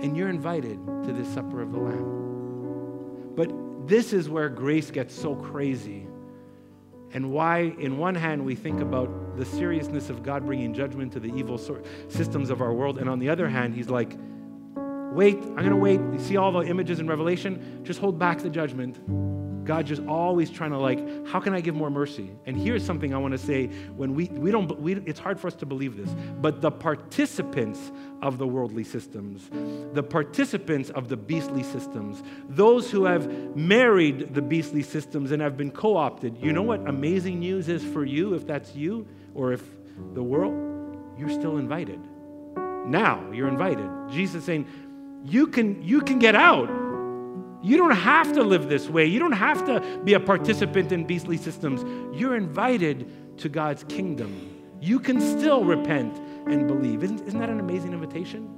And 0.01 0.15
you're 0.15 0.29
invited 0.29 0.79
to 1.03 1.13
this 1.13 1.27
supper 1.33 1.61
of 1.61 1.71
the 1.71 1.79
Lamb. 1.79 3.33
But 3.35 3.87
this 3.87 4.13
is 4.13 4.29
where 4.29 4.49
grace 4.49 4.89
gets 4.89 5.13
so 5.13 5.35
crazy. 5.35 6.07
And 7.13 7.31
why, 7.31 7.73
in 7.77 7.97
one 7.97 8.15
hand, 8.15 8.45
we 8.45 8.55
think 8.55 8.79
about 8.79 9.35
the 9.35 9.45
seriousness 9.45 10.09
of 10.09 10.23
God 10.23 10.45
bringing 10.45 10.73
judgment 10.73 11.11
to 11.13 11.19
the 11.19 11.33
evil 11.35 11.57
systems 12.07 12.49
of 12.49 12.61
our 12.61 12.73
world, 12.73 12.99
and 12.99 13.09
on 13.09 13.19
the 13.19 13.29
other 13.29 13.49
hand, 13.49 13.75
He's 13.75 13.89
like, 13.89 14.15
Wait, 15.11 15.37
I'm 15.37 15.55
going 15.55 15.69
to 15.69 15.75
wait. 15.75 15.99
You 15.99 16.19
see 16.19 16.37
all 16.37 16.51
the 16.51 16.61
images 16.61 16.99
in 16.99 17.07
Revelation? 17.07 17.81
Just 17.83 17.99
hold 17.99 18.17
back 18.17 18.39
the 18.39 18.49
judgment. 18.49 18.99
God 19.65 19.85
just 19.85 20.01
always 20.07 20.49
trying 20.49 20.71
to 20.71 20.77
like, 20.77 21.27
how 21.27 21.39
can 21.39 21.53
I 21.53 21.61
give 21.61 21.75
more 21.75 21.89
mercy? 21.89 22.31
And 22.45 22.57
here's 22.57 22.83
something 22.83 23.13
I 23.13 23.17
want 23.17 23.33
to 23.33 23.37
say: 23.37 23.67
when 23.95 24.15
we 24.15 24.25
we 24.25 24.51
don't, 24.51 24.79
we, 24.81 24.95
it's 25.05 25.19
hard 25.19 25.39
for 25.39 25.47
us 25.47 25.55
to 25.55 25.65
believe 25.65 25.95
this, 25.95 26.09
but 26.41 26.61
the 26.61 26.71
participants 26.71 27.91
of 28.21 28.37
the 28.37 28.47
worldly 28.47 28.83
systems, 28.83 29.49
the 29.93 30.01
participants 30.01 30.89
of 30.89 31.09
the 31.09 31.17
beastly 31.17 31.63
systems, 31.63 32.23
those 32.49 32.89
who 32.89 33.05
have 33.05 33.55
married 33.55 34.33
the 34.33 34.41
beastly 34.41 34.81
systems 34.81 35.31
and 35.31 35.41
have 35.41 35.57
been 35.57 35.71
co-opted. 35.71 36.37
You 36.41 36.53
know 36.53 36.63
what 36.63 36.87
amazing 36.87 37.39
news 37.39 37.69
is 37.69 37.83
for 37.83 38.03
you 38.03 38.33
if 38.33 38.47
that's 38.47 38.75
you 38.75 39.07
or 39.35 39.53
if 39.53 39.63
the 40.13 40.23
world, 40.23 40.97
you're 41.17 41.29
still 41.29 41.57
invited. 41.57 41.99
Now 42.85 43.29
you're 43.31 43.47
invited. 43.47 43.87
Jesus 44.09 44.43
saying, 44.43 44.65
you 45.23 45.47
can 45.47 45.81
you 45.81 46.01
can 46.01 46.19
get 46.19 46.35
out 46.35 46.69
you 47.63 47.77
don't 47.77 47.91
have 47.91 48.33
to 48.33 48.43
live 48.43 48.69
this 48.69 48.89
way. 48.89 49.05
You 49.05 49.19
don't 49.19 49.33
have 49.33 49.65
to 49.67 50.01
be 50.03 50.15
a 50.15 50.19
participant 50.19 50.91
in 50.91 51.05
beastly 51.05 51.37
systems. 51.37 51.83
You're 52.17 52.35
invited 52.35 53.37
to 53.37 53.49
God's 53.49 53.83
kingdom. 53.83 54.49
You 54.81 54.99
can 54.99 55.21
still 55.21 55.63
repent 55.63 56.17
and 56.47 56.67
believe. 56.67 57.03
Isn't, 57.03 57.21
isn't 57.27 57.39
that 57.39 57.49
an 57.49 57.59
amazing 57.59 57.93
invitation? 57.93 58.49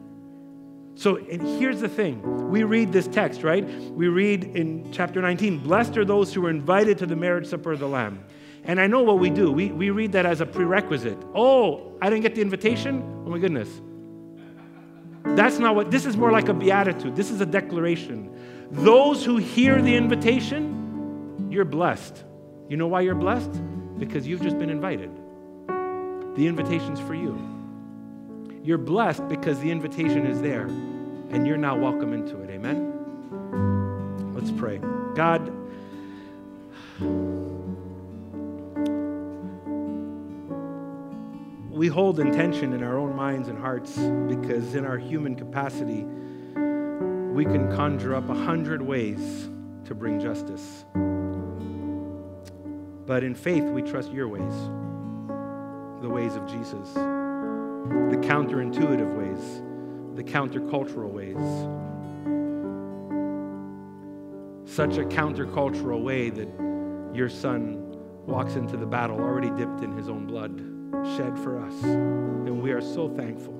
So, 0.95 1.17
and 1.17 1.41
here's 1.59 1.81
the 1.81 1.89
thing 1.89 2.49
we 2.49 2.63
read 2.63 2.93
this 2.93 3.07
text, 3.07 3.43
right? 3.43 3.65
We 3.91 4.07
read 4.07 4.43
in 4.43 4.89
chapter 4.93 5.21
19 5.21 5.59
Blessed 5.59 5.97
are 5.97 6.05
those 6.05 6.33
who 6.33 6.45
are 6.45 6.49
invited 6.49 6.97
to 6.99 7.05
the 7.05 7.15
marriage 7.15 7.47
supper 7.47 7.73
of 7.73 7.79
the 7.79 7.87
Lamb. 7.87 8.23
And 8.63 8.79
I 8.79 8.87
know 8.87 9.01
what 9.01 9.19
we 9.19 9.29
do. 9.29 9.51
We, 9.51 9.73
we 9.73 9.89
read 9.89 10.13
that 10.13 10.25
as 10.25 10.39
a 10.39 10.45
prerequisite. 10.45 11.17
Oh, 11.35 11.97
I 12.01 12.09
didn't 12.09 12.21
get 12.21 12.35
the 12.35 12.41
invitation? 12.41 13.01
Oh 13.25 13.29
my 13.29 13.39
goodness. 13.39 13.67
That's 15.23 15.57
not 15.57 15.75
what, 15.75 15.89
this 15.89 16.05
is 16.05 16.15
more 16.15 16.31
like 16.31 16.49
a 16.49 16.53
beatitude. 16.53 17.15
This 17.15 17.31
is 17.31 17.41
a 17.41 17.45
declaration. 17.45 18.29
Those 18.71 19.23
who 19.23 19.37
hear 19.37 19.81
the 19.81 19.95
invitation, 19.95 21.47
you're 21.49 21.65
blessed. 21.65 22.23
You 22.69 22.77
know 22.77 22.87
why 22.87 23.01
you're 23.01 23.15
blessed? 23.15 23.51
Because 23.97 24.27
you've 24.27 24.41
just 24.41 24.57
been 24.59 24.69
invited. 24.69 25.11
The 26.35 26.47
invitation's 26.47 26.99
for 26.99 27.13
you. 27.13 27.39
You're 28.63 28.77
blessed 28.77 29.27
because 29.27 29.59
the 29.59 29.69
invitation 29.69 30.25
is 30.25 30.41
there 30.41 30.65
and 30.65 31.45
you're 31.45 31.57
now 31.57 31.77
welcome 31.77 32.13
into 32.13 32.41
it. 32.41 32.49
Amen? 32.49 34.33
Let's 34.33 34.51
pray. 34.51 34.79
God, 35.15 35.51
we 41.73 41.87
hold 41.87 42.19
intention 42.19 42.71
in 42.73 42.83
our 42.83 42.99
own 42.99 43.15
minds 43.15 43.47
and 43.47 43.57
hearts 43.57 43.97
because 43.97 44.75
in 44.75 44.85
our 44.85 44.99
human 44.99 45.33
capacity, 45.35 46.03
we 47.33 47.45
can 47.45 47.67
conjure 47.75 48.13
up 48.13 48.29
a 48.29 48.35
hundred 48.35 48.79
ways 48.79 49.49
to 49.85 49.95
bring 49.95 50.19
justice. 50.19 50.85
But 53.07 53.23
in 53.23 53.33
faith, 53.33 53.63
we 53.63 53.81
trust 53.81 54.11
your 54.11 54.27
ways, 54.27 54.53
the 56.03 56.09
ways 56.09 56.35
of 56.35 56.45
Jesus, 56.45 56.93
the 56.93 58.19
counterintuitive 58.21 59.17
ways, 59.17 59.63
the 60.15 60.23
countercultural 60.23 61.09
ways. 61.09 61.37
Such 64.71 64.97
a 64.97 65.05
countercultural 65.05 66.03
way 66.03 66.29
that 66.29 66.47
your 67.15 67.29
son 67.29 67.79
walks 68.27 68.53
into 68.57 68.77
the 68.77 68.85
battle 68.85 69.19
already 69.19 69.49
dipped 69.49 69.81
in 69.81 69.97
his 69.97 70.07
own 70.07 70.27
blood, 70.27 70.72
shed 71.15 71.37
for 71.39 71.59
us. 71.59 71.83
And 71.83 72.61
we 72.61 72.71
are 72.71 72.81
so 72.81 73.09
thankful. 73.09 73.53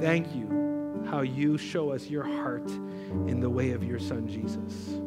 Thank 0.00 0.34
you 0.34 1.04
how 1.10 1.22
you 1.22 1.58
show 1.58 1.90
us 1.90 2.08
your 2.08 2.24
heart 2.24 2.70
in 2.70 3.40
the 3.40 3.50
way 3.50 3.72
of 3.72 3.82
your 3.82 3.98
Son, 3.98 4.28
Jesus. 4.28 5.00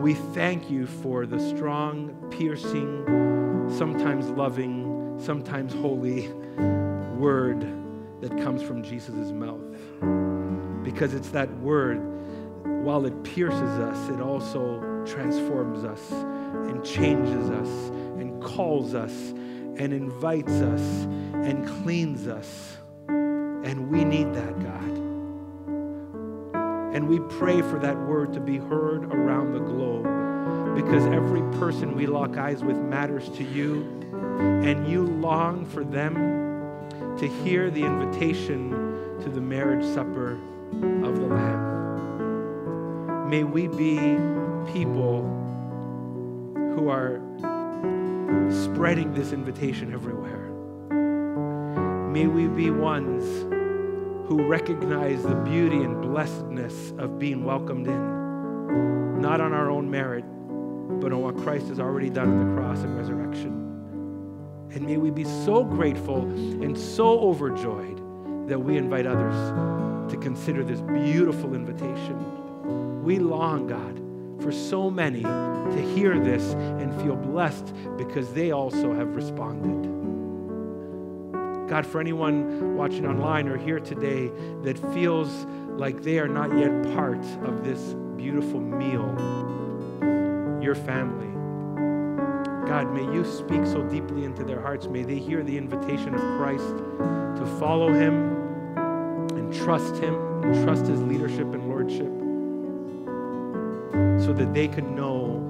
We 0.00 0.14
thank 0.34 0.70
you 0.70 0.86
for 0.86 1.26
the 1.26 1.38
strong, 1.38 2.14
piercing, 2.30 3.04
sometimes 3.76 4.28
loving, 4.30 5.18
sometimes 5.18 5.72
holy 5.74 6.28
word 7.18 7.66
that 8.20 8.36
comes 8.38 8.62
from 8.62 8.82
Jesus' 8.82 9.30
mouth. 9.30 9.60
Because 10.82 11.14
it's 11.14 11.28
that 11.30 11.50
word, 11.58 12.00
while 12.84 13.06
it 13.06 13.22
pierces 13.22 13.78
us, 13.78 14.08
it 14.10 14.20
also 14.20 15.04
transforms 15.06 15.84
us 15.84 16.10
and 16.10 16.84
changes 16.84 17.50
us 17.50 17.68
calls 18.60 18.92
us 18.94 19.12
and 19.78 19.90
invites 19.90 20.52
us 20.52 20.82
and 21.32 21.66
cleans 21.82 22.26
us 22.26 22.76
and 23.08 23.90
we 23.90 24.04
need 24.04 24.34
that, 24.34 24.60
God. 24.60 24.98
And 26.94 27.08
we 27.08 27.20
pray 27.38 27.62
for 27.62 27.78
that 27.78 27.96
word 27.96 28.34
to 28.34 28.40
be 28.40 28.58
heard 28.58 29.06
around 29.06 29.54
the 29.54 29.60
globe 29.60 30.04
because 30.74 31.06
every 31.06 31.40
person 31.58 31.96
we 31.96 32.04
lock 32.04 32.36
eyes 32.36 32.62
with 32.62 32.76
matters 32.76 33.30
to 33.30 33.44
you, 33.44 33.82
and 34.62 34.86
you 34.86 35.06
long 35.06 35.64
for 35.64 35.82
them 35.82 37.16
to 37.18 37.26
hear 37.42 37.70
the 37.70 37.82
invitation 37.82 38.72
to 39.22 39.30
the 39.30 39.40
marriage 39.40 39.86
supper 39.94 40.32
of 41.02 41.18
the 41.18 41.26
Lamb. 41.26 41.70
May 43.30 43.44
we 43.44 43.68
be 43.68 44.18
people 44.70 45.22
who 46.74 46.90
are 46.90 47.22
spreading 48.50 49.14
this 49.14 49.32
invitation 49.32 49.92
everywhere. 49.92 50.50
May 52.10 52.26
we 52.26 52.48
be 52.48 52.70
ones 52.70 53.24
who 54.28 54.42
recognize 54.46 55.22
the 55.22 55.34
beauty 55.36 55.76
and 55.76 56.02
blessedness 56.02 56.92
of 56.98 57.18
being 57.18 57.44
welcomed 57.44 57.86
in, 57.86 59.20
not 59.20 59.40
on 59.40 59.52
our 59.52 59.70
own 59.70 59.90
merit, 59.90 60.24
but 61.00 61.12
on 61.12 61.22
what 61.22 61.36
Christ 61.36 61.68
has 61.68 61.80
already 61.80 62.10
done 62.10 62.28
on 62.28 62.48
the 62.48 62.60
cross 62.60 62.80
and 62.80 62.96
resurrection. 62.96 63.52
And 64.72 64.86
may 64.86 64.96
we 64.96 65.10
be 65.10 65.24
so 65.24 65.64
grateful 65.64 66.22
and 66.22 66.76
so 66.76 67.20
overjoyed 67.20 67.98
that 68.48 68.58
we 68.58 68.76
invite 68.76 69.06
others 69.06 70.10
to 70.10 70.16
consider 70.18 70.64
this 70.64 70.80
beautiful 70.80 71.54
invitation. 71.54 73.02
We 73.04 73.18
long, 73.18 73.68
God, 73.68 74.09
for 74.40 74.52
so 74.52 74.90
many 74.90 75.22
to 75.22 75.92
hear 75.94 76.18
this 76.18 76.52
and 76.52 76.92
feel 77.02 77.16
blessed 77.16 77.74
because 77.96 78.32
they 78.32 78.50
also 78.50 78.94
have 78.94 79.14
responded. 79.14 79.88
God, 81.68 81.86
for 81.86 82.00
anyone 82.00 82.76
watching 82.76 83.06
online 83.06 83.46
or 83.48 83.56
here 83.56 83.78
today 83.78 84.30
that 84.62 84.76
feels 84.92 85.46
like 85.76 86.02
they 86.02 86.18
are 86.18 86.28
not 86.28 86.56
yet 86.58 86.82
part 86.94 87.24
of 87.44 87.62
this 87.62 87.94
beautiful 88.16 88.60
meal, 88.60 89.14
your 90.60 90.74
family, 90.74 91.28
God, 92.66 92.92
may 92.92 93.02
you 93.02 93.24
speak 93.24 93.64
so 93.66 93.82
deeply 93.82 94.24
into 94.24 94.44
their 94.44 94.60
hearts. 94.60 94.86
May 94.86 95.02
they 95.02 95.18
hear 95.18 95.42
the 95.42 95.56
invitation 95.56 96.14
of 96.14 96.20
Christ 96.38 96.76
to 97.38 97.56
follow 97.58 97.92
him 97.92 98.76
and 99.36 99.54
trust 99.54 99.96
him 99.96 100.14
and 100.44 100.64
trust 100.64 100.86
his 100.86 101.00
leadership 101.02 101.52
and 101.54 101.68
lordship 101.68 102.29
so 104.24 104.32
that 104.32 104.52
they 104.54 104.68
could 104.68 104.88
know 104.90 105.46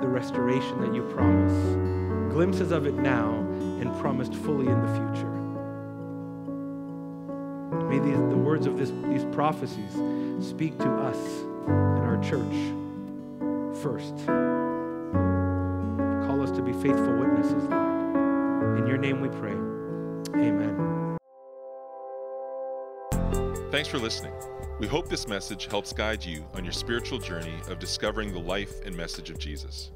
the 0.00 0.08
restoration 0.08 0.80
that 0.80 0.94
you 0.94 1.02
promise. 1.14 1.52
Glimpses 2.32 2.70
of 2.70 2.86
it 2.86 2.94
now 2.94 3.38
and 3.80 3.94
promised 4.00 4.34
fully 4.34 4.66
in 4.66 4.80
the 4.80 4.88
future. 4.94 5.30
May 7.88 7.98
these, 7.98 8.16
the 8.16 8.36
words 8.36 8.66
of 8.66 8.78
this, 8.78 8.92
these 9.08 9.24
prophecies 9.34 9.92
speak 10.46 10.78
to 10.78 10.88
us 10.88 11.18
in 11.66 12.02
our 12.04 12.18
church 12.22 12.54
first. 13.82 14.16
Call 16.26 16.42
us 16.42 16.50
to 16.52 16.62
be 16.62 16.72
faithful 16.72 17.16
witnesses, 17.18 17.64
Lord. 17.64 18.78
In 18.78 18.86
your 18.86 18.98
name 18.98 19.20
we 19.20 19.28
pray. 19.28 19.56
Amen. 20.34 20.89
Thanks 23.70 23.88
for 23.88 23.98
listening. 23.98 24.32
We 24.80 24.88
hope 24.88 25.08
this 25.08 25.28
message 25.28 25.66
helps 25.66 25.92
guide 25.92 26.24
you 26.24 26.44
on 26.54 26.64
your 26.64 26.72
spiritual 26.72 27.20
journey 27.20 27.54
of 27.68 27.78
discovering 27.78 28.32
the 28.32 28.40
life 28.40 28.84
and 28.84 28.96
message 28.96 29.30
of 29.30 29.38
Jesus. 29.38 29.92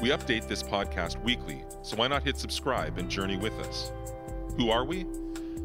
We 0.00 0.08
update 0.08 0.48
this 0.48 0.64
podcast 0.64 1.22
weekly, 1.22 1.62
so 1.84 1.94
why 1.94 2.08
not 2.08 2.24
hit 2.24 2.36
subscribe 2.36 2.98
and 2.98 3.08
journey 3.08 3.36
with 3.36 3.52
us? 3.60 3.92
Who 4.56 4.70
are 4.70 4.84
we? 4.84 5.04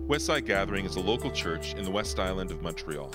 Westside 0.08 0.46
Gathering 0.46 0.86
is 0.86 0.98
a 0.98 1.00
local 1.00 1.32
church 1.32 1.74
in 1.74 1.84
the 1.84 1.90
West 1.90 2.20
Island 2.20 2.52
of 2.52 2.62
Montreal. 2.62 3.12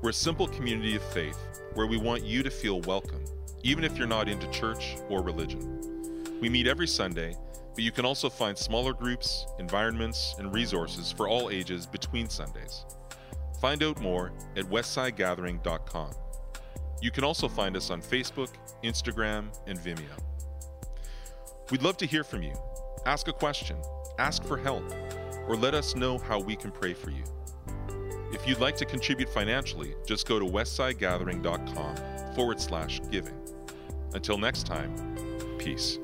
We're 0.00 0.10
a 0.10 0.14
simple 0.14 0.48
community 0.48 0.96
of 0.96 1.02
faith 1.02 1.38
where 1.74 1.86
we 1.86 1.98
want 1.98 2.24
you 2.24 2.42
to 2.42 2.50
feel 2.50 2.80
welcome, 2.80 3.22
even 3.64 3.84
if 3.84 3.98
you're 3.98 4.06
not 4.06 4.30
into 4.30 4.50
church 4.50 4.96
or 5.10 5.22
religion. 5.22 6.38
We 6.40 6.48
meet 6.48 6.66
every 6.66 6.86
Sunday, 6.86 7.36
but 7.74 7.84
you 7.84 7.92
can 7.92 8.06
also 8.06 8.30
find 8.30 8.56
smaller 8.56 8.94
groups, 8.94 9.44
environments, 9.58 10.36
and 10.38 10.54
resources 10.54 11.12
for 11.12 11.28
all 11.28 11.50
ages 11.50 11.86
between 11.86 12.30
Sundays. 12.30 12.86
Find 13.60 13.82
out 13.82 14.00
more 14.00 14.32
at 14.56 14.64
westsidegathering.com. 14.64 16.10
You 17.00 17.10
can 17.10 17.24
also 17.24 17.48
find 17.48 17.76
us 17.76 17.90
on 17.90 18.00
Facebook, 18.02 18.50
Instagram, 18.82 19.46
and 19.66 19.78
Vimeo. 19.78 20.18
We'd 21.70 21.82
love 21.82 21.96
to 21.98 22.06
hear 22.06 22.24
from 22.24 22.42
you. 22.42 22.54
Ask 23.06 23.28
a 23.28 23.32
question, 23.32 23.76
ask 24.18 24.42
for 24.44 24.56
help, 24.56 24.84
or 25.46 25.56
let 25.56 25.74
us 25.74 25.94
know 25.94 26.18
how 26.18 26.40
we 26.40 26.56
can 26.56 26.70
pray 26.70 26.94
for 26.94 27.10
you. 27.10 27.22
If 28.32 28.46
you'd 28.46 28.58
like 28.60 28.76
to 28.76 28.84
contribute 28.84 29.28
financially, 29.28 29.94
just 30.06 30.26
go 30.26 30.38
to 30.38 30.44
westsidegathering.com 30.44 32.34
forward 32.34 32.60
slash 32.60 33.00
giving. 33.10 33.34
Until 34.14 34.38
next 34.38 34.66
time, 34.66 34.94
peace. 35.58 35.98